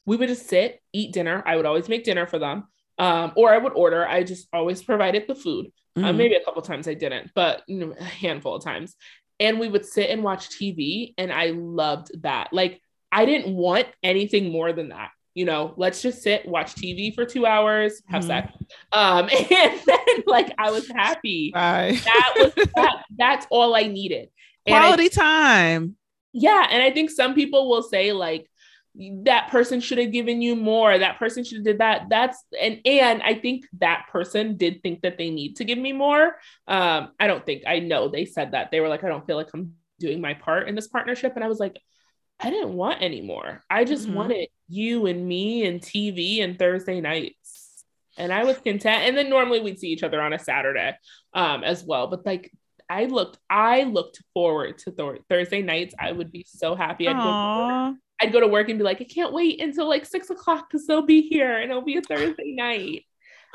we 0.08 0.18
would 0.18 0.30
just 0.30 0.50
sit, 0.50 0.82
eat 0.92 1.14
dinner. 1.14 1.44
I 1.46 1.56
would 1.56 1.68
always 1.68 1.88
make 1.88 2.04
dinner 2.04 2.26
for 2.26 2.40
them 2.40 2.64
um, 2.98 3.32
or 3.36 3.54
I 3.54 3.58
would 3.58 3.74
order. 3.74 4.08
I 4.08 4.24
just 4.24 4.48
always 4.52 4.82
provided 4.82 5.26
the 5.28 5.36
food. 5.36 5.68
Uh, 5.96 6.00
mm-hmm. 6.00 6.10
Uh, 6.10 6.14
maybe 6.14 6.36
a 6.36 6.44
couple 6.44 6.62
times 6.62 6.88
I 6.88 6.94
didn't, 6.94 7.32
but 7.34 7.64
you 7.68 7.78
know, 7.78 7.94
a 8.00 8.04
handful 8.04 8.56
of 8.56 8.64
times. 8.64 8.96
And 9.40 9.60
we 9.60 9.68
would 9.68 9.86
sit 9.86 10.10
and 10.10 10.24
watch 10.24 10.50
TV, 10.50 11.14
and 11.18 11.32
I 11.32 11.52
loved 11.52 12.10
that. 12.24 12.50
Like 12.52 12.82
I 13.12 13.26
didn't 13.26 13.54
want 13.54 13.88
anything 14.02 14.52
more 14.52 14.74
than 14.74 14.90
that. 14.90 15.12
You 15.36 15.46
know, 15.46 15.76
let's 15.78 16.02
just 16.02 16.24
sit, 16.24 16.48
watch 16.48 16.74
TV 16.74 17.14
for 17.14 17.24
two 17.24 17.46
hours, 17.46 18.02
have 18.08 18.24
mm-hmm. 18.24 18.30
sex, 18.30 18.54
um, 18.92 19.30
and 19.52 19.80
then 19.86 20.24
like 20.26 20.52
I 20.58 20.72
was 20.72 20.88
happy. 20.88 21.52
Bye. 21.54 22.00
That 22.04 22.34
was 22.38 22.66
that, 22.76 23.04
that's 23.16 23.48
all 23.52 23.76
I 23.76 23.84
needed. 23.84 24.30
Quality 24.68 25.06
I, 25.06 25.08
time. 25.08 25.96
Yeah, 26.34 26.68
and 26.70 26.82
I 26.82 26.92
think 26.92 27.12
some 27.12 27.36
people 27.36 27.70
will 27.70 27.84
say 27.84 28.12
like, 28.12 28.50
that 28.98 29.50
person 29.50 29.80
should 29.80 30.00
have 30.00 30.12
given 30.12 30.42
you 30.42 30.56
more 30.56 30.98
that 30.98 31.20
person 31.20 31.44
should 31.44 31.58
have 31.58 31.66
did 31.66 31.80
that. 31.80 32.08
That's 32.10 32.44
and 32.60 32.82
and 32.86 33.22
i 33.22 33.36
think 33.36 33.66
that 33.80 34.08
person 34.12 34.58
did 34.58 34.82
think 34.82 35.02
that 35.02 35.18
they 35.18 35.30
need 35.30 35.58
to 35.58 35.66
give 35.66 35.78
me 35.78 35.94
more. 35.94 36.36
Um 36.68 37.12
i 37.20 37.28
don't 37.28 37.46
think 37.46 37.64
i 37.68 37.80
know 37.80 38.08
they 38.08 38.26
said 38.26 38.52
that. 38.52 38.72
They 38.72 38.80
were 38.80 38.90
like 38.90 39.04
i 39.04 39.08
don't 39.08 39.26
feel 39.26 39.38
like 39.38 39.50
i'm 39.54 39.74
doing 40.00 40.22
my 40.22 40.34
part 40.34 40.68
in 40.68 40.76
this 40.76 40.88
partnership. 40.88 41.34
And 41.36 41.44
i 41.44 41.48
was 41.48 41.60
like 41.60 41.78
i 42.40 42.50
didn't 42.50 42.74
want 42.74 43.02
any 43.02 43.22
more. 43.22 43.64
I 43.70 43.84
just 43.84 44.08
mm-hmm. 44.08 44.16
wanted 44.16 44.50
you 44.68 45.06
and 45.06 45.28
me 45.28 45.66
and 45.66 45.80
tv 45.80 46.44
and 46.44 46.58
thursday 46.58 47.00
nights. 47.00 47.84
And 48.18 48.34
i 48.34 48.46
was 48.46 48.58
content. 48.58 49.04
And 49.04 49.16
then 49.16 49.30
normally 49.30 49.60
we'd 49.60 49.80
see 49.80 49.90
each 49.90 50.04
other 50.04 50.22
on 50.22 50.34
a 50.34 50.40
saturday 50.40 50.98
um 51.34 51.64
as 51.64 51.84
well. 51.84 52.08
But 52.08 52.26
like 52.26 52.52
I 52.90 53.04
looked, 53.04 53.38
I 53.50 53.84
looked 53.84 54.22
forward 54.34 54.78
to 54.78 54.92
th- 54.92 55.22
Thursday 55.30 55.62
nights. 55.62 55.94
I 56.00 56.10
would 56.14 56.32
be 56.32 56.46
so 56.48 56.74
happy. 56.74 57.06
I'd 57.10 57.18
go 57.18 57.98
I'd 58.20 58.34
go 58.34 58.40
to 58.40 58.48
work 58.48 58.70
and 58.70 58.80
be 58.80 58.84
like, 58.84 59.02
I 59.02 59.06
can't 59.06 59.34
wait 59.34 59.62
until 59.62 59.88
like 59.88 60.06
six 60.06 60.30
o'clock 60.30 60.70
because 60.70 60.88
they'll 60.88 61.06
be 61.06 61.22
here 61.22 61.58
and 61.58 61.70
it'll 61.70 61.84
be 61.84 61.98
a 61.98 62.02
Thursday 62.02 62.54
night. 62.56 63.04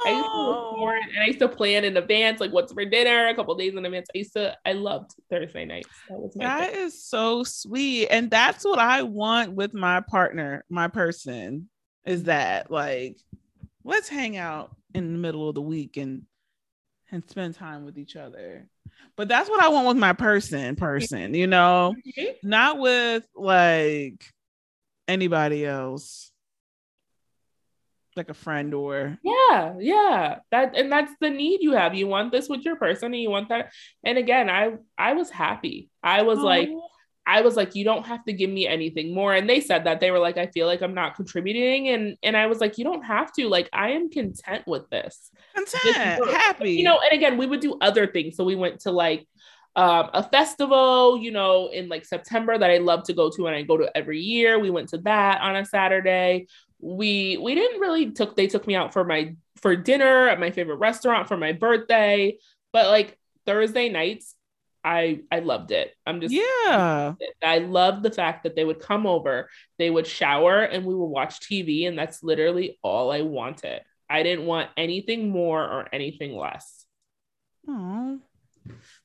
I 0.05 0.11
used 0.11 0.29
to 0.29 0.42
look 0.42 0.75
forward 0.75 1.01
and 1.14 1.22
I 1.22 1.27
used 1.27 1.38
to 1.40 1.48
plan 1.48 1.85
in 1.85 1.96
advance, 1.96 2.40
like 2.40 2.53
what's 2.53 2.72
for 2.72 2.85
dinner, 2.85 3.29
a 3.29 3.35
couple 3.35 3.54
days 3.54 3.75
in 3.75 3.85
advance. 3.85 4.08
I 4.15 4.19
used 4.19 4.33
to, 4.35 4.56
I 4.65 4.73
loved 4.73 5.13
Thursday 5.31 5.65
nights. 5.65 5.88
That 6.08 6.19
was 6.19 6.35
my 6.37 6.44
That 6.44 6.75
is 6.75 7.04
so 7.04 7.44
sweet. 7.44 8.08
And 8.08 8.31
that's 8.31 8.65
what 8.65 8.79
I 8.79 9.02
want 9.02 9.52
with 9.52 9.75
my 9.75 10.00
partner, 10.00 10.65
my 10.69 10.88
person, 10.88 11.69
is 12.04 12.25
that 12.25 12.71
like, 12.71 13.17
let's 13.85 14.08
hang 14.08 14.37
out 14.37 14.75
in 14.94 15.13
the 15.13 15.19
middle 15.19 15.48
of 15.48 15.54
the 15.54 15.63
week 15.63 15.96
and 15.96 16.23
and 17.10 17.29
spend 17.29 17.54
time 17.54 17.85
with 17.85 17.98
each 17.98 18.17
other. 18.17 18.67
But 19.17 19.29
that's 19.29 19.48
what 19.48 19.63
I 19.63 19.69
want 19.69 19.87
with 19.87 19.98
my 19.98 20.15
person, 20.15 20.77
person, 20.77 21.35
you 21.35 21.46
know, 21.46 21.94
mm-hmm. 22.06 22.48
not 22.48 22.79
with 22.79 23.27
like 23.37 24.25
anybody 25.13 25.65
else? 25.67 26.31
Like 28.17 28.29
a 28.29 28.35
friend 28.35 28.75
or? 28.75 29.19
Yeah 29.23 29.42
yeah. 29.79 30.38
That 30.50 30.77
and 30.77 30.90
that's 30.90 31.13
the 31.21 31.31
need 31.31 31.63
you 31.63 31.73
have. 31.73 31.94
You 31.94 32.06
want 32.06 32.33
this 32.33 32.48
with 32.48 32.63
your 32.63 32.77
person 32.77 33.13
and 33.13 33.23
you 33.23 33.31
want 33.31 33.48
that. 33.50 33.73
And 34.04 34.19
again 34.19 34.48
i 34.50 34.73
i 34.98 35.13
was 35.13 35.31
happy. 35.31 35.90
I 36.02 36.23
was 36.23 36.38
like 36.38 36.71
i 37.25 37.40
was 37.42 37.56
like 37.56 37.77
you 37.77 37.85
don't 37.85 38.04
have 38.04 38.25
to 38.25 38.33
give 38.33 38.50
me 38.50 38.67
anything 38.67 39.15
more. 39.15 39.35
And 39.35 39.48
they 39.48 39.60
said 39.60 39.85
that. 39.85 40.00
They 40.00 40.10
were 40.10 40.19
like 40.19 40.38
i 40.38 40.46
feel 40.46 40.67
like 40.67 40.83
i'm 40.83 40.94
not 40.94 41.17
contributing. 41.17 41.88
And 41.88 42.17
and 42.23 42.37
i 42.37 42.46
was 42.46 42.60
like 42.60 42.79
you 42.79 42.85
don't 42.85 43.04
have 43.04 43.33
to. 43.35 43.48
Like 43.48 43.69
i 43.73 43.90
am 43.90 44.10
content 44.10 44.65
with 44.67 44.88
this. 44.90 45.31
Content. 45.54 46.31
happy. 46.31 46.73
you 46.73 46.85
know 46.85 46.98
and 47.00 47.13
again 47.13 47.37
we 47.37 47.46
would 47.46 47.60
do 47.60 47.77
other 47.81 48.06
things. 48.06 48.37
So 48.37 48.44
we 48.44 48.56
went 48.56 48.81
to 48.81 48.90
like 48.90 49.27
um, 49.75 50.10
a 50.12 50.23
festival, 50.29 51.16
you 51.16 51.31
know, 51.31 51.68
in 51.68 51.88
like 51.88 52.04
September 52.04 52.58
that 52.58 52.70
I 52.70 52.79
love 52.79 53.04
to 53.04 53.14
go 53.14 53.31
to 53.31 53.46
and 53.46 53.56
I 53.56 53.62
go 53.62 53.79
to 53.79 53.90
every 53.96 54.20
year. 54.20 54.58
We 54.58 54.70
went 54.70 54.90
to 54.90 54.98
that 54.98 55.40
on 55.40 55.56
a 55.56 55.64
Saturday. 55.64 56.48
We 56.79 57.38
we 57.38 57.54
didn't 57.54 57.81
really 57.81 58.10
took 58.10 58.37
they 58.37 58.48
took 58.48 58.66
me 58.66 58.75
out 58.75 58.92
for 58.92 59.04
my 59.04 59.35
for 59.56 59.77
dinner 59.77 60.29
at 60.29 60.40
my 60.40 60.50
favorite 60.50 60.77
restaurant 60.77 61.29
for 61.29 61.37
my 61.37 61.52
birthday. 61.52 62.38
But 62.73 62.88
like 62.88 63.18
thursday 63.44 63.88
nights 63.88 64.37
i 64.85 65.20
i 65.31 65.38
loved 65.38 65.70
it. 65.70 65.94
I'm 66.06 66.20
just 66.20 66.35
yeah. 66.35 67.14
I 67.42 67.58
love 67.58 68.02
the 68.02 68.10
fact 68.10 68.42
that 68.42 68.56
they 68.56 68.64
would 68.64 68.81
come 68.81 69.06
over 69.06 69.48
they 69.79 69.90
would 69.90 70.06
shower 70.06 70.62
and 70.62 70.85
we 70.85 70.94
would 70.94 71.06
watch 71.06 71.40
tv 71.40 71.87
and 71.88 71.98
that's 71.98 72.23
literally 72.23 72.79
all 72.83 73.10
i 73.10 73.23
wanted. 73.23 73.81
I 74.10 74.23
didn't 74.23 74.44
want 74.44 74.68
anything 74.77 75.31
more 75.31 75.62
or 75.62 75.88
anything 75.92 76.37
less 76.37 76.85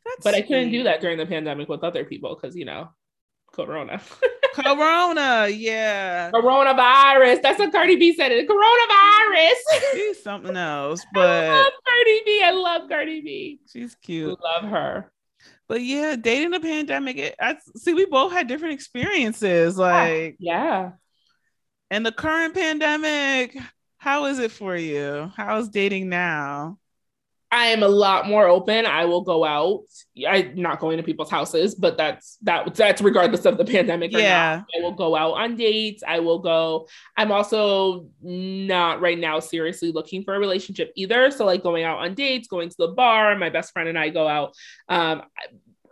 oh 0.08 0.16
but 0.24 0.34
i 0.34 0.42
couldn't 0.42 0.72
do 0.72 0.84
that 0.84 1.02
during 1.02 1.18
the 1.18 1.26
pandemic 1.26 1.68
with 1.68 1.84
other 1.84 2.04
people 2.04 2.36
because 2.36 2.56
you 2.56 2.66
know 2.66 2.90
corona 3.52 4.02
Corona, 4.64 5.48
yeah. 5.50 6.32
Coronavirus. 6.32 7.42
That's 7.42 7.60
what 7.60 7.72
Cardi 7.72 7.96
B 7.96 8.16
said. 8.16 8.32
It. 8.32 8.48
Coronavirus. 8.50 9.94
She's 9.94 10.24
something 10.24 10.56
else, 10.56 11.06
but 11.14 11.28
I 11.30 11.50
love 11.50 11.74
Cardi 11.88 12.22
B. 12.26 12.42
I 12.44 12.52
love 12.52 12.90
Cardi 12.90 13.22
B. 13.22 13.60
She's 13.72 13.96
cute. 13.96 14.38
Love 14.42 14.64
her. 14.70 15.12
But 15.68 15.82
yeah, 15.82 16.16
dating 16.16 16.52
the 16.52 16.60
pandemic. 16.60 17.18
It, 17.18 17.36
I 17.40 17.58
see. 17.76 17.94
We 17.94 18.06
both 18.06 18.32
had 18.32 18.48
different 18.48 18.74
experiences. 18.74 19.80
Ah, 19.80 19.84
like 19.84 20.38
yeah. 20.40 20.92
And 21.90 22.06
the 22.06 22.12
current 22.12 22.54
pandemic, 22.54 23.58
how 23.98 24.26
is 24.26 24.40
it 24.40 24.52
for 24.52 24.76
you? 24.76 25.32
How's 25.36 25.70
dating 25.70 26.10
now? 26.10 26.80
I 27.50 27.68
am 27.68 27.82
a 27.82 27.88
lot 27.88 28.28
more 28.28 28.48
open. 28.48 28.86
I 28.86 29.06
will 29.06 29.22
go 29.22 29.46
out. 29.46 29.84
I'm 30.28 30.56
not 30.56 30.80
going 30.80 30.98
to 30.98 31.04
people's 31.04 31.30
houses, 31.30 31.76
but 31.76 31.98
that's 31.98 32.38
that 32.42 32.76
that's 32.76 33.02
regardless 33.02 33.46
of 33.46 33.58
the 33.58 33.64
pandemic. 33.64 34.12
yeah, 34.12 34.58
not. 34.58 34.66
I 34.78 34.84
will 34.84 34.92
go 34.92 35.16
out 35.16 35.34
on 35.34 35.56
dates. 35.56 36.04
I 36.06 36.20
will 36.20 36.40
go. 36.40 36.88
I'm 37.16 37.32
also 37.32 38.10
not 38.22 39.00
right 39.00 39.18
now 39.18 39.40
seriously 39.40 39.92
looking 39.92 40.24
for 40.24 40.36
a 40.36 40.40
relationship 40.40 40.92
either. 40.96 41.32
So 41.32 41.46
like 41.46 41.64
going 41.64 41.84
out 41.86 42.00
on 42.00 42.16
dates, 42.16 42.48
going 42.48 42.70
to 42.70 42.76
the 42.78 42.90
bar. 42.90 43.36
My 43.38 43.50
best 43.50 43.72
friend 43.72 43.88
and 43.88 43.98
I 43.98 44.10
go 44.10 44.28
out. 44.28 44.54
Um, 44.90 45.22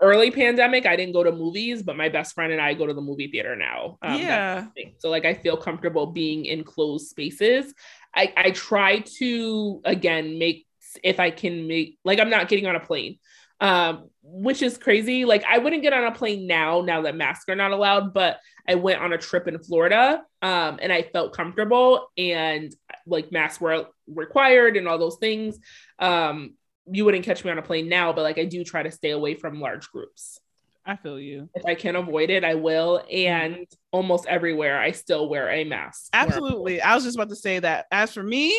early 0.02 0.32
pandemic, 0.32 0.86
I 0.86 0.96
didn't 0.96 1.14
go 1.14 1.24
to 1.24 1.32
movies, 1.32 1.84
but 1.84 1.96
my 1.96 2.10
best 2.10 2.36
friend 2.36 2.52
and 2.52 2.62
I 2.62 2.74
go 2.74 2.86
to 2.86 2.94
the 2.94 3.02
movie 3.02 3.30
theater 3.30 3.56
now. 3.56 3.98
Um, 4.02 4.20
yeah. 4.20 4.66
So 4.98 5.10
like 5.10 5.26
I 5.26 5.34
feel 5.34 5.58
comfortable 5.58 6.08
being 6.08 6.46
in 6.46 6.64
closed 6.64 7.08
spaces. 7.08 7.74
I, 8.14 8.34
I 8.38 8.52
try 8.52 9.00
to 9.20 9.82
again 9.84 10.40
make 10.40 10.65
if 11.04 11.20
I 11.20 11.32
can 11.32 11.68
make 11.68 11.98
like 12.04 12.20
I'm 12.20 12.30
not 12.30 12.48
getting 12.48 12.68
on 12.68 12.76
a 12.76 12.80
plane. 12.80 13.20
Um, 13.62 14.10
which 14.22 14.62
is 14.62 14.78
crazy. 14.78 15.24
Like 15.24 15.46
I 15.48 15.60
wouldn't 15.60 15.82
get 15.82 15.94
on 15.94 16.04
a 16.04 16.12
plane 16.12 16.46
now, 16.46 16.82
now 16.82 17.04
that 17.04 17.16
masks 17.16 17.48
are 17.48 17.56
not 17.56 17.72
allowed, 17.72 18.14
but 18.14 18.40
I 18.68 18.76
went 18.76 19.02
on 19.02 19.14
a 19.14 19.18
trip 19.18 19.48
in 19.48 19.58
Florida 19.60 20.24
um, 20.42 20.80
and 20.82 20.92
I 20.92 21.04
felt 21.04 21.34
comfortable 21.34 22.08
and 22.18 22.76
like 23.06 23.32
masks 23.32 23.62
were 23.62 23.86
required 24.08 24.76
and 24.76 24.88
all 24.88 24.98
those 24.98 25.18
things. 25.18 25.58
Um, 26.00 26.56
you 26.92 27.06
wouldn't 27.06 27.26
catch 27.26 27.46
me 27.46 27.52
on 27.52 27.58
a 27.58 27.62
plane 27.62 27.88
now, 27.88 28.14
but 28.14 28.24
like 28.24 28.38
I 28.38 28.46
do 28.46 28.64
try 28.64 28.84
to 28.84 28.92
stay 28.92 29.12
away 29.12 29.36
from 29.36 29.62
large 29.62 29.90
groups. 29.90 30.40
I 30.86 30.98
feel 30.98 31.20
you. 31.20 31.50
If 31.56 31.66
I 31.66 31.74
can 31.74 31.96
avoid 31.96 32.30
it, 32.30 32.44
I 32.44 32.56
will. 32.56 33.04
And 33.12 33.66
almost 33.92 34.28
everywhere, 34.28 34.80
I 34.80 34.92
still 34.92 35.28
wear 35.28 35.50
a 35.50 35.64
mask. 35.64 36.10
Absolutely. 36.14 36.80
I 36.82 36.94
was 36.94 37.04
just 37.04 37.16
about 37.16 37.30
to 37.30 37.36
say 37.36 37.58
that. 37.60 37.88
As 37.92 38.14
for 38.14 38.22
me, 38.22 38.56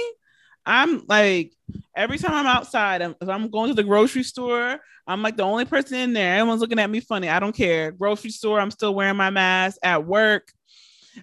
I'm 0.66 1.04
like 1.08 1.52
every 1.94 2.18
time 2.18 2.34
I'm 2.34 2.46
outside, 2.46 3.00
I'm, 3.02 3.14
if 3.20 3.28
I'm 3.28 3.48
going 3.50 3.68
to 3.68 3.74
the 3.74 3.84
grocery 3.84 4.24
store, 4.24 4.78
I'm 5.06 5.22
like 5.22 5.36
the 5.36 5.44
only 5.44 5.64
person 5.64 5.98
in 5.98 6.12
there. 6.12 6.38
Everyone's 6.38 6.60
looking 6.60 6.80
at 6.80 6.90
me 6.90 7.00
funny. 7.00 7.28
I 7.28 7.38
don't 7.38 7.54
care. 7.54 7.92
Grocery 7.92 8.30
store, 8.30 8.60
I'm 8.60 8.72
still 8.72 8.94
wearing 8.94 9.16
my 9.16 9.30
mask. 9.30 9.78
At 9.82 10.04
work, 10.04 10.52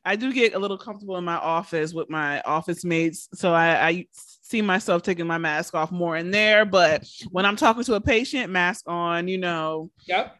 I 0.05 0.15
do 0.15 0.31
get 0.33 0.53
a 0.53 0.59
little 0.59 0.77
comfortable 0.77 1.17
in 1.17 1.25
my 1.25 1.35
office 1.35 1.93
with 1.93 2.09
my 2.09 2.41
office 2.41 2.83
mates, 2.83 3.29
so 3.33 3.53
I, 3.53 3.87
I 3.87 4.07
see 4.13 4.61
myself 4.61 5.03
taking 5.03 5.27
my 5.27 5.37
mask 5.37 5.75
off 5.75 5.91
more 5.91 6.17
in 6.17 6.31
there. 6.31 6.65
But 6.65 7.05
when 7.29 7.45
I'm 7.45 7.55
talking 7.55 7.83
to 7.83 7.95
a 7.95 8.01
patient, 8.01 8.51
mask 8.51 8.85
on. 8.87 9.27
You 9.27 9.37
know. 9.37 9.91
Yep 10.07 10.37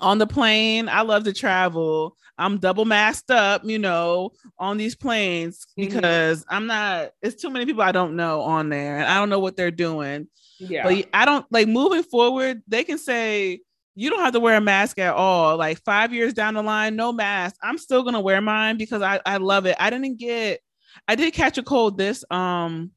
on 0.00 0.18
the 0.18 0.26
plane. 0.26 0.88
I 0.88 1.02
love 1.02 1.24
to 1.24 1.32
travel. 1.32 2.16
I'm 2.38 2.58
double 2.58 2.84
masked 2.84 3.30
up, 3.30 3.62
you 3.64 3.78
know, 3.78 4.30
on 4.58 4.76
these 4.76 4.94
planes 4.94 5.66
mm-hmm. 5.78 5.94
because 5.94 6.44
I'm 6.48 6.66
not, 6.66 7.10
it's 7.20 7.40
too 7.40 7.50
many 7.50 7.66
people 7.66 7.82
I 7.82 7.92
don't 7.92 8.16
know 8.16 8.42
on 8.42 8.68
there 8.68 8.98
and 8.98 9.06
I 9.06 9.16
don't 9.16 9.28
know 9.28 9.40
what 9.40 9.56
they're 9.56 9.70
doing. 9.70 10.28
Yeah. 10.58 10.84
But 10.84 11.08
I 11.12 11.24
don't 11.24 11.46
like 11.50 11.68
moving 11.68 12.02
forward, 12.02 12.62
they 12.68 12.84
can 12.84 12.98
say, 12.98 13.60
you 13.94 14.10
don't 14.10 14.20
have 14.20 14.34
to 14.34 14.40
wear 14.40 14.56
a 14.56 14.60
mask 14.60 15.00
at 15.00 15.14
all. 15.14 15.56
Like 15.56 15.82
five 15.84 16.14
years 16.14 16.32
down 16.32 16.54
the 16.54 16.62
line, 16.62 16.94
no 16.94 17.12
mask. 17.12 17.56
I'm 17.60 17.78
still 17.78 18.04
gonna 18.04 18.20
wear 18.20 18.40
mine 18.40 18.76
because 18.76 19.02
I, 19.02 19.20
I 19.26 19.38
love 19.38 19.66
it. 19.66 19.74
I 19.80 19.90
didn't 19.90 20.18
get 20.18 20.60
I 21.08 21.16
did 21.16 21.34
catch 21.34 21.58
a 21.58 21.64
cold 21.64 21.98
this 21.98 22.24
um 22.30 22.92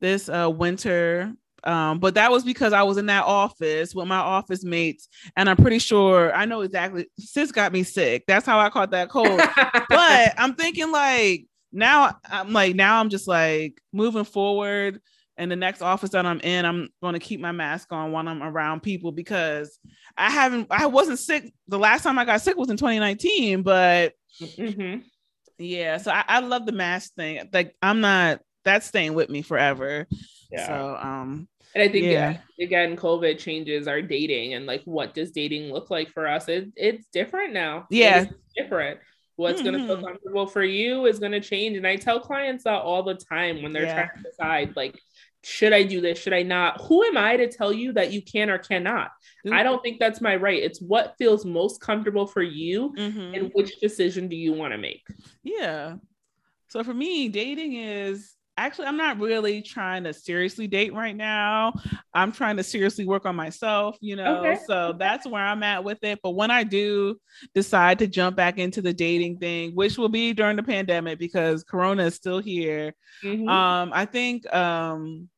this 0.00 0.30
uh 0.30 0.50
winter 0.50 1.34
um, 1.68 1.98
but 1.98 2.14
that 2.14 2.30
was 2.30 2.44
because 2.44 2.72
I 2.72 2.82
was 2.82 2.96
in 2.96 3.06
that 3.06 3.24
office 3.24 3.94
with 3.94 4.08
my 4.08 4.16
office 4.16 4.64
mates, 4.64 5.06
and 5.36 5.50
I'm 5.50 5.58
pretty 5.58 5.78
sure 5.78 6.34
I 6.34 6.46
know 6.46 6.62
exactly. 6.62 7.08
Sis 7.18 7.52
got 7.52 7.74
me 7.74 7.82
sick. 7.82 8.24
That's 8.26 8.46
how 8.46 8.58
I 8.58 8.70
caught 8.70 8.92
that 8.92 9.10
cold. 9.10 9.38
but 9.88 10.34
I'm 10.38 10.54
thinking 10.54 10.90
like 10.90 11.44
now, 11.70 12.16
I'm 12.24 12.54
like 12.54 12.74
now 12.74 12.98
I'm 12.98 13.10
just 13.10 13.28
like 13.28 13.82
moving 13.92 14.24
forward. 14.24 15.02
And 15.36 15.52
the 15.52 15.56
next 15.56 15.82
office 15.82 16.10
that 16.10 16.24
I'm 16.24 16.40
in, 16.40 16.64
I'm 16.64 16.88
going 17.02 17.12
to 17.12 17.20
keep 17.20 17.38
my 17.38 17.52
mask 17.52 17.92
on 17.92 18.12
when 18.12 18.26
I'm 18.26 18.42
around 18.42 18.82
people 18.82 19.12
because 19.12 19.78
I 20.16 20.30
haven't, 20.30 20.68
I 20.70 20.86
wasn't 20.86 21.18
sick. 21.18 21.52
The 21.68 21.78
last 21.78 22.02
time 22.02 22.18
I 22.18 22.24
got 22.24 22.40
sick 22.40 22.56
was 22.56 22.70
in 22.70 22.78
2019, 22.78 23.62
but 23.62 24.14
mm-hmm. 24.40 25.00
yeah. 25.58 25.98
So 25.98 26.10
I, 26.10 26.24
I 26.26 26.40
love 26.40 26.64
the 26.64 26.72
mask 26.72 27.12
thing. 27.14 27.46
Like 27.52 27.76
I'm 27.82 28.00
not, 28.00 28.40
that's 28.64 28.86
staying 28.86 29.14
with 29.14 29.28
me 29.28 29.42
forever. 29.42 30.08
Yeah. 30.50 30.66
So 30.66 30.96
um 31.00 31.48
and 31.74 31.82
I 31.82 31.88
think 31.88 32.06
yeah. 32.06 32.38
yeah. 32.56 32.64
again, 32.64 32.96
COVID 32.96 33.38
changes 33.38 33.88
our 33.88 34.02
dating 34.02 34.54
and 34.54 34.66
like 34.66 34.82
what 34.84 35.14
does 35.14 35.30
dating 35.30 35.72
look 35.72 35.90
like 35.90 36.10
for 36.10 36.26
us? 36.26 36.48
It, 36.48 36.68
it's 36.76 37.06
different 37.12 37.52
now. 37.52 37.86
Yeah. 37.90 38.26
different. 38.56 39.00
What's 39.36 39.62
mm-hmm. 39.62 39.72
gonna 39.72 39.86
feel 39.86 40.02
comfortable 40.02 40.46
for 40.46 40.64
you 40.64 41.06
is 41.06 41.18
gonna 41.18 41.40
change. 41.40 41.76
And 41.76 41.86
I 41.86 41.96
tell 41.96 42.20
clients 42.20 42.64
that 42.64 42.82
all 42.82 43.02
the 43.02 43.14
time 43.14 43.62
when 43.62 43.72
they're 43.72 43.84
yeah. 43.84 44.06
trying 44.06 44.22
to 44.22 44.30
decide 44.30 44.76
like 44.76 44.98
should 45.44 45.72
I 45.72 45.84
do 45.84 46.00
this? 46.00 46.18
Should 46.18 46.32
I 46.32 46.42
not? 46.42 46.80
Who 46.82 47.04
am 47.04 47.16
I 47.16 47.36
to 47.36 47.48
tell 47.48 47.72
you 47.72 47.92
that 47.92 48.12
you 48.12 48.20
can 48.22 48.50
or 48.50 48.58
cannot? 48.58 49.10
Mm-hmm. 49.46 49.54
I 49.54 49.62
don't 49.62 49.80
think 49.82 49.98
that's 49.98 50.20
my 50.20 50.36
right. 50.36 50.62
It's 50.62 50.80
what 50.80 51.14
feels 51.16 51.44
most 51.44 51.80
comfortable 51.80 52.26
for 52.26 52.42
you 52.42 52.92
mm-hmm. 52.98 53.34
and 53.34 53.50
which 53.54 53.78
decision 53.80 54.28
do 54.28 54.36
you 54.36 54.52
want 54.52 54.72
to 54.72 54.78
make? 54.78 55.06
Yeah. 55.44 55.96
So 56.68 56.82
for 56.82 56.92
me, 56.92 57.28
dating 57.28 57.74
is 57.74 58.34
actually 58.58 58.86
i'm 58.86 58.96
not 58.96 59.18
really 59.18 59.62
trying 59.62 60.04
to 60.04 60.12
seriously 60.12 60.66
date 60.66 60.92
right 60.92 61.16
now. 61.16 61.72
I'm 62.12 62.32
trying 62.32 62.56
to 62.56 62.64
seriously 62.64 63.06
work 63.06 63.24
on 63.26 63.36
myself 63.36 63.96
you 64.00 64.16
know 64.16 64.38
okay. 64.38 64.58
so 64.66 64.94
that's 64.98 65.26
where 65.26 65.42
i'm 65.42 65.62
at 65.62 65.84
with 65.84 66.02
it. 66.02 66.18
But 66.22 66.30
when 66.30 66.50
i 66.50 66.64
do 66.64 67.16
decide 67.54 68.00
to 68.00 68.06
jump 68.06 68.36
back 68.36 68.58
into 68.58 68.82
the 68.82 68.92
dating 68.92 69.38
thing 69.38 69.74
which 69.74 69.96
will 69.96 70.08
be 70.08 70.32
during 70.32 70.56
the 70.56 70.62
pandemic 70.62 71.18
because 71.18 71.62
corona 71.62 72.06
is 72.06 72.14
still 72.14 72.40
here 72.40 72.94
mm-hmm. 73.22 73.48
um 73.48 73.92
i 73.94 74.04
think 74.04 74.52
um 74.52 75.28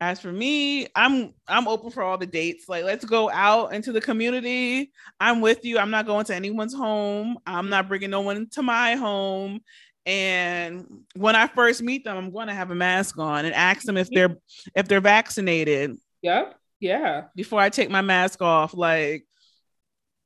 as 0.00 0.18
for 0.18 0.32
me 0.32 0.88
i'm 0.96 1.34
i'm 1.46 1.68
open 1.68 1.90
for 1.90 2.02
all 2.02 2.18
the 2.18 2.26
dates. 2.26 2.68
Like 2.68 2.84
let's 2.84 3.04
go 3.04 3.30
out 3.30 3.72
into 3.72 3.92
the 3.92 4.00
community. 4.00 4.90
I'm 5.20 5.40
with 5.40 5.64
you. 5.64 5.78
I'm 5.78 5.90
not 5.90 6.06
going 6.06 6.24
to 6.26 6.34
anyone's 6.34 6.74
home. 6.74 7.38
I'm 7.46 7.68
not 7.68 7.88
bringing 7.88 8.10
no 8.10 8.22
one 8.22 8.48
to 8.50 8.62
my 8.62 8.96
home 8.96 9.60
and 10.04 11.04
when 11.14 11.36
I 11.36 11.46
first 11.46 11.82
meet 11.82 12.04
them, 12.04 12.16
I'm 12.16 12.32
going 12.32 12.48
to 12.48 12.54
have 12.54 12.70
a 12.70 12.74
mask 12.74 13.18
on 13.18 13.44
and 13.44 13.54
ask 13.54 13.82
them 13.82 13.96
if 13.96 14.10
they're 14.10 14.36
if 14.74 14.88
they're 14.88 15.00
vaccinated. 15.00 15.96
Yeah, 16.22 16.52
yeah. 16.80 17.24
Before 17.36 17.60
I 17.60 17.70
take 17.70 17.90
my 17.90 18.00
mask 18.00 18.42
off, 18.42 18.74
like, 18.74 19.24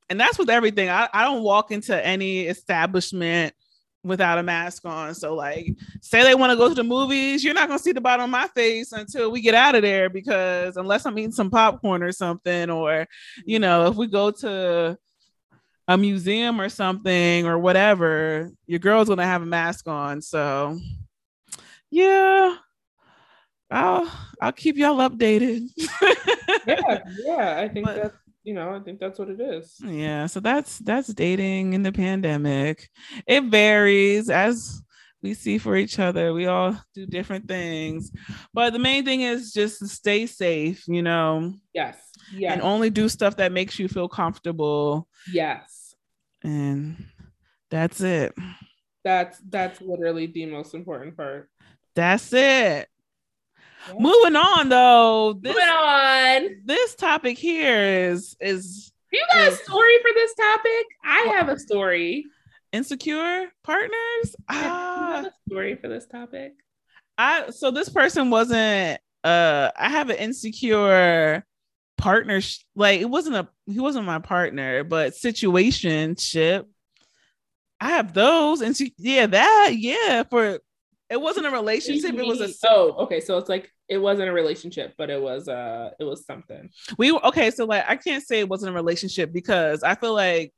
and 0.09 0.19
that's 0.19 0.39
with 0.39 0.49
everything. 0.49 0.89
I, 0.89 1.07
I 1.13 1.23
don't 1.23 1.43
walk 1.43 1.71
into 1.71 2.05
any 2.05 2.41
establishment 2.47 3.53
without 4.03 4.39
a 4.39 4.43
mask 4.43 4.85
on. 4.85 5.13
So, 5.13 5.35
like, 5.35 5.75
say 6.01 6.23
they 6.23 6.33
want 6.33 6.51
to 6.51 6.57
go 6.57 6.69
to 6.69 6.75
the 6.75 6.83
movies, 6.83 7.43
you're 7.43 7.53
not 7.53 7.67
gonna 7.67 7.77
see 7.77 7.91
the 7.91 8.01
bottom 8.01 8.23
of 8.23 8.29
my 8.29 8.47
face 8.47 8.93
until 8.93 9.29
we 9.29 9.41
get 9.41 9.53
out 9.53 9.75
of 9.75 9.83
there 9.83 10.09
because 10.09 10.77
unless 10.77 11.05
I'm 11.05 11.19
eating 11.19 11.31
some 11.31 11.51
popcorn 11.51 12.01
or 12.01 12.11
something, 12.11 12.71
or 12.71 13.05
you 13.45 13.57
mm-hmm. 13.57 13.61
know, 13.61 13.87
if 13.87 13.95
we 13.95 14.07
go 14.07 14.31
to 14.31 14.97
a 15.87 15.97
museum 15.97 16.59
or 16.59 16.69
something 16.69 17.45
or 17.45 17.57
whatever, 17.57 18.51
your 18.65 18.79
girl's 18.79 19.09
gonna 19.09 19.25
have 19.25 19.41
a 19.41 19.45
mask 19.45 19.87
on. 19.87 20.21
So 20.21 20.77
yeah. 21.89 22.55
I'll 23.69 24.09
I'll 24.41 24.53
keep 24.53 24.77
y'all 24.77 24.97
updated. 24.97 25.67
yeah, 26.65 26.99
yeah. 27.25 27.59
I 27.59 27.67
think 27.67 27.85
but, 27.85 27.95
that's 27.95 28.17
you 28.43 28.53
know, 28.53 28.73
I 28.73 28.79
think 28.79 28.99
that's 28.99 29.19
what 29.19 29.29
it 29.29 29.41
is. 29.41 29.75
Yeah, 29.83 30.25
so 30.25 30.39
that's 30.39 30.79
that's 30.79 31.09
dating 31.09 31.73
in 31.73 31.83
the 31.83 31.91
pandemic. 31.91 32.89
It 33.27 33.43
varies 33.43 34.29
as 34.29 34.81
we 35.21 35.33
see 35.33 35.57
for 35.57 35.75
each 35.75 35.99
other. 35.99 36.33
We 36.33 36.45
all 36.45 36.79
do 36.93 37.05
different 37.05 37.47
things. 37.47 38.11
But 38.53 38.73
the 38.73 38.79
main 38.79 39.03
thing 39.05 39.21
is 39.21 39.51
just 39.51 39.79
to 39.79 39.87
stay 39.87 40.25
safe, 40.25 40.87
you 40.87 41.01
know. 41.01 41.53
Yes. 41.73 41.97
Yeah. 42.33 42.53
And 42.53 42.61
only 42.61 42.89
do 42.89 43.09
stuff 43.09 43.37
that 43.37 43.51
makes 43.51 43.79
you 43.79 43.87
feel 43.87 44.07
comfortable. 44.07 45.07
Yes. 45.31 45.95
And 46.43 47.05
that's 47.69 48.01
it. 48.01 48.33
That's 49.03 49.39
that's 49.49 49.81
literally 49.81 50.27
the 50.27 50.45
most 50.45 50.73
important 50.73 51.17
part. 51.17 51.49
That's 51.95 52.31
it. 52.33 52.87
Yeah. 53.87 53.93
Moving 53.99 54.35
on 54.35 54.69
though. 54.69 55.33
This, 55.41 55.55
Moving 55.55 55.69
on. 55.69 56.49
This 56.65 56.95
topic 56.95 57.37
here 57.37 58.11
is 58.11 58.35
is 58.39 58.91
you 59.11 59.25
got 59.31 59.47
is, 59.47 59.59
a 59.59 59.63
story 59.63 59.97
for 60.01 60.11
this 60.13 60.33
topic? 60.35 60.85
I 61.03 61.33
have 61.35 61.49
a 61.49 61.57
story. 61.57 62.25
Insecure 62.77 63.47
partners? 63.63 64.35
Ah, 64.49 65.25
story 65.49 65.75
for 65.75 65.87
this 65.87 66.05
topic. 66.05 66.53
I 67.17 67.49
so 67.49 67.71
this 67.71 67.89
person 67.89 68.29
wasn't 68.29 69.01
uh 69.23 69.71
I 69.75 69.89
have 69.89 70.11
an 70.11 70.17
insecure 70.17 71.43
partner 71.97 72.39
like 72.75 73.01
it 73.01 73.09
wasn't 73.09 73.35
a 73.35 73.47
he 73.65 73.79
wasn't 73.79 74.05
my 74.05 74.19
partner, 74.19 74.83
but 74.83 75.13
situationship. 75.13 76.65
I 77.81 77.89
have 77.89 78.13
those 78.13 78.61
and 78.61 78.79
yeah, 78.97 79.25
that 79.25 79.71
yeah 79.75 80.21
for 80.23 80.59
it 81.09 81.19
wasn't 81.19 81.47
a 81.47 81.51
relationship. 81.51 82.13
It 82.13 82.25
was 82.27 82.41
a 82.41 82.69
oh, 82.69 82.91
okay. 83.05 83.21
So 83.21 83.39
it's 83.39 83.49
like 83.49 83.71
it 83.89 83.97
wasn't 83.97 84.29
a 84.29 84.33
relationship, 84.33 84.93
but 84.99 85.09
it 85.09 85.19
was 85.19 85.47
uh 85.47 85.91
it 85.99 86.03
was 86.03 86.25
something. 86.25 86.69
We 86.99 87.11
okay, 87.11 87.49
so 87.49 87.65
like 87.65 87.85
I 87.87 87.95
can't 87.95 88.23
say 88.23 88.39
it 88.39 88.49
wasn't 88.49 88.71
a 88.71 88.75
relationship 88.75 89.33
because 89.33 89.81
I 89.81 89.95
feel 89.95 90.13
like 90.13 90.53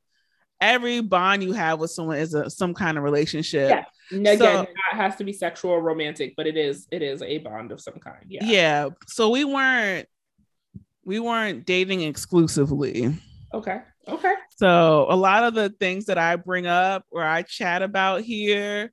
every 0.62 1.02
bond 1.02 1.44
you 1.44 1.54
have 1.54 1.80
with 1.80 1.92
someone 1.92 2.18
is 2.18 2.34
a 2.34 2.50
some 2.50 2.74
kind 2.74 2.98
of 2.98 3.04
relationship. 3.04 3.70
Yeah. 3.70 3.84
Again, 4.12 4.38
so, 4.40 4.62
it 4.62 4.70
has 4.92 5.16
to 5.18 5.24
be 5.24 5.34
sexual 5.34 5.72
or 5.72 5.82
romantic, 5.82 6.34
but 6.36 6.48
it 6.48 6.58
is 6.58 6.88
it 6.92 7.02
is 7.02 7.22
a 7.22 7.38
bond 7.40 7.72
of 7.72 7.80
some 7.80 7.96
kind. 7.96 8.26
Yeah. 8.28 8.44
Yeah. 8.44 8.90
So 9.08 9.30
we 9.30 9.46
weren't 9.46 10.08
we 11.04 11.20
weren't 11.20 11.66
dating 11.66 12.02
exclusively. 12.02 13.16
Okay. 13.54 13.82
Okay. 14.08 14.34
So 14.56 15.06
a 15.10 15.16
lot 15.16 15.44
of 15.44 15.54
the 15.54 15.70
things 15.70 16.06
that 16.06 16.18
I 16.18 16.36
bring 16.36 16.66
up 16.68 17.06
or 17.12 17.24
I 17.24 17.44
chat 17.44 17.82
about 17.82 18.22
here 18.22 18.92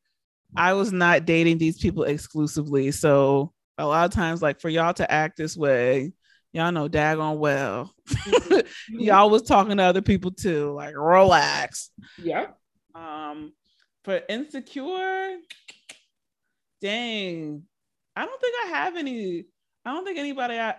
I 0.55 0.73
was 0.75 0.93
not 0.93 1.25
dating 1.27 1.59
these 1.59 1.79
people 1.79 2.05
exclusively. 2.05 2.91
So 2.91 3.53
a 3.79 3.87
lot 3.87 4.07
of 4.07 4.13
times, 4.13 4.43
like 4.43 4.61
for 4.61 4.69
y'all 4.69 4.95
to 4.95 5.11
act 5.11 5.37
this 5.37 5.57
way, 5.57 6.13
y'all 6.57 6.73
know 6.73 6.89
daggone 6.89 7.37
well. 7.37 7.93
Mm-hmm. 8.09 8.61
y'all 8.99 9.29
was 9.29 9.43
talking 9.43 9.77
to 9.77 9.83
other 9.83 10.01
people 10.01 10.31
too. 10.31 10.73
Like 10.73 10.95
relax. 10.97 11.91
Yeah. 12.17 12.47
Um, 12.95 13.53
for 14.05 14.23
insecure, 14.29 15.37
dang, 16.81 17.63
I 18.17 18.25
don't 18.25 18.41
think 18.41 18.55
I 18.65 18.69
have 18.69 18.97
any. 18.97 19.45
I 19.85 19.93
don't 19.93 20.05
think 20.05 20.19
anybody. 20.19 20.59
I 20.59 20.77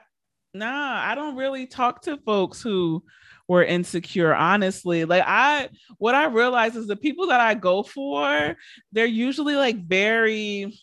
nah, 0.53 0.99
I 1.05 1.13
don't 1.13 1.36
really 1.36 1.67
talk 1.67 2.01
to 2.03 2.17
folks 2.17 2.61
who 2.61 3.03
were 3.47 3.63
insecure 3.63 4.36
honestly 4.36 5.05
like 5.05 5.23
i 5.25 5.69
what 5.99 6.13
i 6.13 6.25
realize 6.25 6.75
is 6.75 6.86
the 6.86 6.97
people 6.97 7.28
that 7.28 7.39
i 7.39 7.53
go 7.53 7.82
for 7.82 8.57
they're 8.91 9.05
usually 9.05 9.55
like 9.55 9.78
very 9.88 10.78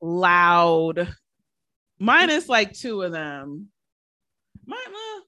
loud 0.00 1.12
minus 2.00 2.48
like 2.48 2.72
two 2.72 3.02
of 3.02 3.12
them. 3.12 3.68
My, 4.66 4.84
my, 4.92 5.20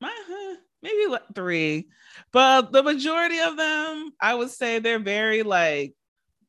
my 0.00 0.56
maybe 0.82 1.06
like 1.10 1.34
three. 1.34 1.88
But 2.32 2.72
the 2.72 2.82
majority 2.82 3.40
of 3.40 3.56
them 3.56 4.12
i 4.20 4.34
would 4.34 4.50
say 4.50 4.78
they're 4.78 4.98
very 4.98 5.42
like 5.42 5.94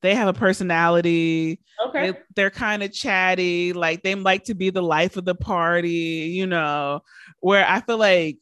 they 0.01 0.15
have 0.15 0.27
a 0.27 0.33
personality. 0.33 1.59
Okay. 1.87 2.13
They, 2.35 2.43
are 2.43 2.49
kind 2.49 2.83
of 2.83 2.93
chatty, 2.93 3.73
like 3.73 4.01
they 4.01 4.15
like 4.15 4.45
to 4.45 4.55
be 4.55 4.69
the 4.69 4.81
life 4.81 5.17
of 5.17 5.25
the 5.25 5.35
party, 5.35 6.31
you 6.33 6.47
know, 6.47 7.01
where 7.39 7.65
I 7.67 7.81
feel 7.81 7.97
like 7.97 8.37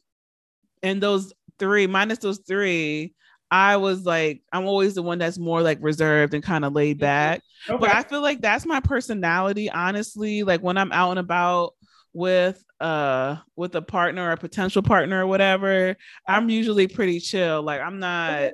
in 0.82 1.00
those 1.00 1.32
three, 1.58 1.86
minus 1.86 2.18
those 2.18 2.40
three, 2.46 3.14
I 3.50 3.76
was 3.78 4.04
like, 4.04 4.42
I'm 4.52 4.66
always 4.66 4.94
the 4.94 5.02
one 5.02 5.18
that's 5.18 5.38
more 5.38 5.62
like 5.62 5.78
reserved 5.80 6.34
and 6.34 6.42
kind 6.42 6.64
of 6.64 6.72
laid 6.72 6.96
mm-hmm. 6.96 7.06
back. 7.06 7.42
Okay. 7.68 7.78
But 7.78 7.94
I 7.94 8.02
feel 8.02 8.20
like 8.20 8.40
that's 8.40 8.66
my 8.66 8.80
personality, 8.80 9.70
honestly. 9.70 10.42
Like 10.42 10.62
when 10.62 10.76
I'm 10.76 10.92
out 10.92 11.10
and 11.10 11.18
about 11.18 11.74
with 12.14 12.64
uh 12.80 13.36
with 13.54 13.74
a 13.74 13.82
partner 13.82 14.28
or 14.28 14.32
a 14.32 14.36
potential 14.36 14.82
partner 14.82 15.22
or 15.22 15.26
whatever, 15.26 15.96
I'm 16.26 16.48
usually 16.48 16.88
pretty 16.88 17.20
chill. 17.20 17.62
Like 17.62 17.80
I'm 17.80 17.98
not 17.98 18.52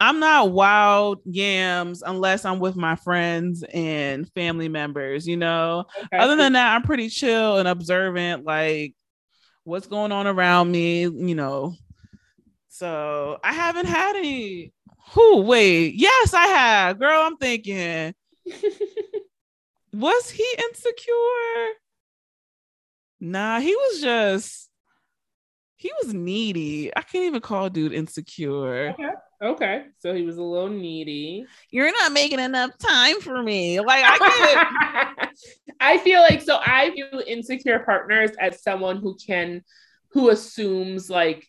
I'm 0.00 0.20
not 0.20 0.52
wild 0.52 1.20
yams 1.24 2.02
unless 2.02 2.44
I'm 2.44 2.60
with 2.60 2.76
my 2.76 2.94
friends 2.94 3.64
and 3.74 4.30
family 4.32 4.68
members, 4.68 5.26
you 5.26 5.36
know. 5.36 5.86
Okay. 5.96 6.18
Other 6.18 6.36
than 6.36 6.52
that, 6.52 6.74
I'm 6.74 6.82
pretty 6.82 7.08
chill 7.08 7.58
and 7.58 7.66
observant. 7.66 8.44
Like 8.44 8.94
what's 9.64 9.88
going 9.88 10.12
on 10.12 10.26
around 10.26 10.70
me, 10.70 11.02
you 11.02 11.34
know. 11.34 11.74
So 12.78 13.40
I 13.42 13.52
haven't 13.52 13.86
had 13.86 14.14
any. 14.14 14.72
Who? 15.10 15.40
Wait, 15.40 15.94
yes, 15.94 16.32
I 16.32 16.46
have. 16.46 17.00
Girl, 17.00 17.22
I'm 17.22 17.36
thinking. 17.36 18.14
was 19.92 20.30
he 20.30 20.46
insecure? 20.70 21.74
Nah, 23.18 23.58
he 23.58 23.74
was 23.74 24.00
just. 24.00 24.70
He 25.74 25.90
was 26.00 26.14
needy. 26.14 26.92
I 26.96 27.02
can't 27.02 27.24
even 27.24 27.40
call 27.40 27.68
dude 27.68 27.92
insecure. 27.92 28.90
Okay. 28.90 29.10
Okay, 29.42 29.84
so 29.98 30.14
he 30.14 30.22
was 30.22 30.36
a 30.36 30.42
little 30.42 30.68
needy. 30.68 31.46
You're 31.70 31.92
not 31.92 32.12
making 32.12 32.38
enough 32.38 32.78
time 32.78 33.20
for 33.20 33.42
me. 33.42 33.80
Like 33.80 34.04
I 34.04 35.28
I 35.80 35.98
feel 35.98 36.20
like 36.20 36.42
so 36.42 36.58
I 36.64 36.90
view 36.90 37.22
insecure 37.26 37.80
partners 37.80 38.30
as 38.38 38.62
someone 38.62 38.98
who 38.98 39.16
can 39.16 39.62
who 40.10 40.30
assumes 40.30 41.08
like 41.10 41.46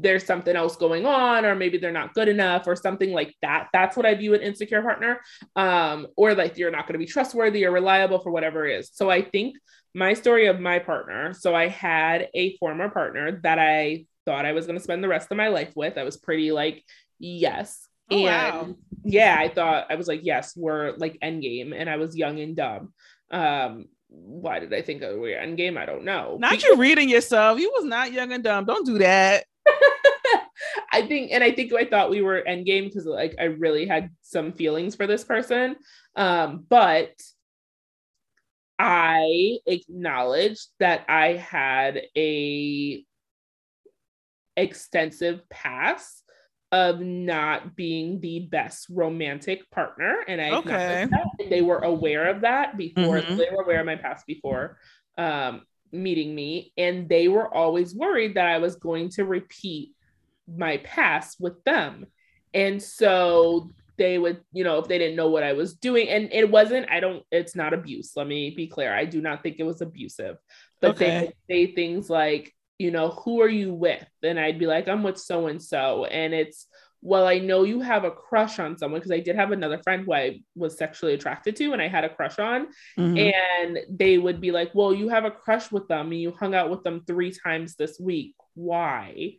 there's 0.00 0.24
something 0.24 0.54
else 0.54 0.76
going 0.76 1.06
on 1.06 1.44
or 1.44 1.54
maybe 1.54 1.78
they're 1.78 1.92
not 1.92 2.14
good 2.14 2.28
enough 2.28 2.66
or 2.66 2.76
something 2.76 3.12
like 3.12 3.34
that 3.42 3.68
that's 3.72 3.96
what 3.96 4.06
i 4.06 4.14
view 4.14 4.34
an 4.34 4.40
insecure 4.40 4.82
partner 4.82 5.20
um 5.56 6.06
or 6.16 6.34
like 6.34 6.56
you're 6.58 6.70
not 6.70 6.86
going 6.86 6.92
to 6.92 6.98
be 6.98 7.06
trustworthy 7.06 7.64
or 7.64 7.70
reliable 7.70 8.18
for 8.18 8.30
whatever 8.30 8.66
it 8.66 8.78
is 8.78 8.90
so 8.92 9.10
i 9.10 9.22
think 9.22 9.56
my 9.94 10.12
story 10.12 10.46
of 10.46 10.60
my 10.60 10.78
partner 10.78 11.32
so 11.32 11.54
i 11.54 11.68
had 11.68 12.28
a 12.34 12.56
former 12.58 12.88
partner 12.88 13.40
that 13.42 13.58
i 13.58 14.04
thought 14.24 14.46
I 14.46 14.52
was 14.52 14.66
going 14.66 14.78
to 14.78 14.82
spend 14.84 15.02
the 15.02 15.08
rest 15.08 15.30
of 15.30 15.36
my 15.36 15.48
life 15.48 15.72
with. 15.74 15.98
I 15.98 16.02
was 16.02 16.16
pretty 16.16 16.52
like, 16.52 16.82
yes. 17.18 17.88
Oh, 18.10 18.16
and 18.16 18.68
wow. 18.68 18.74
yeah, 19.04 19.36
I 19.38 19.48
thought 19.48 19.86
I 19.90 19.94
was 19.94 20.08
like, 20.08 20.20
yes, 20.22 20.54
we're 20.56 20.94
like 20.96 21.18
end 21.22 21.42
game 21.42 21.72
And 21.72 21.88
I 21.88 21.96
was 21.96 22.16
young 22.16 22.38
and 22.38 22.56
dumb. 22.56 22.92
Um, 23.30 23.86
why 24.14 24.58
did 24.58 24.72
I 24.72 24.82
think 24.82 25.02
of 25.02 25.14
we 25.14 25.30
were 25.32 25.36
endgame? 25.36 25.76
I 25.78 25.86
don't 25.86 26.04
know. 26.04 26.36
Not 26.38 26.52
because- 26.52 26.64
you 26.64 26.76
reading 26.76 27.08
yourself. 27.08 27.58
You 27.58 27.72
was 27.74 27.84
not 27.84 28.12
young 28.12 28.32
and 28.32 28.44
dumb. 28.44 28.64
Don't 28.64 28.86
do 28.86 28.98
that. 28.98 29.44
I 30.92 31.06
think, 31.06 31.32
and 31.32 31.42
I 31.42 31.50
think 31.50 31.72
I 31.72 31.84
thought 31.84 32.10
we 32.10 32.22
were 32.22 32.42
endgame 32.46 32.84
because 32.84 33.06
like 33.06 33.34
I 33.38 33.44
really 33.44 33.86
had 33.86 34.10
some 34.22 34.52
feelings 34.52 34.94
for 34.94 35.06
this 35.06 35.24
person. 35.24 35.76
Um, 36.16 36.64
but 36.68 37.10
I 38.78 39.58
acknowledged 39.66 40.68
that 40.80 41.04
I 41.08 41.34
had 41.34 42.02
a 42.16 43.04
extensive 44.56 45.48
past 45.48 46.23
of 46.72 47.00
not 47.00 47.76
being 47.76 48.20
the 48.20 48.40
best 48.40 48.86
romantic 48.90 49.70
partner. 49.70 50.24
And 50.26 50.40
I 50.40 50.50
okay. 50.50 51.06
they 51.48 51.62
were 51.62 51.78
aware 51.78 52.28
of 52.28 52.40
that 52.40 52.76
before 52.76 53.18
mm-hmm. 53.18 53.36
they 53.36 53.48
were 53.52 53.62
aware 53.62 53.80
of 53.80 53.86
my 53.86 53.96
past 53.96 54.26
before 54.26 54.78
um, 55.16 55.62
meeting 55.92 56.34
me. 56.34 56.72
And 56.76 57.08
they 57.08 57.28
were 57.28 57.52
always 57.52 57.94
worried 57.94 58.34
that 58.34 58.46
I 58.46 58.58
was 58.58 58.76
going 58.76 59.10
to 59.10 59.24
repeat 59.24 59.92
my 60.48 60.78
past 60.78 61.36
with 61.40 61.62
them. 61.64 62.06
And 62.52 62.82
so 62.82 63.70
they 63.96 64.18
would, 64.18 64.40
you 64.52 64.64
know, 64.64 64.80
if 64.80 64.88
they 64.88 64.98
didn't 64.98 65.16
know 65.16 65.28
what 65.28 65.44
I 65.44 65.52
was 65.52 65.74
doing, 65.74 66.08
and 66.08 66.28
it 66.32 66.50
wasn't, 66.50 66.90
I 66.90 66.98
don't, 66.98 67.22
it's 67.30 67.54
not 67.54 67.72
abuse. 67.72 68.12
Let 68.16 68.26
me 68.26 68.50
be 68.50 68.66
clear. 68.66 68.92
I 68.92 69.04
do 69.04 69.20
not 69.20 69.44
think 69.44 69.56
it 69.60 69.64
was 69.64 69.80
abusive, 69.80 70.36
but 70.80 70.92
okay. 70.92 71.06
they 71.06 71.20
would 71.20 71.34
say 71.48 71.74
things 71.74 72.10
like, 72.10 72.52
you 72.78 72.90
know, 72.90 73.10
who 73.10 73.40
are 73.40 73.48
you 73.48 73.72
with? 73.72 74.06
And 74.22 74.38
I'd 74.38 74.58
be 74.58 74.66
like, 74.66 74.88
I'm 74.88 75.02
with 75.02 75.18
so 75.18 75.46
and 75.46 75.62
so. 75.62 76.04
And 76.06 76.34
it's, 76.34 76.66
well, 77.02 77.26
I 77.26 77.38
know 77.38 77.64
you 77.64 77.80
have 77.80 78.04
a 78.04 78.10
crush 78.10 78.58
on 78.58 78.78
someone 78.78 79.00
because 79.00 79.12
I 79.12 79.20
did 79.20 79.36
have 79.36 79.52
another 79.52 79.78
friend 79.82 80.04
who 80.04 80.14
I 80.14 80.40
was 80.56 80.78
sexually 80.78 81.14
attracted 81.14 81.54
to 81.56 81.72
and 81.72 81.82
I 81.82 81.88
had 81.88 82.04
a 82.04 82.08
crush 82.08 82.38
on. 82.38 82.68
Mm-hmm. 82.98 83.30
And 83.66 83.78
they 83.90 84.18
would 84.18 84.40
be 84.40 84.50
like, 84.50 84.74
well, 84.74 84.92
you 84.94 85.08
have 85.10 85.24
a 85.24 85.30
crush 85.30 85.70
with 85.70 85.86
them 85.88 86.12
and 86.12 86.20
you 86.20 86.32
hung 86.32 86.54
out 86.54 86.70
with 86.70 86.82
them 86.82 87.02
three 87.06 87.32
times 87.32 87.76
this 87.76 88.00
week. 88.00 88.34
Why? 88.54 89.36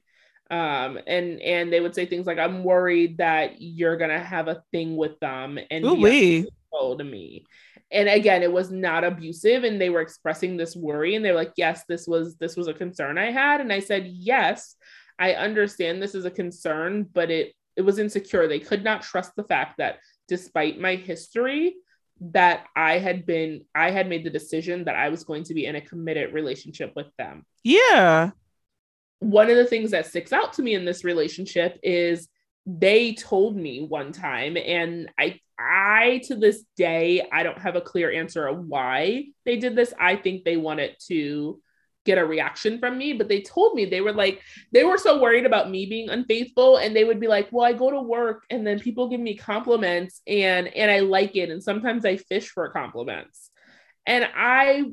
Um, 0.52 1.00
and 1.08 1.42
and 1.42 1.74
they 1.74 1.80
would 1.80 1.96
say 1.96 2.06
things 2.06 2.28
like, 2.28 2.38
"I'm 2.38 2.64
worried 2.64 3.18
that 3.18 3.60
you're 3.60 3.98
gonna 3.98 4.20
have 4.20 4.48
a 4.48 4.62
thing 4.72 4.96
with 4.96 5.20
them," 5.20 5.58
and 5.72 5.84
Ooh-wee. 5.84 6.48
Told 6.78 7.06
me. 7.06 7.46
And 7.92 8.10
again, 8.10 8.44
it 8.44 8.52
was 8.52 8.72
not 8.72 9.04
abusive, 9.04 9.64
and 9.64 9.80
they 9.80 9.90
were 9.90 10.02
expressing 10.02 10.58
this 10.58 10.76
worry, 10.76 11.16
and 11.16 11.24
they're 11.24 11.36
like, 11.36 11.54
"Yes, 11.56 11.84
this 11.88 12.08
was 12.08 12.36
this 12.38 12.56
was 12.56 12.68
a 12.68 12.74
concern 12.74 13.18
I 13.18 13.32
had," 13.32 13.62
and 13.62 13.72
I 13.72 13.80
said, 13.80 14.08
"Yes, 14.08 14.76
I 15.20 15.34
understand 15.34 16.02
this 16.02 16.16
is 16.16 16.26
a 16.26 16.32
concern, 16.32 17.04
but 17.04 17.30
it 17.32 17.54
it 17.76 17.82
was 17.82 18.00
insecure. 18.00 18.48
They 18.48 18.60
could 18.60 18.84
not 18.84 19.02
trust 19.02 19.36
the 19.36 19.44
fact 19.44 19.78
that 19.78 20.00
despite 20.28 20.80
my 20.80 20.96
history, 20.96 21.76
that 22.20 22.66
I 22.76 22.98
had 22.98 23.26
been 23.26 23.66
I 23.74 23.92
had 23.92 24.10
made 24.10 24.24
the 24.24 24.30
decision 24.30 24.86
that 24.86 24.96
I 24.96 25.10
was 25.10 25.24
going 25.24 25.44
to 25.46 25.54
be 25.54 25.66
in 25.66 25.76
a 25.76 25.82
committed 25.82 26.34
relationship 26.34 26.94
with 26.96 27.08
them. 27.18 27.46
Yeah. 27.64 28.32
One 29.20 29.50
of 29.50 29.58
the 29.58 29.66
things 29.66 29.92
that 29.92 30.08
sticks 30.08 30.34
out 30.34 30.54
to 30.54 30.64
me 30.64 30.76
in 30.76 30.86
this 30.86 31.04
relationship 31.04 31.80
is 31.84 32.28
they 32.66 33.14
told 33.14 33.56
me 33.56 33.82
one 33.82 34.12
time 34.12 34.58
and 34.58 35.10
I 35.20 35.40
I 35.58 36.22
to 36.26 36.36
this 36.36 36.64
day 36.76 37.28
I 37.32 37.44
don't 37.44 37.60
have 37.60 37.76
a 37.76 37.82
clear 37.82 38.12
answer 38.12 38.46
of 38.48 38.66
why 38.66 39.26
they 39.46 39.58
did 39.58 39.76
this. 39.76 39.94
I 40.00 40.16
think 40.16 40.44
they 40.44 40.58
wanted 40.58 40.96
to 41.08 41.62
get 42.06 42.18
a 42.20 42.26
reaction 42.26 42.80
from 42.80 42.98
me 42.98 43.14
but 43.14 43.28
they 43.28 43.42
told 43.42 43.74
me 43.74 43.84
they 43.84 44.00
were 44.00 44.14
like 44.14 44.40
they 44.72 44.84
were 44.84 44.98
so 44.98 45.20
worried 45.20 45.46
about 45.46 45.70
me 45.70 45.88
being 45.88 46.10
unfaithful 46.10 46.78
and 46.78 46.96
they 46.96 47.04
would 47.04 47.20
be 47.20 47.28
like 47.28 47.50
well 47.52 47.66
i 47.66 47.74
go 47.74 47.90
to 47.90 48.00
work 48.00 48.44
and 48.50 48.66
then 48.66 48.80
people 48.80 49.10
give 49.10 49.20
me 49.20 49.36
compliments 49.36 50.22
and 50.28 50.68
and 50.68 50.90
i 50.92 51.00
like 51.00 51.36
it 51.36 51.50
and 51.50 51.64
sometimes 51.64 52.06
i 52.06 52.16
fish 52.16 52.50
for 52.50 52.70
compliments 52.70 53.50
and 54.06 54.24
i 54.36 54.84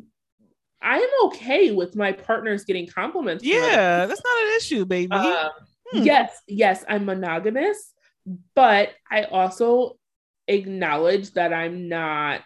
i 0.80 0.98
am 0.98 1.10
okay 1.24 1.70
with 1.70 1.94
my 1.94 2.12
partners 2.12 2.64
getting 2.64 2.86
compliments 2.86 3.44
yeah 3.44 4.06
that's 4.06 4.22
not 4.24 4.42
an 4.44 4.56
issue 4.56 4.84
baby 4.86 5.12
um, 5.12 5.50
hmm. 5.90 6.02
yes 6.02 6.34
yes 6.48 6.82
i'm 6.88 7.04
monogamous 7.04 7.92
but 8.54 8.90
i 9.10 9.24
also 9.24 9.98
acknowledge 10.48 11.32
that 11.32 11.52
i'm 11.52 11.88
not 11.88 12.42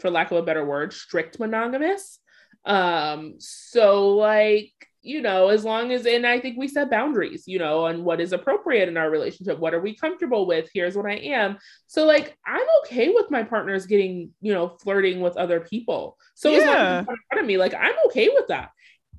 for 0.00 0.10
lack 0.10 0.30
of 0.30 0.38
a 0.38 0.42
better 0.42 0.64
word 0.64 0.92
strict 0.92 1.38
monogamous 1.38 2.18
um, 2.64 3.34
so 3.38 4.10
like, 4.10 4.72
you 5.02 5.20
know, 5.20 5.48
as 5.48 5.64
long 5.64 5.90
as 5.90 6.06
and 6.06 6.24
I 6.24 6.38
think 6.38 6.56
we 6.56 6.68
set 6.68 6.90
boundaries, 6.90 7.44
you 7.46 7.58
know, 7.58 7.86
on 7.86 8.04
what 8.04 8.20
is 8.20 8.32
appropriate 8.32 8.88
in 8.88 8.96
our 8.96 9.10
relationship. 9.10 9.58
What 9.58 9.74
are 9.74 9.80
we 9.80 9.96
comfortable 9.96 10.46
with? 10.46 10.70
Here's 10.72 10.96
what 10.96 11.06
I 11.06 11.14
am. 11.14 11.58
So 11.88 12.04
like 12.04 12.36
I'm 12.46 12.66
okay 12.84 13.08
with 13.08 13.30
my 13.30 13.42
partners 13.42 13.86
getting, 13.86 14.30
you 14.40 14.54
know, 14.54 14.68
flirting 14.68 15.20
with 15.20 15.36
other 15.36 15.58
people. 15.58 16.16
So 16.34 16.52
yeah. 16.52 16.58
long 16.58 16.76
as 16.76 16.98
in 17.00 17.04
front 17.04 17.40
of 17.40 17.46
me, 17.46 17.56
like 17.56 17.74
I'm 17.74 17.94
okay 18.06 18.28
with 18.28 18.46
that. 18.48 18.70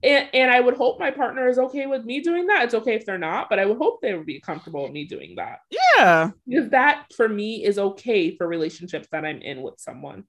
And, 0.04 0.30
and 0.34 0.51
I 0.51 0.60
would 0.60 0.76
hope 0.76 0.99
my 0.99 1.12
partner 1.12 1.47
is 1.47 1.58
okay 1.58 1.86
with 1.86 2.04
me 2.04 2.20
doing 2.20 2.47
that. 2.47 2.64
It's 2.64 2.74
okay 2.74 2.95
if 2.95 3.06
they're 3.06 3.18
not, 3.18 3.49
but 3.49 3.58
I 3.58 3.66
would 3.66 3.78
hope 3.78 4.01
they 4.01 4.14
would 4.14 4.26
be 4.26 4.41
comfortable 4.41 4.84
with 4.84 4.91
me 4.91 5.06
doing 5.06 5.36
that. 5.38 5.60
Yeah. 5.72 6.32
Because 6.47 6.70
that 6.72 7.06
for 7.16 7.30
me 7.30 7.64
is 7.64 7.80
okay 7.80 8.36
for 8.36 8.47
relationships 8.47 9.08
that 9.12 9.24
I'm 9.24 9.41
in 9.41 9.62
with 9.62 9.76
someone. 9.80 10.26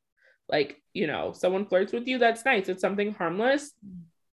Like 0.48 0.80
you 0.92 1.06
know 1.06 1.32
someone 1.32 1.66
flirts 1.66 1.92
with 1.92 2.06
you 2.06 2.18
that's 2.18 2.44
nice. 2.44 2.68
It's 2.68 2.82
something 2.82 3.14
harmless. 3.14 3.72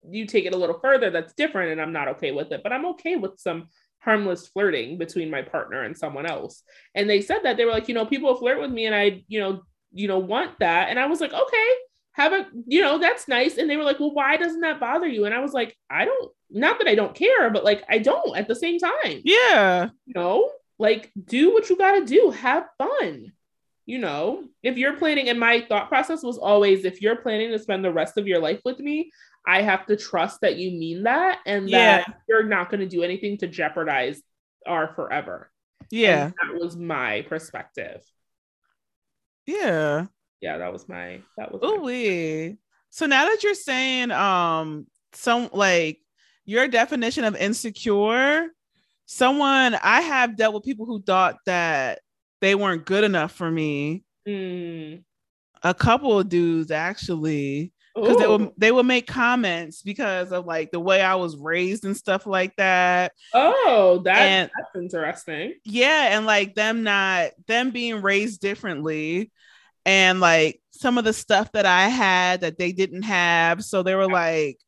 You 0.08 0.26
take 0.26 0.44
it 0.44 0.54
a 0.54 0.58
little 0.58 0.78
further 0.80 1.10
that's 1.10 1.34
different 1.34 1.72
and 1.72 1.80
i'm 1.80 1.92
not 1.92 2.08
okay 2.08 2.32
with 2.32 2.52
it. 2.52 2.62
But 2.62 2.72
i'm 2.72 2.86
okay 2.86 3.16
with 3.16 3.38
some 3.38 3.68
harmless 4.00 4.48
flirting 4.48 4.98
between 4.98 5.30
my 5.30 5.42
partner 5.42 5.82
and 5.82 5.96
someone 5.96 6.26
else. 6.26 6.62
And 6.94 7.08
they 7.08 7.20
said 7.20 7.40
that 7.44 7.56
they 7.56 7.64
were 7.64 7.70
like 7.70 7.88
you 7.88 7.94
know 7.94 8.06
people 8.06 8.34
flirt 8.34 8.60
with 8.60 8.72
me 8.72 8.86
and 8.86 8.94
i 8.94 9.22
you 9.28 9.38
know 9.40 9.62
you 9.92 10.08
know 10.08 10.18
want 10.18 10.58
that. 10.58 10.88
And 10.88 10.98
i 10.98 11.06
was 11.06 11.20
like 11.20 11.32
okay 11.32 11.74
have 12.12 12.32
a 12.32 12.46
you 12.66 12.80
know 12.80 12.98
that's 12.98 13.28
nice 13.28 13.56
and 13.56 13.70
they 13.70 13.76
were 13.76 13.84
like 13.84 14.00
well 14.00 14.12
why 14.12 14.36
doesn't 14.36 14.60
that 14.60 14.80
bother 14.80 15.06
you 15.06 15.24
and 15.24 15.34
i 15.34 15.38
was 15.38 15.52
like 15.52 15.76
i 15.88 16.04
don't 16.04 16.32
not 16.50 16.78
that 16.78 16.88
i 16.88 16.94
don't 16.94 17.14
care 17.14 17.50
but 17.50 17.64
like 17.64 17.84
i 17.88 17.98
don't 17.98 18.36
at 18.36 18.48
the 18.48 18.54
same 18.54 18.78
time 18.78 19.20
yeah 19.24 19.88
you 20.06 20.12
know 20.14 20.50
like 20.78 21.12
do 21.24 21.52
what 21.52 21.70
you 21.70 21.76
got 21.76 21.98
to 21.98 22.04
do 22.04 22.30
have 22.30 22.66
fun 22.78 23.32
you 23.90 23.98
know, 23.98 24.44
if 24.62 24.76
you're 24.76 24.96
planning, 24.96 25.30
and 25.30 25.40
my 25.40 25.62
thought 25.68 25.88
process 25.88 26.22
was 26.22 26.38
always 26.38 26.84
if 26.84 27.02
you're 27.02 27.16
planning 27.16 27.50
to 27.50 27.58
spend 27.58 27.84
the 27.84 27.92
rest 27.92 28.18
of 28.18 28.28
your 28.28 28.38
life 28.38 28.60
with 28.64 28.78
me, 28.78 29.10
I 29.44 29.62
have 29.62 29.84
to 29.86 29.96
trust 29.96 30.42
that 30.42 30.58
you 30.58 30.70
mean 30.78 31.02
that 31.02 31.40
and 31.44 31.68
yeah. 31.68 31.96
that 31.96 32.20
you're 32.28 32.44
not 32.44 32.70
going 32.70 32.80
to 32.80 32.86
do 32.86 33.02
anything 33.02 33.38
to 33.38 33.48
jeopardize 33.48 34.22
our 34.64 34.94
forever. 34.94 35.50
Yeah. 35.90 36.26
And 36.26 36.34
that 36.40 36.60
was 36.60 36.76
my 36.76 37.22
perspective. 37.22 38.00
Yeah. 39.44 40.06
Yeah, 40.40 40.58
that 40.58 40.72
was 40.72 40.88
my 40.88 41.20
that 41.36 41.52
was 41.52 41.62
Ooh. 41.62 42.56
So 42.90 43.06
now 43.06 43.26
that 43.26 43.42
you're 43.42 43.54
saying 43.54 44.10
um 44.10 44.86
some 45.12 45.50
like 45.52 45.98
your 46.44 46.68
definition 46.68 47.24
of 47.24 47.36
insecure, 47.36 48.48
someone 49.06 49.76
I 49.82 50.00
have 50.00 50.36
dealt 50.36 50.54
with 50.54 50.64
people 50.64 50.86
who 50.86 51.02
thought 51.02 51.36
that 51.46 52.00
they 52.40 52.54
weren't 52.54 52.86
good 52.86 53.04
enough 53.04 53.32
for 53.32 53.50
me. 53.50 54.04
Mm. 54.26 55.04
A 55.62 55.74
couple 55.74 56.18
of 56.18 56.28
dudes 56.28 56.70
actually, 56.70 57.72
because 57.94 58.16
they 58.16 58.26
would 58.26 58.50
they 58.56 58.72
would 58.72 58.86
make 58.86 59.06
comments 59.06 59.82
because 59.82 60.32
of 60.32 60.46
like 60.46 60.70
the 60.70 60.80
way 60.80 61.02
I 61.02 61.16
was 61.16 61.36
raised 61.36 61.84
and 61.84 61.96
stuff 61.96 62.26
like 62.26 62.56
that. 62.56 63.12
Oh, 63.34 64.00
that, 64.04 64.18
and, 64.18 64.50
that's 64.56 64.82
interesting. 64.82 65.54
Yeah, 65.64 66.16
and 66.16 66.24
like 66.24 66.54
them 66.54 66.82
not 66.82 67.32
them 67.46 67.70
being 67.70 68.00
raised 68.00 68.40
differently, 68.40 69.30
and 69.86 70.20
like 70.20 70.60
some 70.70 70.98
of 70.98 71.04
the 71.04 71.12
stuff 71.12 71.52
that 71.52 71.66
I 71.66 71.88
had 71.88 72.42
that 72.42 72.58
they 72.58 72.72
didn't 72.72 73.02
have. 73.02 73.64
So 73.64 73.82
they 73.82 73.94
were 73.94 74.10
like, 74.10 74.58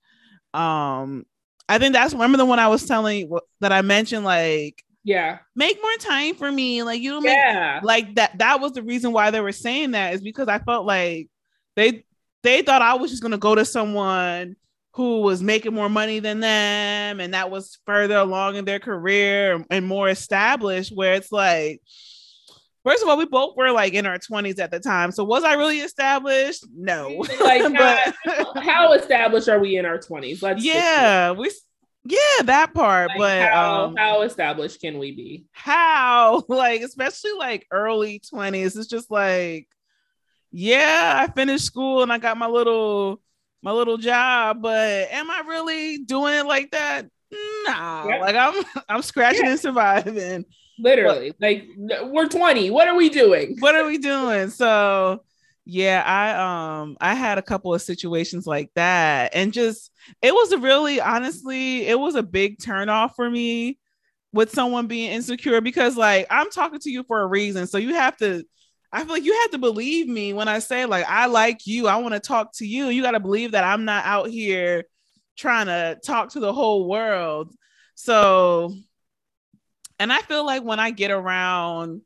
um, 0.54 1.24
I 1.68 1.78
think 1.78 1.94
that's 1.94 2.12
remember 2.12 2.38
the 2.38 2.44
one 2.44 2.58
I 2.58 2.68
was 2.68 2.86
telling 2.86 3.30
that 3.60 3.72
I 3.72 3.82
mentioned 3.82 4.24
like 4.24 4.82
yeah 5.04 5.38
make 5.56 5.78
more 5.82 5.96
time 5.98 6.34
for 6.34 6.50
me 6.50 6.82
like 6.82 7.00
you 7.00 7.10
don't 7.10 7.24
yeah. 7.24 7.74
make 7.74 7.84
like 7.84 8.14
that 8.14 8.38
that 8.38 8.60
was 8.60 8.72
the 8.72 8.82
reason 8.82 9.12
why 9.12 9.30
they 9.30 9.40
were 9.40 9.52
saying 9.52 9.92
that 9.92 10.14
is 10.14 10.20
because 10.20 10.46
i 10.48 10.58
felt 10.60 10.86
like 10.86 11.28
they 11.74 12.04
they 12.42 12.62
thought 12.62 12.82
i 12.82 12.94
was 12.94 13.10
just 13.10 13.22
going 13.22 13.32
to 13.32 13.38
go 13.38 13.54
to 13.54 13.64
someone 13.64 14.54
who 14.94 15.20
was 15.20 15.42
making 15.42 15.74
more 15.74 15.88
money 15.88 16.18
than 16.20 16.38
them 16.38 17.18
and 17.18 17.34
that 17.34 17.50
was 17.50 17.78
further 17.86 18.16
along 18.16 18.56
in 18.56 18.64
their 18.64 18.78
career 18.78 19.64
and 19.70 19.86
more 19.86 20.08
established 20.08 20.94
where 20.94 21.14
it's 21.14 21.32
like 21.32 21.80
First 22.84 23.02
of 23.02 23.08
all, 23.08 23.16
we 23.16 23.26
both 23.26 23.56
were 23.56 23.70
like 23.70 23.94
in 23.94 24.06
our 24.06 24.18
20s 24.18 24.58
at 24.58 24.72
the 24.72 24.80
time. 24.80 25.12
So 25.12 25.22
was 25.22 25.44
I 25.44 25.54
really 25.54 25.80
established? 25.80 26.66
No. 26.74 27.24
Like 27.40 27.72
but 27.76 28.14
how, 28.24 28.60
how 28.60 28.92
established 28.92 29.48
are 29.48 29.58
we 29.58 29.76
in 29.76 29.84
our 29.84 29.98
20s? 29.98 30.42
Let's 30.42 30.64
Yeah, 30.64 31.32
we 31.32 31.50
yeah, 32.04 32.42
that 32.44 32.74
part. 32.74 33.10
Like 33.10 33.18
but 33.18 33.48
how, 33.48 33.84
um, 33.84 33.96
how 33.96 34.22
established 34.22 34.80
can 34.80 34.98
we 34.98 35.12
be? 35.12 35.44
How? 35.52 36.42
Like, 36.48 36.82
especially 36.82 37.32
like 37.32 37.66
early 37.70 38.20
20s. 38.20 38.76
It's 38.76 38.86
just 38.86 39.10
like, 39.10 39.68
yeah, 40.50 41.14
I 41.16 41.32
finished 41.32 41.64
school 41.64 42.02
and 42.02 42.12
I 42.12 42.18
got 42.18 42.36
my 42.36 42.46
little 42.46 43.20
my 43.62 43.72
little 43.72 43.96
job, 43.96 44.60
but 44.60 45.08
am 45.10 45.30
I 45.30 45.42
really 45.46 45.98
doing 45.98 46.34
it 46.34 46.46
like 46.46 46.72
that? 46.72 47.06
No, 47.32 48.06
yep. 48.08 48.20
like 48.20 48.36
I'm 48.36 48.64
I'm 48.88 49.02
scratching 49.02 49.44
yeah. 49.44 49.52
and 49.52 49.60
surviving. 49.60 50.44
Literally, 50.82 51.32
like 51.40 51.68
we're 51.76 52.28
20. 52.28 52.70
What 52.70 52.88
are 52.88 52.96
we 52.96 53.08
doing? 53.08 53.56
What 53.60 53.76
are 53.76 53.86
we 53.86 53.98
doing? 53.98 54.50
So 54.50 55.22
yeah, 55.64 56.02
I 56.04 56.80
um 56.80 56.96
I 57.00 57.14
had 57.14 57.38
a 57.38 57.42
couple 57.42 57.72
of 57.72 57.80
situations 57.80 58.46
like 58.46 58.70
that 58.74 59.30
and 59.34 59.52
just 59.52 59.92
it 60.20 60.34
was 60.34 60.50
a 60.50 60.58
really 60.58 61.00
honestly, 61.00 61.86
it 61.86 61.98
was 61.98 62.16
a 62.16 62.22
big 62.22 62.58
turn 62.60 62.88
off 62.88 63.14
for 63.14 63.30
me 63.30 63.78
with 64.32 64.50
someone 64.50 64.88
being 64.88 65.12
insecure 65.12 65.60
because 65.60 65.96
like 65.96 66.26
I'm 66.30 66.50
talking 66.50 66.80
to 66.80 66.90
you 66.90 67.04
for 67.04 67.20
a 67.20 67.26
reason. 67.26 67.68
So 67.68 67.78
you 67.78 67.94
have 67.94 68.16
to 68.16 68.44
I 68.92 69.04
feel 69.04 69.12
like 69.12 69.24
you 69.24 69.38
have 69.42 69.52
to 69.52 69.58
believe 69.58 70.08
me 70.08 70.34
when 70.34 70.48
I 70.48 70.58
say 70.58 70.84
like 70.84 71.06
I 71.08 71.26
like 71.26 71.66
you, 71.66 71.86
I 71.86 71.96
want 71.96 72.14
to 72.14 72.20
talk 72.20 72.52
to 72.54 72.66
you. 72.66 72.88
You 72.88 73.02
got 73.02 73.12
to 73.12 73.20
believe 73.20 73.52
that 73.52 73.64
I'm 73.64 73.84
not 73.84 74.04
out 74.04 74.28
here 74.28 74.84
trying 75.36 75.66
to 75.66 75.98
talk 76.04 76.30
to 76.30 76.40
the 76.40 76.52
whole 76.52 76.88
world. 76.88 77.54
So 77.94 78.74
and 80.02 80.12
I 80.12 80.18
feel 80.20 80.44
like 80.44 80.62
when 80.62 80.80
I 80.80 80.90
get 80.90 81.10
around 81.10 82.02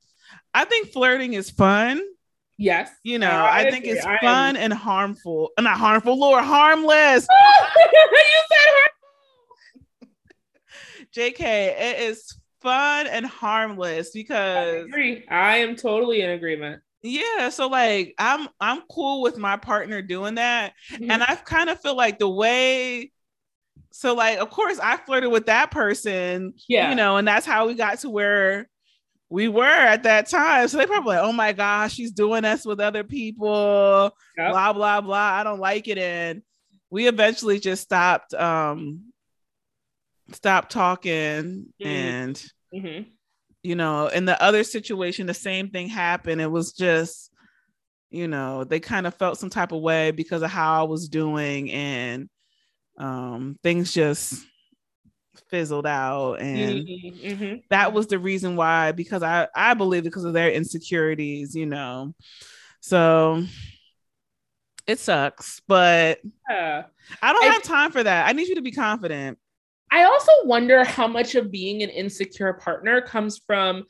I 0.54 0.64
think 0.64 0.92
flirting 0.92 1.34
is 1.34 1.50
fun 1.50 2.00
Yes. 2.58 2.90
You 3.02 3.18
know, 3.18 3.30
I, 3.30 3.60
I 3.60 3.70
think 3.70 3.84
it's 3.84 4.04
I 4.04 4.18
fun 4.18 4.56
am... 4.56 4.62
and 4.62 4.72
harmful. 4.72 5.50
Not 5.60 5.76
harmful, 5.76 6.18
Lord, 6.18 6.42
harmless. 6.42 7.28
you 7.76 8.40
said 8.48 8.72
harmful. 8.72 8.96
JK, 11.14 11.40
it 11.40 12.00
is 12.00 12.38
fun 12.62 13.06
and 13.06 13.26
harmless 13.26 14.10
because 14.10 14.74
I 14.74 14.78
agree. 14.78 15.24
I 15.28 15.58
am 15.58 15.76
totally 15.76 16.22
in 16.22 16.30
agreement. 16.30 16.82
Yeah, 17.02 17.50
so 17.50 17.68
like 17.68 18.14
I'm 18.18 18.48
I'm 18.60 18.82
cool 18.90 19.22
with 19.22 19.38
my 19.38 19.56
partner 19.56 20.02
doing 20.02 20.36
that. 20.36 20.72
Mm-hmm. 20.90 21.10
And 21.10 21.22
I 21.22 21.36
kind 21.36 21.70
of 21.70 21.80
feel 21.80 21.96
like 21.96 22.18
the 22.18 22.28
way 22.28 23.12
so 23.96 24.14
like 24.14 24.38
of 24.38 24.50
course 24.50 24.78
I 24.78 24.96
flirted 24.98 25.30
with 25.30 25.46
that 25.46 25.70
person, 25.70 26.52
yeah, 26.68 26.90
you 26.90 26.96
know, 26.96 27.16
and 27.16 27.26
that's 27.26 27.46
how 27.46 27.66
we 27.66 27.74
got 27.74 27.98
to 28.00 28.10
where 28.10 28.68
we 29.28 29.48
were 29.48 29.64
at 29.64 30.02
that 30.04 30.28
time. 30.28 30.68
So 30.68 30.76
they 30.78 30.86
probably 30.86 31.16
like, 31.16 31.24
oh 31.24 31.32
my 31.32 31.52
gosh, 31.52 31.94
she's 31.94 32.12
doing 32.12 32.42
this 32.42 32.64
with 32.64 32.78
other 32.78 33.02
people, 33.04 34.12
yep. 34.36 34.52
blah, 34.52 34.72
blah, 34.72 35.00
blah. 35.00 35.16
I 35.16 35.42
don't 35.42 35.58
like 35.58 35.88
it. 35.88 35.98
And 35.98 36.42
we 36.90 37.08
eventually 37.08 37.58
just 37.58 37.82
stopped 37.82 38.32
um 38.34 39.12
stop 40.32 40.68
talking 40.68 41.66
Mhm. 41.82 41.86
and 41.86 42.44
Mhm. 42.74 43.06
you 43.62 43.74
know 43.76 44.08
in 44.08 44.24
the 44.24 44.40
other 44.42 44.64
situation 44.64 45.26
the 45.26 45.34
same 45.34 45.70
thing 45.70 45.88
happened 45.88 46.40
it 46.40 46.50
was 46.50 46.72
just 46.72 47.30
you 48.10 48.26
know 48.28 48.64
they 48.64 48.80
kind 48.80 49.06
of 49.06 49.14
felt 49.14 49.38
some 49.38 49.50
type 49.50 49.72
of 49.72 49.80
way 49.80 50.10
because 50.10 50.42
of 50.42 50.50
how 50.50 50.80
i 50.80 50.82
was 50.82 51.08
doing 51.08 51.70
and 51.70 52.28
um 52.98 53.58
things 53.62 53.92
just 53.92 54.44
fizzled 55.50 55.86
out 55.86 56.34
and 56.40 56.86
Mhm. 56.86 57.22
Mhm. 57.22 57.62
that 57.70 57.92
was 57.92 58.06
the 58.06 58.18
reason 58.18 58.56
why 58.56 58.92
because 58.92 59.22
i 59.22 59.46
i 59.54 59.74
believe 59.74 60.02
because 60.04 60.24
of 60.24 60.32
their 60.32 60.50
insecurities 60.50 61.54
you 61.54 61.66
know 61.66 62.14
so 62.80 63.44
it 64.86 64.98
sucks 64.98 65.60
but 65.68 66.20
Yeah. 66.48 66.84
i 67.22 67.32
don't 67.32 67.44
I- 67.44 67.52
have 67.52 67.62
time 67.62 67.92
for 67.92 68.02
that 68.02 68.26
i 68.28 68.32
need 68.32 68.48
you 68.48 68.54
to 68.56 68.62
be 68.62 68.72
confident 68.72 69.38
I 69.92 70.02
also 70.02 70.32
wonder 70.44 70.82
how 70.82 71.06
much 71.06 71.36
of 71.36 71.52
being 71.52 71.84
an 71.84 71.90
insecure 71.90 72.52
partner 72.54 73.00
comes 73.00 73.40
from, 73.46 73.84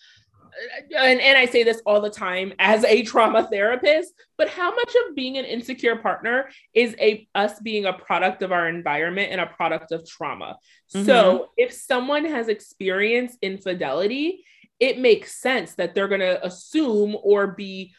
and, 0.96 1.20
and 1.20 1.38
I 1.38 1.46
say 1.46 1.62
this 1.62 1.82
all 1.84 2.00
the 2.00 2.10
time 2.10 2.52
as 2.58 2.84
a 2.84 3.02
trauma 3.02 3.46
therapist, 3.50 4.12
but 4.38 4.48
how 4.48 4.74
much 4.74 4.94
of 5.06 5.14
being 5.14 5.36
an 5.38 5.44
insecure 5.44 5.96
partner 5.96 6.48
is 6.74 6.94
a 6.98 7.28
us 7.34 7.60
being 7.60 7.84
a 7.86 7.92
product 7.92 8.42
of 8.42 8.52
our 8.52 8.68
environment 8.68 9.32
and 9.32 9.40
a 9.40 9.46
product 9.46 9.92
of 9.92 10.08
trauma. 10.08 10.56
So 10.88 11.48
if 11.56 11.72
someone 11.72 12.24
has 12.24 12.48
experienced 12.48 13.38
infidelity, 13.42 14.44
it 14.80 14.98
makes 14.98 15.40
sense 15.40 15.74
that 15.74 15.94
they're 15.94 16.08
going 16.08 16.20
to 16.20 16.44
assume 16.46 17.16
or 17.22 17.48
be 17.48 17.94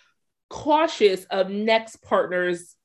cautious 0.50 1.26
of 1.26 1.50
next 1.50 1.98
partners 1.98 2.76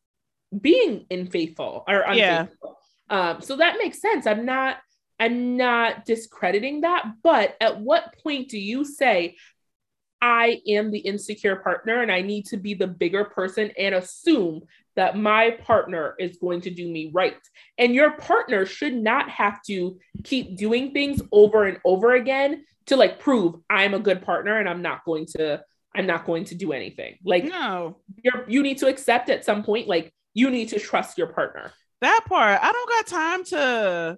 being 0.59 1.07
unfaithful 1.11 1.85
or 1.89 2.05
Yeah. 2.13 2.41
unfaithful. 2.41 2.79
Um, 3.09 3.41
so 3.43 3.57
that 3.57 3.77
makes 3.79 4.01
sense. 4.01 4.27
I'm 4.27 4.45
not 4.45 4.79
I'm 5.21 5.57
not 5.57 6.05
discrediting 6.05 6.81
that, 6.81 7.05
but 7.23 7.57
at 7.61 7.79
what 7.79 8.13
point 8.25 8.49
do 8.49 8.59
you 8.59 8.85
say 8.85 9.37
I 10.23 10.63
am 10.69 10.91
the 10.91 11.01
insecure 11.01 11.57
partner 11.57 12.01
and 12.01 12.11
I 12.11 12.23
need 12.23 12.47
to 12.47 12.57
be 12.57 12.75
the 12.75 12.87
bigger 12.87 13.25
person 13.25 13.73
and 13.77 13.95
assume 13.97 14.63
that 14.95 15.19
my 15.19 15.51
partner 15.51 16.15
is 16.19 16.37
going 16.37 16.61
to 16.63 16.71
do 16.71 16.89
me 16.89 17.11
right? 17.13 17.37
And 17.77 17.95
your 17.95 18.13
partner 18.13 18.65
should 18.65 18.95
not 18.95 19.29
have 19.29 19.61
to 19.65 19.99
keep 20.23 20.57
doing 20.57 20.93
things 20.93 21.21
over 21.33 21.65
and 21.65 21.79
over 21.85 22.15
again 22.15 22.65
to 22.87 22.97
like 22.97 23.19
prove 23.19 23.57
I'm 23.69 23.95
a 23.95 23.99
good 23.99 24.23
partner 24.23 24.59
and 24.59 24.69
I'm 24.69 24.81
not 24.81 25.05
going 25.05 25.27
to 25.37 25.63
I'm 25.95 26.07
not 26.07 26.25
going 26.25 26.45
to 26.45 26.55
do 26.55 26.73
anything. 26.73 27.19
Like 27.25 27.45
no 27.45 27.99
you're 28.23 28.45
you 28.49 28.63
need 28.63 28.79
to 28.79 28.87
accept 28.87 29.29
at 29.29 29.45
some 29.45 29.63
point 29.65 29.89
like 29.89 30.13
you 30.35 30.51
need 30.51 30.69
to 30.71 30.79
trust 30.79 31.19
your 31.19 31.27
partner. 31.27 31.73
that 32.01 32.21
part 32.27 32.59
i 32.63 32.73
don't 32.73 32.89
got 32.89 33.07
time 33.07 33.45
to 33.45 34.17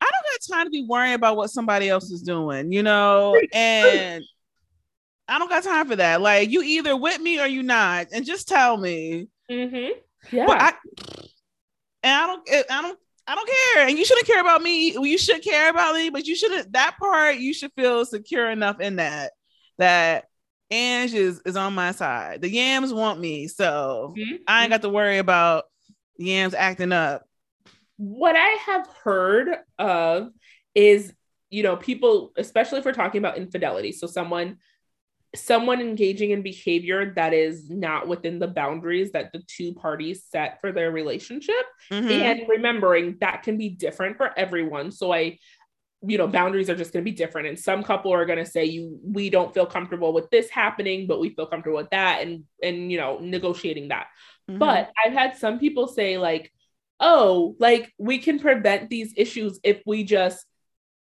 i 0.00 0.10
don't 0.10 0.48
got 0.48 0.56
time 0.56 0.66
to 0.66 0.70
be 0.70 0.84
worrying 0.88 1.14
about 1.14 1.36
what 1.36 1.48
somebody 1.50 1.88
else 1.88 2.10
is 2.10 2.22
doing 2.22 2.72
you 2.72 2.82
know 2.82 3.40
and 3.52 4.24
i 5.34 5.38
don't 5.38 5.48
got 5.48 5.62
time 5.62 5.86
for 5.88 5.96
that 5.96 6.20
like 6.20 6.50
you 6.50 6.62
either 6.62 6.96
with 6.96 7.20
me 7.20 7.40
or 7.40 7.46
you 7.46 7.62
not 7.62 8.06
and 8.12 8.24
just 8.26 8.48
tell 8.48 8.76
me 8.76 9.28
Mm-hmm. 9.50 9.98
Yeah. 10.36 10.46
but 10.46 10.60
i 10.60 10.72
and 12.02 12.12
i 12.14 12.26
don't 12.26 12.48
i 12.70 12.82
don't 12.82 12.98
I 13.24 13.36
don't 13.36 13.48
care, 13.74 13.86
and 13.86 13.96
you 13.96 14.04
shouldn't 14.04 14.26
care 14.26 14.40
about 14.40 14.62
me. 14.62 14.94
You 14.98 15.16
should 15.16 15.44
care 15.44 15.70
about 15.70 15.94
me, 15.94 16.10
but 16.10 16.26
you 16.26 16.34
shouldn't. 16.34 16.72
That 16.72 16.96
part, 16.98 17.36
you 17.36 17.54
should 17.54 17.70
feel 17.76 18.04
secure 18.04 18.50
enough 18.50 18.80
in 18.80 18.96
that 18.96 19.30
that 19.78 20.24
Ange 20.72 21.14
is 21.14 21.40
is 21.46 21.56
on 21.56 21.72
my 21.72 21.92
side. 21.92 22.42
The 22.42 22.50
Yams 22.50 22.92
want 22.92 23.20
me, 23.20 23.46
so 23.46 24.12
Mhm. 24.18 24.40
I 24.48 24.62
ain't 24.62 24.70
got 24.70 24.82
to 24.82 24.88
worry 24.88 25.18
about 25.18 25.66
Yams 26.18 26.52
acting 26.52 26.90
up. 26.90 27.22
what 27.96 28.34
I 28.34 28.56
have 28.66 28.88
heard 29.04 29.50
of 29.78 30.32
is, 30.74 31.14
you 31.48 31.62
know, 31.62 31.76
people, 31.76 32.32
especially 32.36 32.80
if 32.80 32.84
we're 32.84 32.92
talking 32.92 33.20
about 33.20 33.38
infidelity. 33.38 33.92
So 33.92 34.08
someone, 34.08 34.58
someone 35.34 35.80
engaging 35.80 36.30
in 36.30 36.42
behavior 36.42 37.14
that 37.14 37.32
is 37.32 37.70
not 37.70 38.06
within 38.06 38.38
the 38.38 38.48
boundaries 38.48 39.12
that 39.12 39.32
the 39.32 39.42
two 39.46 39.72
parties 39.72 40.24
set 40.28 40.60
for 40.60 40.72
their 40.72 40.90
relationship. 40.90 41.64
Mhm. 41.90 42.10
And 42.10 42.48
remembering 42.48 43.16
that 43.20 43.42
can 43.42 43.56
be 43.56 43.70
different 43.70 44.16
for 44.16 44.36
everyone. 44.38 44.90
So 44.90 45.12
I, 45.12 45.38
you 46.02 46.18
know, 46.18 46.26
boundaries 46.26 46.68
are 46.68 46.76
just 46.76 46.92
going 46.92 47.04
to 47.04 47.10
be 47.10 47.16
different. 47.16 47.48
And 47.48 47.58
some 47.58 47.82
couple 47.82 48.12
are 48.12 48.26
going 48.26 48.40
to 48.40 48.50
say, 48.50 48.64
you, 48.64 48.98
we 49.02 49.30
don't 49.30 49.54
feel 49.54 49.66
comfortable 49.66 50.12
with 50.12 50.28
this 50.30 50.50
happening, 50.50 51.06
but 51.06 51.20
we 51.20 51.30
feel 51.30 51.46
comfortable 51.46 51.78
with 51.78 51.90
that. 51.90 52.22
And, 52.22 52.44
and, 52.62 52.90
you 52.90 52.98
know, 52.98 53.18
negotiating 53.18 53.88
that. 53.88 54.08
Mhm. 54.50 54.58
But 54.58 54.90
I've 55.02 55.12
had 55.12 55.36
some 55.36 55.58
people 55.58 55.86
say, 55.86 56.18
like, 56.18 56.52
oh, 57.00 57.56
like 57.58 57.92
we 57.98 58.18
can 58.18 58.38
prevent 58.38 58.90
these 58.90 59.14
issues 59.16 59.58
if 59.64 59.80
we 59.86 60.04
just 60.04 60.44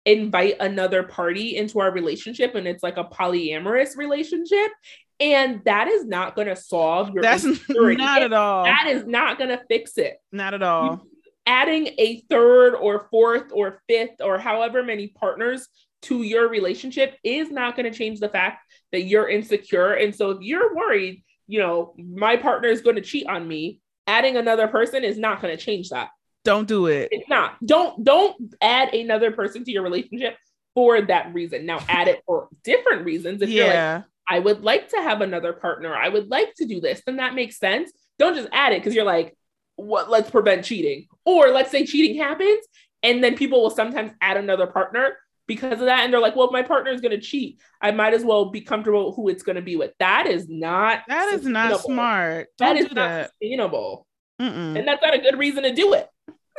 invite 0.05 0.55
another 0.59 1.03
party 1.03 1.55
into 1.55 1.79
our 1.79 1.91
relationship 1.91 2.55
and 2.55 2.67
it's 2.67 2.83
like 2.83 2.97
a 2.97 3.03
polyamorous 3.03 3.95
relationship. 3.97 4.71
And 5.19 5.61
that 5.65 5.87
is 5.87 6.05
not 6.05 6.35
going 6.35 6.47
to 6.47 6.55
solve 6.55 7.11
your 7.11 7.21
that's 7.21 7.45
insecurity. 7.45 8.01
not 8.01 8.23
at 8.23 8.33
all. 8.33 8.65
That 8.65 8.87
is 8.87 9.05
not 9.05 9.37
going 9.37 9.51
to 9.51 9.61
fix 9.69 9.97
it. 9.97 10.17
Not 10.31 10.55
at 10.55 10.63
all. 10.63 11.05
Adding 11.45 11.89
a 11.99 12.21
third 12.29 12.73
or 12.73 13.07
fourth 13.11 13.51
or 13.53 13.81
fifth 13.87 14.21
or 14.21 14.39
however 14.39 14.83
many 14.83 15.07
partners 15.07 15.67
to 16.03 16.23
your 16.23 16.49
relationship 16.49 17.15
is 17.23 17.51
not 17.51 17.75
going 17.75 17.91
to 17.91 17.95
change 17.95 18.19
the 18.19 18.29
fact 18.29 18.63
that 18.91 19.03
you're 19.03 19.29
insecure. 19.29 19.93
And 19.93 20.15
so 20.15 20.31
if 20.31 20.41
you're 20.41 20.75
worried, 20.75 21.23
you 21.47 21.59
know, 21.59 21.93
my 21.97 22.37
partner 22.37 22.69
is 22.69 22.81
going 22.81 22.95
to 22.95 23.01
cheat 23.01 23.27
on 23.27 23.47
me, 23.47 23.79
adding 24.07 24.37
another 24.37 24.67
person 24.67 25.03
is 25.03 25.19
not 25.19 25.41
going 25.41 25.55
to 25.55 25.63
change 25.63 25.89
that. 25.89 26.09
Don't 26.43 26.67
do 26.67 26.87
it. 26.87 27.09
It's 27.11 27.29
not. 27.29 27.63
Don't 27.65 28.03
don't 28.03 28.55
add 28.61 28.93
another 28.93 29.31
person 29.31 29.63
to 29.63 29.71
your 29.71 29.83
relationship 29.83 30.37
for 30.73 31.01
that 31.01 31.33
reason. 31.33 31.65
Now 31.65 31.79
add 31.87 32.07
it 32.07 32.23
for 32.25 32.47
different 32.63 33.05
reasons. 33.05 33.41
If 33.41 33.49
you're 33.49 33.67
like, 33.67 34.03
I 34.27 34.39
would 34.39 34.61
like 34.61 34.89
to 34.89 34.97
have 34.97 35.21
another 35.21 35.53
partner, 35.53 35.95
I 35.95 36.09
would 36.09 36.29
like 36.29 36.53
to 36.55 36.65
do 36.65 36.79
this, 36.79 37.01
then 37.05 37.17
that 37.17 37.35
makes 37.35 37.59
sense. 37.59 37.91
Don't 38.17 38.35
just 38.35 38.49
add 38.51 38.73
it 38.73 38.81
because 38.81 38.95
you're 38.95 39.05
like, 39.05 39.35
what 39.75 40.09
let's 40.09 40.29
prevent 40.29 40.65
cheating. 40.65 41.07
Or 41.25 41.49
let's 41.49 41.71
say 41.71 41.85
cheating 41.85 42.17
happens, 42.17 42.65
and 43.03 43.23
then 43.23 43.35
people 43.35 43.61
will 43.61 43.69
sometimes 43.69 44.11
add 44.21 44.37
another 44.37 44.67
partner 44.67 45.17
because 45.47 45.73
of 45.73 45.85
that. 45.87 46.03
And 46.03 46.13
they're 46.13 46.21
like, 46.21 46.35
well, 46.35 46.47
if 46.47 46.53
my 46.53 46.63
partner 46.63 46.91
is 46.91 47.01
gonna 47.01 47.19
cheat, 47.19 47.59
I 47.81 47.91
might 47.91 48.13
as 48.13 48.23
well 48.23 48.45
be 48.45 48.61
comfortable 48.61 49.13
who 49.13 49.29
it's 49.29 49.43
gonna 49.43 49.61
be 49.61 49.75
with. 49.75 49.91
That 49.99 50.27
is 50.27 50.47
not 50.49 51.01
that 51.07 51.33
is 51.33 51.45
not 51.45 51.81
smart. 51.81 52.47
That 52.57 52.73
Don't 52.73 52.77
is 52.77 52.87
do 52.89 52.95
not 52.95 53.09
that. 53.09 53.29
sustainable. 53.31 54.07
Mm-mm. 54.41 54.77
And 54.77 54.87
that's 54.87 55.03
not 55.03 55.13
a 55.13 55.19
good 55.19 55.37
reason 55.37 55.63
to 55.63 55.73
do 55.73 55.93
it. 55.93 56.07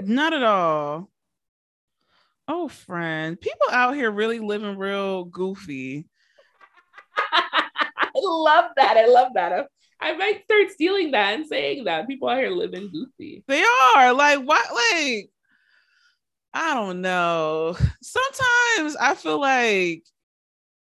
Not 0.01 0.33
at 0.33 0.43
all. 0.43 1.11
Oh, 2.49 2.69
friend, 2.69 3.41
people 3.41 3.69
out 3.71 3.95
here 3.95 4.11
really 4.11 4.41
living 4.41 4.77
real 4.77 5.25
goofy. 5.25 6.07
I 7.33 8.11
love 8.17 8.73
that. 8.77 8.97
I 8.97 9.07
love 9.07 9.33
that. 9.35 9.67
I, 10.01 10.17
might 10.17 10.43
start 10.45 10.71
stealing 10.71 11.13
that 11.13 11.35
and 11.35 11.47
saying 11.47 11.85
that. 11.85 12.09
People 12.09 12.29
out 12.29 12.39
here 12.39 12.51
living 12.51 12.91
goofy. 12.93 13.45
They 13.47 13.63
are 13.63 14.13
like 14.13 14.41
what? 14.41 14.67
Like 14.75 15.31
I 16.55 16.75
don't 16.75 17.01
know. 17.01 17.77
Sometimes 18.03 18.97
I 18.97 19.15
feel 19.15 19.41
like 19.41 20.03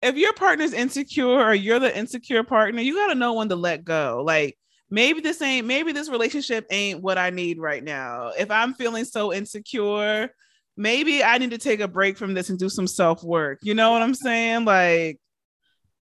if 0.03 0.17
your 0.17 0.33
partner's 0.35 0.73
insecure 0.73 1.27
or 1.27 1.55
you're 1.55 1.81
the 1.81 1.97
insecure 1.97 2.45
partner, 2.45 2.81
you 2.81 2.95
got 2.95 3.09
to 3.09 3.15
know 3.17 3.35
when 3.35 3.49
to 3.49 3.57
let 3.57 3.85
go. 3.85 4.23
Like 4.25 4.57
maybe 4.91 5.21
this 5.21 5.41
ain't 5.43 5.67
maybe 5.67 5.93
this 5.93 6.09
relationship 6.09 6.67
ain't 6.71 7.03
what 7.03 7.19
I 7.19 7.31
need 7.31 7.59
right 7.59 7.83
now. 7.83 8.33
If 8.39 8.51
I'm 8.51 8.75
feeling 8.75 9.05
so 9.05 9.33
insecure, 9.33 10.31
maybe 10.77 11.23
I 11.23 11.39
need 11.39 11.51
to 11.51 11.59
take 11.59 11.81
a 11.81 11.89
break 11.89 12.17
from 12.17 12.35
this 12.35 12.51
and 12.51 12.59
do 12.59 12.69
some 12.69 12.87
self 12.87 13.23
work. 13.23 13.59
You 13.63 13.75
know 13.75 13.93
what 13.93 14.03
I'm 14.03 14.15
saying? 14.15 14.65
Like 14.65 15.21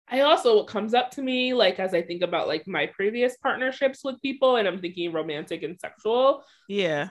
I 0.08 0.20
also 0.20 0.56
what 0.56 0.66
comes 0.66 0.94
up 0.94 1.12
to 1.12 1.22
me 1.22 1.54
like 1.54 1.78
as 1.78 1.94
I 1.94 2.02
think 2.02 2.22
about 2.22 2.48
like 2.48 2.66
my 2.66 2.86
previous 2.86 3.36
partnerships 3.36 4.02
with 4.04 4.20
people 4.20 4.56
and 4.56 4.66
I'm 4.66 4.80
thinking 4.80 5.12
romantic 5.12 5.62
and 5.62 5.78
sexual, 5.78 6.44
yeah. 6.68 7.10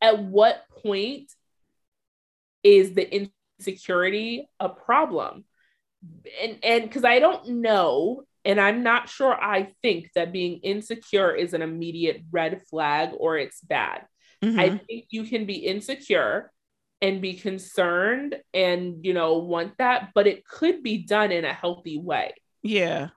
at 0.00 0.22
what 0.22 0.64
point 0.82 1.30
is 2.62 2.94
the 2.94 3.28
insecurity 3.60 4.48
a 4.58 4.68
problem? 4.68 5.44
And 6.42 6.58
and 6.64 6.90
cuz 6.90 7.04
I 7.04 7.18
don't 7.18 7.46
know 7.60 8.24
and 8.44 8.60
I'm 8.60 8.82
not 8.82 9.08
sure 9.08 9.32
I 9.32 9.72
think 9.82 10.10
that 10.14 10.32
being 10.32 10.58
insecure 10.62 11.34
is 11.34 11.54
an 11.54 11.62
immediate 11.62 12.22
red 12.30 12.62
flag 12.68 13.10
or 13.16 13.38
it's 13.38 13.60
bad. 13.60 14.06
Mhm. 14.42 14.58
I 14.58 14.78
think 14.78 15.06
you 15.10 15.24
can 15.24 15.46
be 15.46 15.54
insecure 15.54 16.50
and 17.02 17.20
be 17.20 17.34
concerned 17.34 18.36
and 18.54 19.04
you 19.04 19.12
know 19.12 19.38
want 19.38 19.76
that 19.78 20.10
but 20.14 20.26
it 20.26 20.46
could 20.46 20.82
be 20.82 20.98
done 20.98 21.32
in 21.32 21.44
a 21.44 21.52
healthy 21.52 21.98
way 21.98 22.32
yeah. 22.62 23.08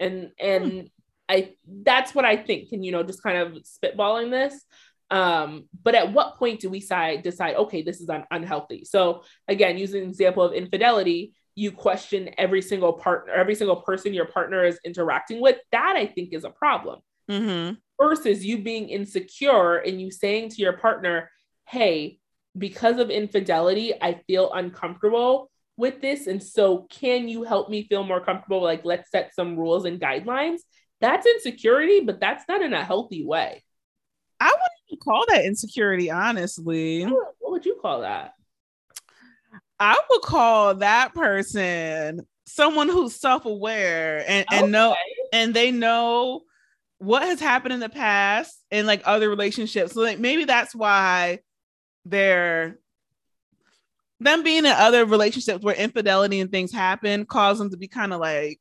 and 0.00 0.30
and 0.40 0.88
i 1.28 1.52
that's 1.82 2.14
what 2.14 2.24
i 2.24 2.36
think 2.36 2.72
and 2.72 2.84
you 2.84 2.90
know 2.90 3.02
just 3.02 3.22
kind 3.22 3.36
of 3.36 3.62
spitballing 3.62 4.30
this 4.30 4.64
um 5.10 5.68
but 5.82 5.94
at 5.94 6.12
what 6.12 6.38
point 6.38 6.58
do 6.58 6.70
we 6.70 6.80
decide 6.80 7.22
decide 7.22 7.54
okay 7.56 7.82
this 7.82 8.00
is 8.00 8.08
un- 8.08 8.24
unhealthy 8.30 8.84
so 8.84 9.22
again 9.46 9.76
using 9.76 10.02
an 10.02 10.08
example 10.08 10.42
of 10.42 10.54
infidelity 10.54 11.34
you 11.58 11.72
question 11.72 12.30
every 12.38 12.62
single 12.62 12.92
partner 12.92 13.32
every 13.32 13.54
single 13.54 13.76
person 13.76 14.14
your 14.14 14.26
partner 14.26 14.64
is 14.64 14.78
interacting 14.84 15.40
with 15.40 15.56
that 15.72 15.94
i 15.96 16.06
think 16.06 16.32
is 16.32 16.44
a 16.44 16.50
problem 16.50 17.00
Mm-hmm. 17.30 17.74
versus 18.00 18.44
you 18.44 18.62
being 18.62 18.88
insecure 18.88 19.76
and 19.76 20.00
you 20.00 20.10
saying 20.10 20.48
to 20.50 20.62
your 20.62 20.72
partner, 20.78 21.30
hey, 21.66 22.18
because 22.56 22.98
of 22.98 23.10
infidelity, 23.10 23.92
I 24.00 24.22
feel 24.26 24.50
uncomfortable 24.52 25.50
with 25.76 26.00
this. 26.00 26.26
And 26.26 26.42
so, 26.42 26.86
can 26.88 27.28
you 27.28 27.42
help 27.42 27.68
me 27.68 27.86
feel 27.86 28.04
more 28.04 28.24
comfortable? 28.24 28.62
Like, 28.62 28.84
let's 28.84 29.10
set 29.10 29.34
some 29.34 29.58
rules 29.58 29.84
and 29.84 30.00
guidelines. 30.00 30.60
That's 31.02 31.26
insecurity, 31.26 32.00
but 32.00 32.18
that's 32.18 32.44
not 32.48 32.62
in 32.62 32.72
a 32.72 32.82
healthy 32.82 33.26
way. 33.26 33.62
I 34.40 34.46
wouldn't 34.46 35.04
call 35.04 35.24
that 35.28 35.44
insecurity, 35.44 36.10
honestly. 36.10 37.04
What 37.04 37.34
would 37.42 37.66
you 37.66 37.78
call 37.80 38.00
that? 38.00 38.32
I 39.80 40.00
would 40.10 40.22
call 40.22 40.76
that 40.76 41.14
person 41.14 42.26
someone 42.46 42.88
who's 42.88 43.14
self-aware 43.14 44.24
and, 44.26 44.46
and 44.50 44.62
okay. 44.64 44.70
know 44.70 44.96
and 45.32 45.54
they 45.54 45.70
know 45.70 46.42
what 46.98 47.22
has 47.22 47.40
happened 47.40 47.74
in 47.74 47.80
the 47.80 47.88
past 47.88 48.60
and 48.70 48.86
like 48.86 49.02
other 49.04 49.28
relationships. 49.28 49.92
So 49.92 50.00
like 50.00 50.18
maybe 50.18 50.44
that's 50.44 50.74
why 50.74 51.40
they're 52.04 52.78
them 54.20 54.42
being 54.42 54.64
in 54.64 54.72
other 54.72 55.04
relationships 55.04 55.62
where 55.62 55.76
infidelity 55.76 56.40
and 56.40 56.50
things 56.50 56.72
happen 56.72 57.24
cause 57.24 57.58
them 57.58 57.70
to 57.70 57.76
be 57.76 57.86
kind 57.86 58.12
of 58.12 58.20
like 58.20 58.58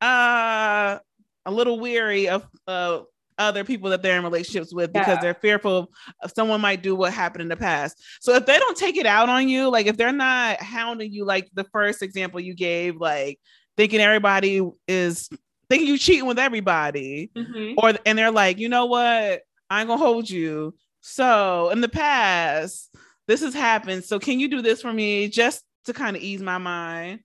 uh 0.00 0.98
a 1.46 1.50
little 1.50 1.80
weary 1.80 2.28
of 2.28 2.46
uh 2.68 3.00
other 3.40 3.64
people 3.64 3.90
that 3.90 4.02
they're 4.02 4.16
in 4.16 4.22
relationships 4.22 4.72
with 4.72 4.92
because 4.92 5.16
yeah. 5.16 5.20
they're 5.20 5.34
fearful 5.34 5.90
of 6.22 6.32
someone 6.34 6.60
might 6.60 6.82
do 6.82 6.94
what 6.94 7.12
happened 7.12 7.42
in 7.42 7.48
the 7.48 7.56
past. 7.56 8.02
So 8.20 8.34
if 8.34 8.46
they 8.46 8.58
don't 8.58 8.76
take 8.76 8.96
it 8.96 9.06
out 9.06 9.28
on 9.28 9.48
you, 9.48 9.68
like 9.68 9.86
if 9.86 9.96
they're 9.96 10.12
not 10.12 10.60
hounding 10.60 11.12
you, 11.12 11.24
like 11.24 11.48
the 11.54 11.64
first 11.64 12.02
example 12.02 12.38
you 12.38 12.54
gave, 12.54 12.96
like 12.96 13.40
thinking 13.76 14.00
everybody 14.00 14.60
is 14.86 15.28
thinking 15.68 15.88
you 15.88 15.98
cheating 15.98 16.26
with 16.26 16.38
everybody, 16.38 17.30
mm-hmm. 17.34 17.74
or 17.78 17.94
and 18.04 18.18
they're 18.18 18.30
like, 18.30 18.58
you 18.58 18.68
know 18.68 18.86
what, 18.86 19.42
I'm 19.70 19.86
gonna 19.86 19.98
hold 19.98 20.28
you. 20.28 20.74
So 21.00 21.70
in 21.70 21.80
the 21.80 21.88
past, 21.88 22.94
this 23.26 23.40
has 23.40 23.54
happened. 23.54 24.04
So 24.04 24.18
can 24.18 24.38
you 24.38 24.48
do 24.48 24.60
this 24.60 24.82
for 24.82 24.92
me 24.92 25.28
just 25.28 25.64
to 25.86 25.92
kind 25.92 26.16
of 26.16 26.22
ease 26.22 26.42
my 26.42 26.58
mind? 26.58 27.20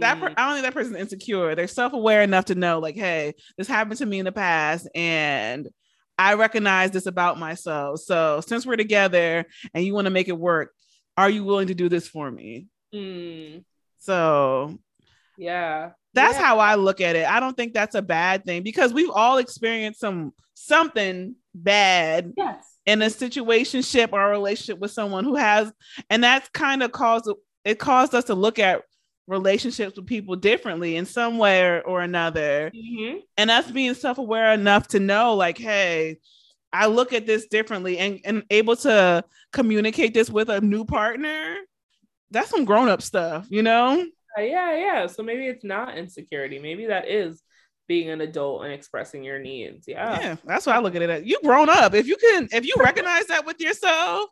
That 0.00 0.20
per- 0.20 0.34
I 0.36 0.46
don't 0.46 0.54
think 0.54 0.64
that 0.64 0.74
person's 0.74 0.96
insecure. 0.96 1.54
They're 1.54 1.66
self-aware 1.66 2.22
enough 2.22 2.46
to 2.46 2.54
know, 2.54 2.78
like, 2.78 2.96
hey, 2.96 3.34
this 3.56 3.68
happened 3.68 3.98
to 3.98 4.06
me 4.06 4.18
in 4.18 4.26
the 4.26 4.32
past, 4.32 4.88
and 4.94 5.68
I 6.18 6.34
recognize 6.34 6.90
this 6.90 7.06
about 7.06 7.38
myself. 7.38 8.00
So 8.00 8.42
since 8.46 8.66
we're 8.66 8.76
together 8.76 9.46
and 9.72 9.84
you 9.84 9.94
want 9.94 10.06
to 10.06 10.10
make 10.10 10.28
it 10.28 10.38
work, 10.38 10.74
are 11.16 11.30
you 11.30 11.44
willing 11.44 11.68
to 11.68 11.74
do 11.74 11.88
this 11.88 12.08
for 12.08 12.30
me? 12.30 12.66
Mm. 12.94 13.64
So 13.98 14.78
yeah. 15.36 15.90
That's 16.14 16.38
yeah. 16.38 16.44
how 16.44 16.58
I 16.58 16.74
look 16.74 17.00
at 17.00 17.14
it. 17.14 17.28
I 17.28 17.38
don't 17.38 17.56
think 17.56 17.72
that's 17.72 17.94
a 17.94 18.02
bad 18.02 18.44
thing 18.44 18.62
because 18.62 18.92
we've 18.92 19.10
all 19.10 19.38
experienced 19.38 20.00
some 20.00 20.32
something 20.54 21.36
bad 21.54 22.32
yes. 22.36 22.64
in 22.84 23.00
a 23.02 23.06
situationship 23.06 24.12
or 24.12 24.20
a 24.20 24.30
relationship 24.30 24.80
with 24.80 24.90
someone 24.90 25.22
who 25.24 25.36
has, 25.36 25.72
and 26.10 26.24
that's 26.24 26.48
kind 26.48 26.82
of 26.82 26.90
caused 26.90 27.30
it 27.64 27.78
caused 27.78 28.14
us 28.14 28.24
to 28.24 28.34
look 28.34 28.58
at 28.58 28.82
relationships 29.28 29.94
with 29.96 30.06
people 30.06 30.34
differently 30.34 30.96
in 30.96 31.04
some 31.04 31.38
way 31.38 31.64
or, 31.64 31.80
or 31.82 32.00
another. 32.00 32.72
Mm-hmm. 32.74 33.18
And 33.36 33.50
us 33.50 33.70
being 33.70 33.94
self-aware 33.94 34.52
enough 34.52 34.88
to 34.88 35.00
know, 35.00 35.34
like, 35.34 35.58
hey, 35.58 36.18
I 36.72 36.86
look 36.86 37.12
at 37.12 37.26
this 37.26 37.46
differently 37.46 37.98
and, 37.98 38.20
and 38.24 38.42
able 38.50 38.76
to 38.76 39.24
communicate 39.52 40.14
this 40.14 40.30
with 40.30 40.48
a 40.48 40.60
new 40.60 40.84
partner. 40.84 41.56
That's 42.30 42.50
some 42.50 42.64
grown-up 42.64 43.02
stuff, 43.02 43.46
you 43.48 43.62
know? 43.62 44.04
yeah, 44.38 44.76
yeah. 44.76 45.06
So 45.06 45.22
maybe 45.22 45.46
it's 45.46 45.64
not 45.64 45.96
insecurity. 45.96 46.58
Maybe 46.58 46.86
that 46.86 47.08
is 47.08 47.42
being 47.86 48.10
an 48.10 48.20
adult 48.20 48.64
and 48.64 48.72
expressing 48.72 49.24
your 49.24 49.38
needs. 49.38 49.86
Yeah. 49.88 50.20
Yeah, 50.20 50.36
that's 50.44 50.66
why 50.66 50.74
I 50.74 50.80
look 50.80 50.94
at 50.94 51.02
it. 51.02 51.10
As. 51.10 51.24
You 51.24 51.38
grown 51.42 51.68
up. 51.70 51.94
If 51.94 52.06
you 52.06 52.16
can, 52.16 52.48
if 52.52 52.66
you 52.66 52.74
recognize 52.78 53.26
that 53.26 53.46
with 53.46 53.60
yourself, 53.60 54.28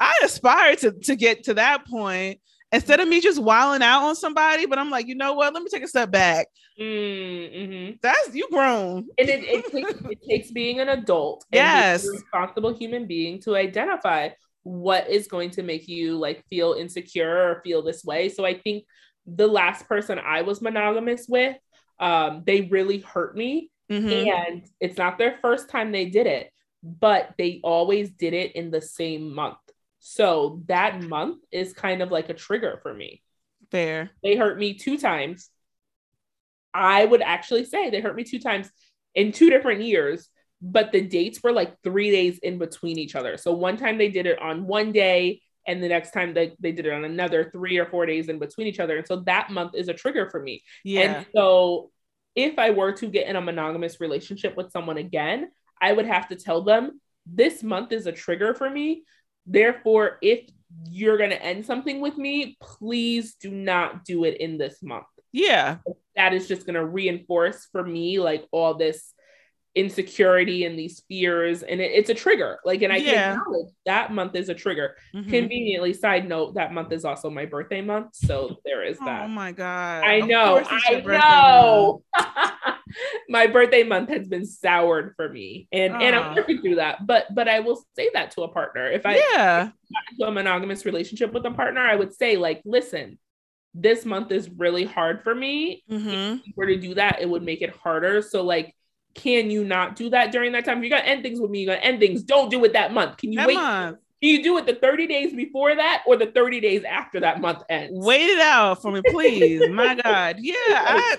I 0.00 0.18
aspire 0.24 0.76
to 0.76 0.92
to 0.92 1.16
get 1.16 1.44
to 1.44 1.54
that 1.54 1.86
point 1.86 2.40
instead 2.74 3.00
of 3.00 3.08
me 3.08 3.20
just 3.20 3.40
wilding 3.40 3.82
out 3.82 4.02
on 4.04 4.16
somebody. 4.16 4.66
But 4.66 4.78
I'm 4.78 4.90
like, 4.90 5.06
you 5.06 5.14
know 5.14 5.32
what? 5.34 5.54
Let 5.54 5.62
me 5.62 5.68
take 5.70 5.84
a 5.84 5.88
step 5.88 6.10
back. 6.10 6.48
Mm-hmm. 6.78 7.96
That's 8.02 8.34
you 8.34 8.48
grown. 8.50 9.06
And 9.18 9.28
it, 9.28 9.44
it 9.44 9.72
takes 9.72 9.92
it 10.10 10.18
takes 10.28 10.50
being 10.50 10.80
an 10.80 10.88
adult, 10.88 11.44
yes, 11.52 12.06
responsible 12.06 12.74
human 12.74 13.06
being 13.06 13.40
to 13.42 13.56
identify 13.56 14.30
what 14.64 15.08
is 15.08 15.28
going 15.28 15.50
to 15.50 15.62
make 15.62 15.88
you 15.88 16.16
like 16.16 16.42
feel 16.48 16.72
insecure 16.72 17.50
or 17.50 17.60
feel 17.62 17.82
this 17.82 18.04
way. 18.04 18.28
So 18.28 18.44
I 18.44 18.58
think 18.58 18.84
the 19.26 19.46
last 19.46 19.88
person 19.88 20.18
I 20.18 20.42
was 20.42 20.60
monogamous 20.60 21.26
with, 21.28 21.56
um, 22.00 22.42
they 22.46 22.62
really 22.62 22.98
hurt 22.98 23.36
me. 23.36 23.70
Mm-hmm. 23.90 24.30
And 24.30 24.62
it's 24.80 24.96
not 24.96 25.18
their 25.18 25.36
first 25.42 25.68
time 25.68 25.92
they 25.92 26.06
did 26.06 26.26
it, 26.26 26.50
but 26.82 27.34
they 27.36 27.60
always 27.62 28.10
did 28.10 28.32
it 28.32 28.56
in 28.56 28.70
the 28.70 28.80
same 28.80 29.34
month. 29.34 29.58
So 30.06 30.60
that 30.66 31.02
month 31.02 31.38
is 31.50 31.72
kind 31.72 32.02
of 32.02 32.12
like 32.12 32.28
a 32.28 32.34
trigger 32.34 32.78
for 32.82 32.92
me. 32.92 33.22
Fair. 33.70 34.10
They 34.22 34.36
hurt 34.36 34.58
me 34.58 34.74
two 34.74 34.98
times. 34.98 35.48
I 36.74 37.02
would 37.02 37.22
actually 37.22 37.64
say 37.64 37.88
they 37.88 38.02
hurt 38.02 38.14
me 38.14 38.22
two 38.22 38.38
times 38.38 38.68
in 39.14 39.32
two 39.32 39.48
different 39.48 39.80
years, 39.80 40.28
but 40.60 40.92
the 40.92 41.00
dates 41.00 41.42
were 41.42 41.52
like 41.52 41.80
three 41.82 42.10
days 42.10 42.38
in 42.42 42.58
between 42.58 42.98
each 42.98 43.14
other. 43.14 43.38
So 43.38 43.52
one 43.54 43.78
time 43.78 43.96
they 43.96 44.10
did 44.10 44.26
it 44.26 44.38
on 44.42 44.66
one 44.66 44.92
day, 44.92 45.40
and 45.66 45.82
the 45.82 45.88
next 45.88 46.10
time 46.10 46.34
they, 46.34 46.54
they 46.60 46.72
did 46.72 46.84
it 46.84 46.92
on 46.92 47.06
another 47.06 47.48
three 47.50 47.78
or 47.78 47.86
four 47.86 48.04
days 48.04 48.28
in 48.28 48.38
between 48.38 48.66
each 48.66 48.80
other. 48.80 48.98
And 48.98 49.06
so 49.06 49.20
that 49.20 49.48
month 49.48 49.74
is 49.74 49.88
a 49.88 49.94
trigger 49.94 50.28
for 50.28 50.38
me. 50.38 50.62
Yeah. 50.84 51.00
And 51.00 51.26
so 51.34 51.92
if 52.34 52.58
I 52.58 52.72
were 52.72 52.92
to 52.92 53.06
get 53.08 53.26
in 53.26 53.36
a 53.36 53.40
monogamous 53.40 54.02
relationship 54.02 54.54
with 54.54 54.70
someone 54.70 54.98
again, 54.98 55.50
I 55.80 55.94
would 55.94 56.06
have 56.06 56.28
to 56.28 56.36
tell 56.36 56.60
them 56.60 57.00
this 57.24 57.62
month 57.62 57.90
is 57.90 58.06
a 58.06 58.12
trigger 58.12 58.52
for 58.52 58.68
me. 58.68 59.04
Therefore, 59.46 60.18
if 60.22 60.48
you're 60.88 61.18
going 61.18 61.30
to 61.30 61.42
end 61.42 61.64
something 61.64 62.00
with 62.00 62.16
me, 62.16 62.56
please 62.60 63.34
do 63.34 63.50
not 63.50 64.04
do 64.04 64.24
it 64.24 64.38
in 64.38 64.58
this 64.58 64.82
month. 64.82 65.06
Yeah. 65.32 65.78
That 66.16 66.32
is 66.32 66.48
just 66.48 66.66
going 66.66 66.74
to 66.74 66.84
reinforce 66.84 67.66
for 67.72 67.82
me 67.82 68.18
like 68.20 68.46
all 68.52 68.74
this 68.74 69.12
insecurity 69.74 70.64
and 70.64 70.78
these 70.78 71.02
fears 71.08 71.62
and 71.62 71.80
it, 71.80 71.90
it's 71.92 72.10
a 72.10 72.14
trigger. 72.14 72.58
Like 72.64 72.82
and 72.82 72.92
i 72.92 72.96
yeah. 72.96 73.34
can 73.34 73.66
that 73.86 74.12
month 74.12 74.36
is 74.36 74.48
a 74.48 74.54
trigger. 74.54 74.96
Mm-hmm. 75.14 75.30
conveniently 75.30 75.92
side 75.92 76.28
note 76.28 76.54
that 76.54 76.72
month 76.72 76.92
is 76.92 77.04
also 77.04 77.30
my 77.30 77.44
birthday 77.44 77.80
month 77.80 78.10
so 78.14 78.56
there 78.64 78.84
is 78.84 78.98
that. 78.98 79.24
oh 79.24 79.28
my 79.28 79.52
god. 79.52 80.04
I 80.04 80.20
know 80.20 80.62
i 80.64 81.00
know. 81.00 82.02
my 83.28 83.46
birthday 83.46 83.82
month 83.82 84.08
has 84.10 84.28
been 84.28 84.46
soured 84.46 85.14
for 85.16 85.28
me 85.28 85.68
and 85.72 85.94
and 85.94 86.14
i'm 86.14 86.36
working 86.36 86.60
through 86.60 86.76
that 86.76 87.06
but 87.06 87.26
but 87.34 87.48
i 87.48 87.60
will 87.60 87.82
say 87.96 88.10
that 88.14 88.30
to 88.32 88.42
a 88.42 88.48
partner. 88.48 88.90
If 88.90 89.06
i 89.06 89.16
yeah. 89.32 89.70
into 90.12 90.26
a 90.26 90.30
monogamous 90.30 90.84
relationship 90.84 91.32
with 91.32 91.44
a 91.46 91.50
partner 91.50 91.80
i 91.80 91.96
would 91.96 92.14
say 92.14 92.36
like 92.36 92.62
listen 92.64 93.18
this 93.74 94.04
month 94.04 94.30
is 94.30 94.48
really 94.50 94.84
hard 94.84 95.22
for 95.24 95.34
me. 95.34 95.82
Mm-hmm. 95.90 96.08
if 96.08 96.42
we 96.46 96.52
were 96.56 96.66
to 96.66 96.76
do 96.76 96.94
that 96.94 97.20
it 97.20 97.28
would 97.28 97.42
make 97.42 97.60
it 97.60 97.70
harder. 97.70 98.22
So 98.22 98.42
like 98.42 98.74
can 99.14 99.50
you 99.50 99.64
not 99.64 99.96
do 99.96 100.10
that 100.10 100.32
during 100.32 100.52
that 100.52 100.64
time? 100.64 100.78
If 100.78 100.84
you 100.84 100.90
got 100.90 101.00
to 101.00 101.06
end 101.06 101.22
things 101.22 101.40
with 101.40 101.50
me, 101.50 101.60
you 101.60 101.66
got 101.66 101.76
to 101.76 101.84
end 101.84 102.00
things. 102.00 102.22
Don't 102.22 102.50
do 102.50 102.64
it 102.64 102.72
that 102.72 102.92
month. 102.92 103.16
Can 103.16 103.32
you 103.32 103.38
that 103.38 103.48
wait? 103.48 103.54
Month. 103.54 103.98
Can 104.20 104.30
you 104.30 104.42
do 104.42 104.56
it 104.58 104.66
the 104.66 104.74
30 104.74 105.06
days 105.06 105.34
before 105.34 105.74
that 105.74 106.02
or 106.06 106.16
the 106.16 106.26
30 106.26 106.60
days 106.60 106.82
after 106.84 107.20
that 107.20 107.40
month 107.40 107.62
ends? 107.68 107.92
Wait 107.94 108.28
it 108.28 108.40
out 108.40 108.80
for 108.80 108.90
me, 108.90 109.02
please. 109.06 109.68
My 109.70 109.94
God. 109.94 110.36
Yeah. 110.38 110.54
I, 110.58 111.16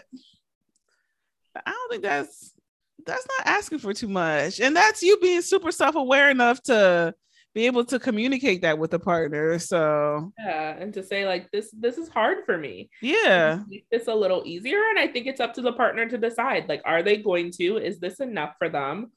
I 1.66 1.72
don't 1.72 1.92
think 1.92 2.04
that's 2.04 2.54
that's 3.06 3.28
not 3.38 3.48
asking 3.48 3.80
for 3.80 3.94
too 3.94 4.08
much. 4.08 4.60
And 4.60 4.76
that's 4.76 5.04
you 5.04 5.18
being 5.18 5.42
super 5.42 5.72
self-aware 5.72 6.32
enough 6.32 6.62
to 6.64 7.14
be 7.56 7.66
able 7.66 7.86
to 7.86 7.98
communicate 7.98 8.62
that 8.62 8.78
with 8.78 8.94
a 8.94 9.00
partner. 9.00 9.58
So 9.58 10.34
yeah, 10.38 10.76
and 10.78 10.94
to 10.94 11.02
say 11.02 11.26
like 11.26 11.50
this, 11.52 11.72
this 11.72 11.98
is 11.98 12.10
hard 12.10 12.40
for 12.46 12.58
me. 12.58 12.90
Yeah, 13.02 13.64
it's 13.90 14.10
a 14.10 14.14
little 14.14 14.44
easier, 14.46 14.90
and 14.90 15.00
I 15.00 15.08
think 15.08 15.26
it's 15.26 15.40
up 15.40 15.54
to 15.56 15.62
the 15.62 15.74
partner 15.74 16.08
to 16.08 16.18
decide. 16.18 16.68
Like, 16.68 16.82
are 16.86 17.02
they 17.02 17.18
going 17.18 17.52
to? 17.52 17.78
Is 17.78 18.00
this 18.00 18.20
enough 18.20 18.56
for 18.60 18.68
them, 18.68 19.12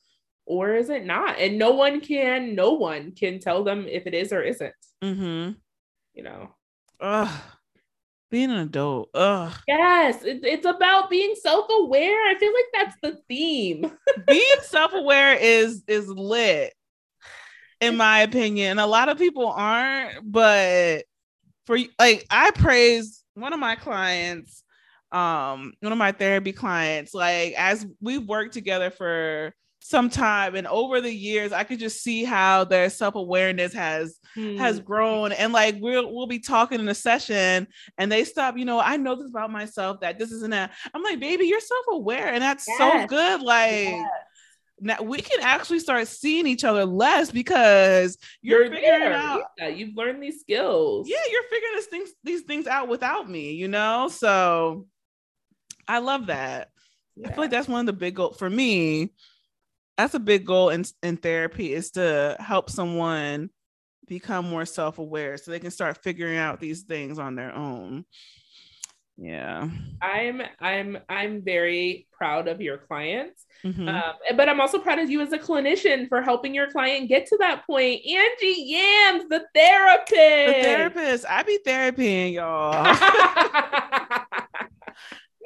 or 0.47 0.77
is 0.77 0.89
it 0.89 1.05
not? 1.05 1.39
And 1.39 1.59
no 1.59 1.73
one 1.73 2.01
can, 2.01 2.55
no 2.55 2.75
one 2.75 3.13
can 3.13 3.41
tell 3.41 3.65
them 3.65 3.87
if 3.89 4.07
it 4.07 4.15
is 4.15 4.33
or 4.33 4.41
isn't. 4.41 4.73
Mm-hmm. 5.03 5.59
You 6.15 6.23
know. 6.23 6.55
Ugh. 7.01 7.41
Being 8.31 8.51
an 8.51 8.59
adult. 8.59 9.09
Ugh. 9.15 9.53
Yes, 9.67 10.23
it, 10.23 10.45
it's 10.45 10.67
about 10.67 11.09
being 11.09 11.35
self-aware. 11.35 12.29
I 12.29 12.39
feel 12.39 12.53
like 12.53 12.67
that's 12.75 12.97
the 13.03 13.19
theme. 13.27 13.91
being 14.27 14.61
self-aware 14.63 15.37
is 15.37 15.83
is 15.89 16.09
lit 16.09 16.75
in 17.81 17.97
my 17.97 18.21
opinion. 18.21 18.79
A 18.79 18.87
lot 18.87 19.09
of 19.09 19.19
people 19.19 19.47
aren't, 19.47 20.31
but 20.31 21.05
for 21.67 21.79
like 21.99 22.27
I 22.31 22.51
praise 22.53 23.25
one 23.35 23.53
of 23.53 23.61
my 23.61 23.77
clients, 23.77 24.63
um, 25.13 25.73
one 25.81 25.93
of 25.93 25.99
my 25.99 26.13
therapy 26.13 26.53
clients, 26.53 27.15
like 27.15 27.55
as 27.55 27.87
we've 28.01 28.27
worked 28.27 28.55
together 28.55 28.91
for 28.91 29.55
some 29.81 30.11
time 30.11 30.55
and 30.55 30.67
over 30.67 31.01
the 31.01 31.11
years 31.11 31.51
i 31.51 31.65
could 31.65 31.79
just 31.79 32.03
see 32.03 32.23
how 32.23 32.63
their 32.63 32.91
self-awareness 32.91 33.73
has 33.73 34.19
hmm. 34.35 34.57
has 34.57 34.81
grown 34.81 35.33
and 35.33 35.53
like 35.53 35.77
we'll 35.81 36.13
we'll 36.13 36.27
be 36.27 36.39
talking 36.39 36.79
in 36.79 36.89
a 36.89 36.95
session 36.95 37.67
and 37.97 38.13
they 38.13 38.23
stop 38.23 38.59
you 38.59 38.67
know 38.67 38.79
i 38.81 38.99
know 38.99 39.15
this 39.15 39.31
about 39.31 39.51
myself 39.51 39.99
that 40.01 40.19
this 40.19 40.31
isn't 40.31 40.51
that 40.51 40.73
i'm 40.93 41.03
like 41.03 41.19
baby 41.21 41.47
you're 41.47 41.59
self-aware 41.59 42.35
and 42.35 42.43
that's 42.43 42.67
yes. 42.69 42.79
so 42.79 43.07
good 43.07 43.41
like 43.41 43.85
yes 43.85 44.09
now 44.81 45.03
we 45.03 45.19
can 45.19 45.41
actually 45.41 45.79
start 45.81 46.07
seeing 46.09 46.47
each 46.47 46.65
other 46.65 46.85
less 46.85 47.31
because 47.31 48.17
you're, 48.43 48.65
You're 48.65 48.75
figuring 48.75 49.01
there. 49.01 49.13
out 49.13 49.43
Yeah, 49.59 49.69
you've 49.69 49.97
learned 49.97 50.23
these 50.23 50.41
skills. 50.41 51.09
yeah, 51.09 51.17
you're 51.31 51.43
figuring 51.45 51.75
these 51.77 51.87
things 51.87 52.11
these 52.25 52.43
things 52.43 52.67
out 52.67 52.89
without 52.89 53.29
me, 53.29 53.53
you 53.53 53.69
know? 53.69 54.09
So 54.09 54.87
I 55.87 55.99
love 55.99 56.27
that. 56.27 56.69
I 57.25 57.29
feel 57.31 57.39
like 57.39 57.51
that's 57.51 57.67
one 57.69 57.81
of 57.81 57.87
the 57.87 57.93
big 57.93 58.15
goals 58.15 58.37
for 58.39 58.49
me. 58.49 59.13
That's 59.97 60.15
a 60.15 60.21
big 60.21 60.45
goal 60.47 60.71
in, 60.71 60.85
in 61.03 61.17
therapy 61.17 61.73
is 61.73 61.91
to 61.93 62.37
help 62.39 62.71
someone 62.71 63.51
become 64.07 64.49
more 64.49 64.65
self-aware 64.65 65.37
so 65.37 65.51
they 65.51 65.59
can 65.59 65.71
start 65.73 66.03
figuring 66.05 66.37
out 66.39 66.61
these 66.61 66.83
things 66.83 67.19
on 67.19 67.35
their 67.35 67.53
own. 67.55 68.05
Yeah. 69.21 69.69
I'm 70.01 70.43
I'm 70.61 70.99
I'm 71.09 71.43
very 71.43 72.07
proud 72.13 72.47
of 72.47 72.61
your 72.61 72.79
clients. 72.79 73.45
Mhm. 73.65 73.89
Um, 73.89 74.15
but 74.37 74.49
I'm 74.49 74.61
also 74.61 74.79
proud 74.79 75.01
of 75.01 75.11
you 75.11 75.21
as 75.21 75.33
a 75.33 75.39
clinician 75.39 76.09
for 76.09 76.23
helping 76.23 76.55
your 76.55 76.71
client 76.71 77.09
get 77.09 77.27
to 77.27 77.37
that 77.41 77.67
point. 77.67 78.01
Angie 78.07 78.63
Yams, 78.67 79.25
the 79.29 79.45
therapist. 79.55 80.11
the 80.13 80.63
therapist, 80.63 81.25
I 81.29 81.43
be 81.43 81.59
therapying 81.67 82.35
y'all. 82.35 82.97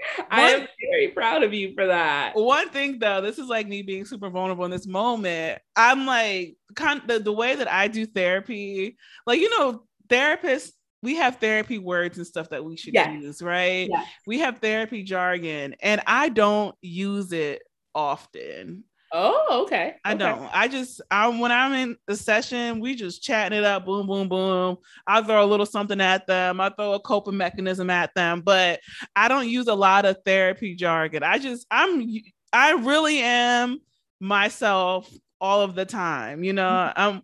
I 0.30 0.50
am 0.50 0.66
very 0.90 1.08
proud 1.08 1.42
of 1.42 1.54
you 1.54 1.74
for 1.74 1.86
that. 1.86 2.34
One 2.34 2.68
thing 2.70 2.98
though, 2.98 3.20
this 3.20 3.38
is 3.38 3.48
like 3.48 3.66
me 3.66 3.82
being 3.82 4.04
super 4.04 4.30
vulnerable 4.30 4.64
in 4.64 4.70
this 4.70 4.86
moment. 4.86 5.60
I'm 5.76 6.06
like 6.06 6.56
kind 6.74 7.02
the, 7.06 7.18
the 7.18 7.32
way 7.32 7.54
that 7.54 7.70
I 7.70 7.88
do 7.88 8.06
therapy, 8.06 8.96
like 9.26 9.40
you 9.40 9.50
know, 9.58 9.84
therapists, 10.08 10.72
we 11.02 11.16
have 11.16 11.36
therapy 11.36 11.78
words 11.78 12.16
and 12.18 12.26
stuff 12.26 12.48
that 12.50 12.64
we 12.64 12.76
should 12.76 12.94
Yeah. 12.94 13.12
use, 13.12 13.42
right? 13.42 13.88
Yeah. 13.90 14.04
We 14.26 14.38
have 14.38 14.58
therapy 14.58 15.02
jargon, 15.02 15.74
and 15.80 16.00
I 16.06 16.28
don't 16.28 16.74
use 16.80 17.32
it 17.32 17.62
often. 17.94 18.84
Oh, 19.14 19.64
okay. 19.64 19.96
I 20.04 20.14
Okay. 20.14 20.18
don't. 20.20 20.48
I 20.54 20.68
just 20.68 21.02
I 21.10 21.28
when 21.28 21.52
I'm 21.52 21.74
in 21.74 21.96
a 22.08 22.16
session, 22.16 22.80
we 22.80 22.94
just 22.94 23.22
chatting 23.22 23.58
it 23.58 23.64
up, 23.64 23.84
boom, 23.84 24.06
boom, 24.06 24.28
boom. 24.28 24.78
I 25.06 25.20
throw 25.22 25.44
a 25.44 25.46
little 25.46 25.66
something 25.66 26.00
at 26.00 26.26
them. 26.26 26.60
I 26.60 26.70
throw 26.70 26.94
a 26.94 27.00
coping 27.00 27.36
mechanism 27.36 27.90
at 27.90 28.14
them, 28.14 28.40
but 28.40 28.80
I 29.14 29.28
don't 29.28 29.48
use 29.50 29.66
a 29.66 29.74
lot 29.74 30.06
of 30.06 30.16
therapy 30.24 30.74
jargon. 30.76 31.22
I 31.22 31.38
just 31.38 31.66
I'm 31.70 32.06
I 32.54 32.72
really 32.72 33.18
am 33.18 33.80
myself 34.20 35.12
all 35.40 35.60
of 35.60 35.74
the 35.74 35.84
time. 35.84 36.42
You 36.42 36.54
know, 36.54 36.62
mm-hmm. 36.62 37.00
I'm 37.00 37.22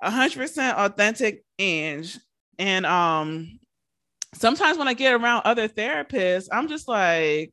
a 0.00 0.10
hundred 0.10 0.38
percent 0.38 0.78
authentic 0.78 1.44
Ange. 1.58 2.18
And 2.60 2.84
um 2.84 3.58
sometimes 4.34 4.76
when 4.76 4.86
I 4.86 4.92
get 4.92 5.14
around 5.14 5.42
other 5.46 5.66
therapists, 5.66 6.48
I'm 6.52 6.68
just 6.68 6.86
like, 6.86 7.52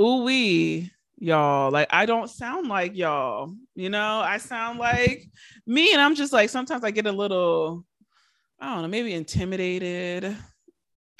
ooh 0.00 0.24
wee, 0.24 0.90
y'all. 1.18 1.70
Like 1.70 1.88
I 1.90 2.06
don't 2.06 2.30
sound 2.30 2.66
like 2.66 2.96
y'all, 2.96 3.54
you 3.74 3.90
know, 3.90 4.20
I 4.20 4.38
sound 4.38 4.78
like 4.78 5.26
me, 5.66 5.92
and 5.92 6.00
I'm 6.00 6.14
just 6.14 6.32
like 6.32 6.48
sometimes 6.48 6.84
I 6.84 6.90
get 6.90 7.06
a 7.06 7.12
little, 7.12 7.84
I 8.58 8.72
don't 8.72 8.82
know, 8.82 8.88
maybe 8.88 9.12
intimidated. 9.12 10.34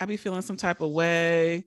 I 0.01 0.07
be 0.07 0.16
feeling 0.16 0.41
some 0.41 0.57
type 0.57 0.81
of 0.81 0.91
way. 0.91 1.66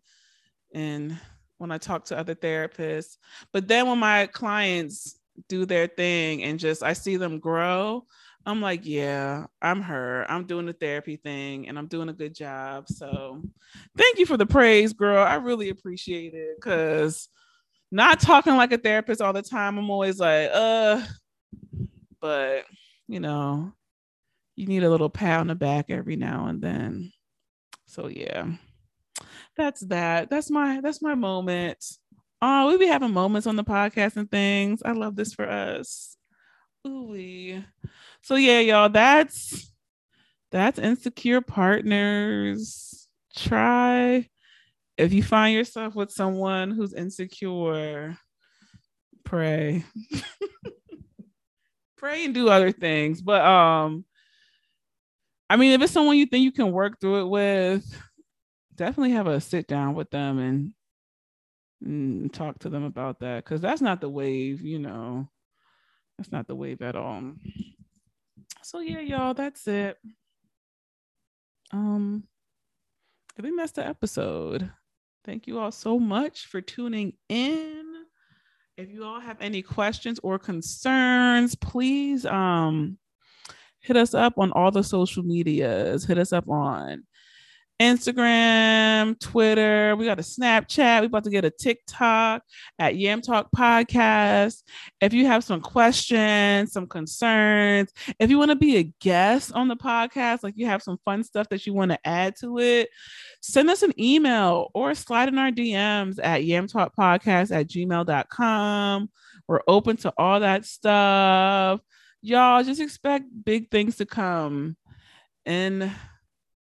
And 0.73 1.15
when 1.59 1.71
I 1.71 1.77
talk 1.77 2.05
to 2.05 2.17
other 2.17 2.33
therapists, 2.33 3.17
but 3.51 3.67
then 3.67 3.87
when 3.87 3.99
my 3.99 4.25
clients 4.25 5.19
do 5.47 5.67
their 5.67 5.85
thing 5.85 6.41
and 6.41 6.59
just 6.59 6.81
I 6.81 6.93
see 6.93 7.17
them 7.17 7.37
grow, 7.37 8.07
I'm 8.45 8.61
like, 8.61 8.81
yeah, 8.85 9.45
I'm 9.61 9.81
her. 9.81 10.25
I'm 10.29 10.45
doing 10.45 10.65
the 10.65 10.73
therapy 10.73 11.15
thing 11.15 11.69
and 11.69 11.77
I'm 11.77 11.87
doing 11.87 12.09
a 12.09 12.13
good 12.13 12.35
job. 12.35 12.89
So 12.89 13.41
thank 13.97 14.19
you 14.19 14.25
for 14.25 14.35
the 14.35 14.45
praise, 14.45 14.91
girl. 14.91 15.23
I 15.23 15.35
really 15.35 15.69
appreciate 15.69 16.33
it 16.33 16.57
because 16.57 17.29
not 17.91 18.19
talking 18.19 18.55
like 18.55 18.73
a 18.73 18.77
therapist 18.77 19.21
all 19.21 19.33
the 19.33 19.41
time. 19.41 19.77
I'm 19.77 19.89
always 19.89 20.19
like, 20.19 20.49
uh, 20.53 21.01
but 22.19 22.65
you 23.07 23.19
know, 23.19 23.71
you 24.55 24.67
need 24.67 24.83
a 24.83 24.89
little 24.89 25.09
pat 25.09 25.39
on 25.39 25.47
the 25.47 25.55
back 25.55 25.85
every 25.89 26.17
now 26.17 26.47
and 26.47 26.61
then. 26.61 27.13
So 27.85 28.07
yeah, 28.07 28.47
that's 29.55 29.81
that. 29.81 30.29
That's 30.29 30.49
my 30.49 30.81
that's 30.81 31.01
my 31.01 31.15
moment. 31.15 31.85
Oh, 32.41 32.67
we 32.67 32.77
be 32.77 32.87
having 32.87 33.11
moments 33.11 33.47
on 33.47 33.55
the 33.55 33.63
podcast 33.63 34.17
and 34.17 34.29
things. 34.29 34.81
I 34.83 34.91
love 34.91 35.15
this 35.15 35.33
for 35.33 35.49
us. 35.49 36.17
Ooh. 36.85 37.63
So 38.23 38.35
yeah, 38.35 38.59
y'all, 38.61 38.87
that's 38.89 39.69
that's 40.49 40.79
insecure 40.79 41.41
partners. 41.41 43.07
Try 43.35 44.29
if 44.97 45.11
you 45.11 45.21
find 45.21 45.53
yourself 45.53 45.93
with 45.93 46.09
someone 46.09 46.71
who's 46.71 46.93
insecure, 46.93 48.17
pray. 49.25 49.83
pray 51.97 52.23
and 52.23 52.33
do 52.33 52.47
other 52.47 52.71
things. 52.71 53.21
But 53.21 53.41
um 53.43 54.05
I 55.49 55.57
mean 55.57 55.73
if 55.73 55.81
it's 55.81 55.91
someone 55.91 56.15
you 56.15 56.25
think 56.25 56.43
you 56.45 56.53
can 56.53 56.71
work 56.71 57.01
through 57.01 57.21
it 57.21 57.27
with, 57.27 58.01
definitely 58.73 59.11
have 59.11 59.27
a 59.27 59.41
sit 59.41 59.67
down 59.67 59.95
with 59.95 60.09
them 60.11 60.39
and, 60.39 60.73
and 61.81 62.33
talk 62.33 62.59
to 62.59 62.69
them 62.69 62.85
about 62.85 63.19
that 63.19 63.43
because 63.43 63.59
that's 63.59 63.81
not 63.81 63.99
the 63.99 64.09
wave, 64.09 64.61
you 64.61 64.79
know. 64.79 65.27
That's 66.17 66.31
not 66.31 66.47
the 66.47 66.55
wave 66.55 66.81
at 66.81 66.95
all. 66.95 67.33
So 68.63 68.79
yeah, 68.79 69.01
y'all, 69.01 69.33
that's 69.33 69.67
it. 69.67 69.97
Um, 71.71 72.23
I 73.37 73.41
think 73.41 73.57
that's 73.57 73.73
the 73.73 73.85
episode. 73.85 74.71
Thank 75.25 75.47
you 75.47 75.59
all 75.59 75.71
so 75.71 75.99
much 75.99 76.45
for 76.45 76.61
tuning 76.61 77.13
in. 77.29 77.85
If 78.77 78.89
you 78.89 79.03
all 79.03 79.19
have 79.19 79.37
any 79.41 79.61
questions 79.61 80.19
or 80.23 80.39
concerns, 80.39 81.55
please 81.55 82.25
um 82.25 82.97
hit 83.81 83.97
us 83.97 84.13
up 84.13 84.33
on 84.37 84.51
all 84.53 84.71
the 84.71 84.83
social 84.83 85.23
medias. 85.23 86.05
Hit 86.05 86.17
us 86.17 86.31
up 86.31 86.47
on 86.47 87.03
Instagram, 87.83 89.19
Twitter. 89.19 89.93
We 89.97 90.05
got 90.05 90.19
a 90.19 90.23
Snapchat. 90.23 91.01
We 91.01 91.07
about 91.07 91.25
to 91.25 91.29
get 91.29 91.43
a 91.43 91.49
TikTok 91.49 92.41
at 92.79 92.95
Yam 92.95 93.21
Talk 93.21 93.49
Podcast. 93.53 94.63
If 95.01 95.13
you 95.13 95.25
have 95.25 95.43
some 95.43 95.59
questions, 95.59 96.71
some 96.71 96.87
concerns, 96.87 97.91
if 98.19 98.29
you 98.29 98.37
want 98.37 98.51
to 98.51 98.55
be 98.55 98.77
a 98.77 98.93
guest 99.01 99.51
on 99.51 99.67
the 99.67 99.75
podcast, 99.75 100.43
like 100.43 100.53
you 100.55 100.65
have 100.65 100.81
some 100.81 100.97
fun 101.03 101.25
stuff 101.25 101.49
that 101.49 101.67
you 101.67 101.73
want 101.73 101.91
to 101.91 102.07
add 102.07 102.35
to 102.39 102.59
it, 102.59 102.87
send 103.41 103.69
us 103.69 103.83
an 103.83 103.91
email 103.99 104.71
or 104.73 104.95
slide 104.95 105.27
in 105.27 105.37
our 105.37 105.51
DMs 105.51 106.19
at 106.23 106.45
Yam 106.45 106.67
Talk 106.67 106.95
Podcast 106.95 107.51
at 107.51 107.67
gmail.com. 107.67 109.09
We're 109.45 109.61
open 109.67 109.97
to 109.97 110.13
all 110.17 110.39
that 110.39 110.65
stuff. 110.65 111.81
Y'all 112.21 112.63
just 112.63 112.79
expect 112.79 113.25
big 113.43 113.69
things 113.69 113.97
to 113.97 114.05
come. 114.05 114.77
And 115.45 115.91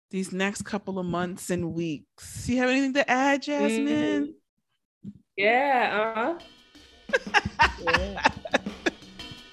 these 0.10 0.32
next 0.32 0.64
couple 0.64 1.00
of 1.00 1.06
months 1.06 1.50
and 1.50 1.74
weeks. 1.74 2.46
Do 2.46 2.54
you 2.54 2.60
have 2.60 2.70
anything 2.70 2.94
to 2.96 3.10
add, 3.10 3.44
Jasmine? 3.44 4.34
Yeah. 5.38 6.14
Uh-huh. 6.16 7.38
yeah. 7.84 8.28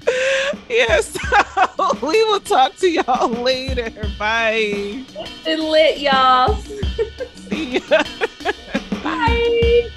yes. 0.69 1.09
so 1.09 1.99
we 2.07 2.23
will 2.25 2.41
talk 2.41 2.77
to 2.77 2.91
y'all 2.91 3.29
later. 3.29 3.91
Bye. 4.19 5.05
It's 5.45 5.63
lit, 5.63 5.99
y'all. 5.99 6.55
See 7.49 7.79
ya. 7.79 8.03
Bye. 9.03 9.91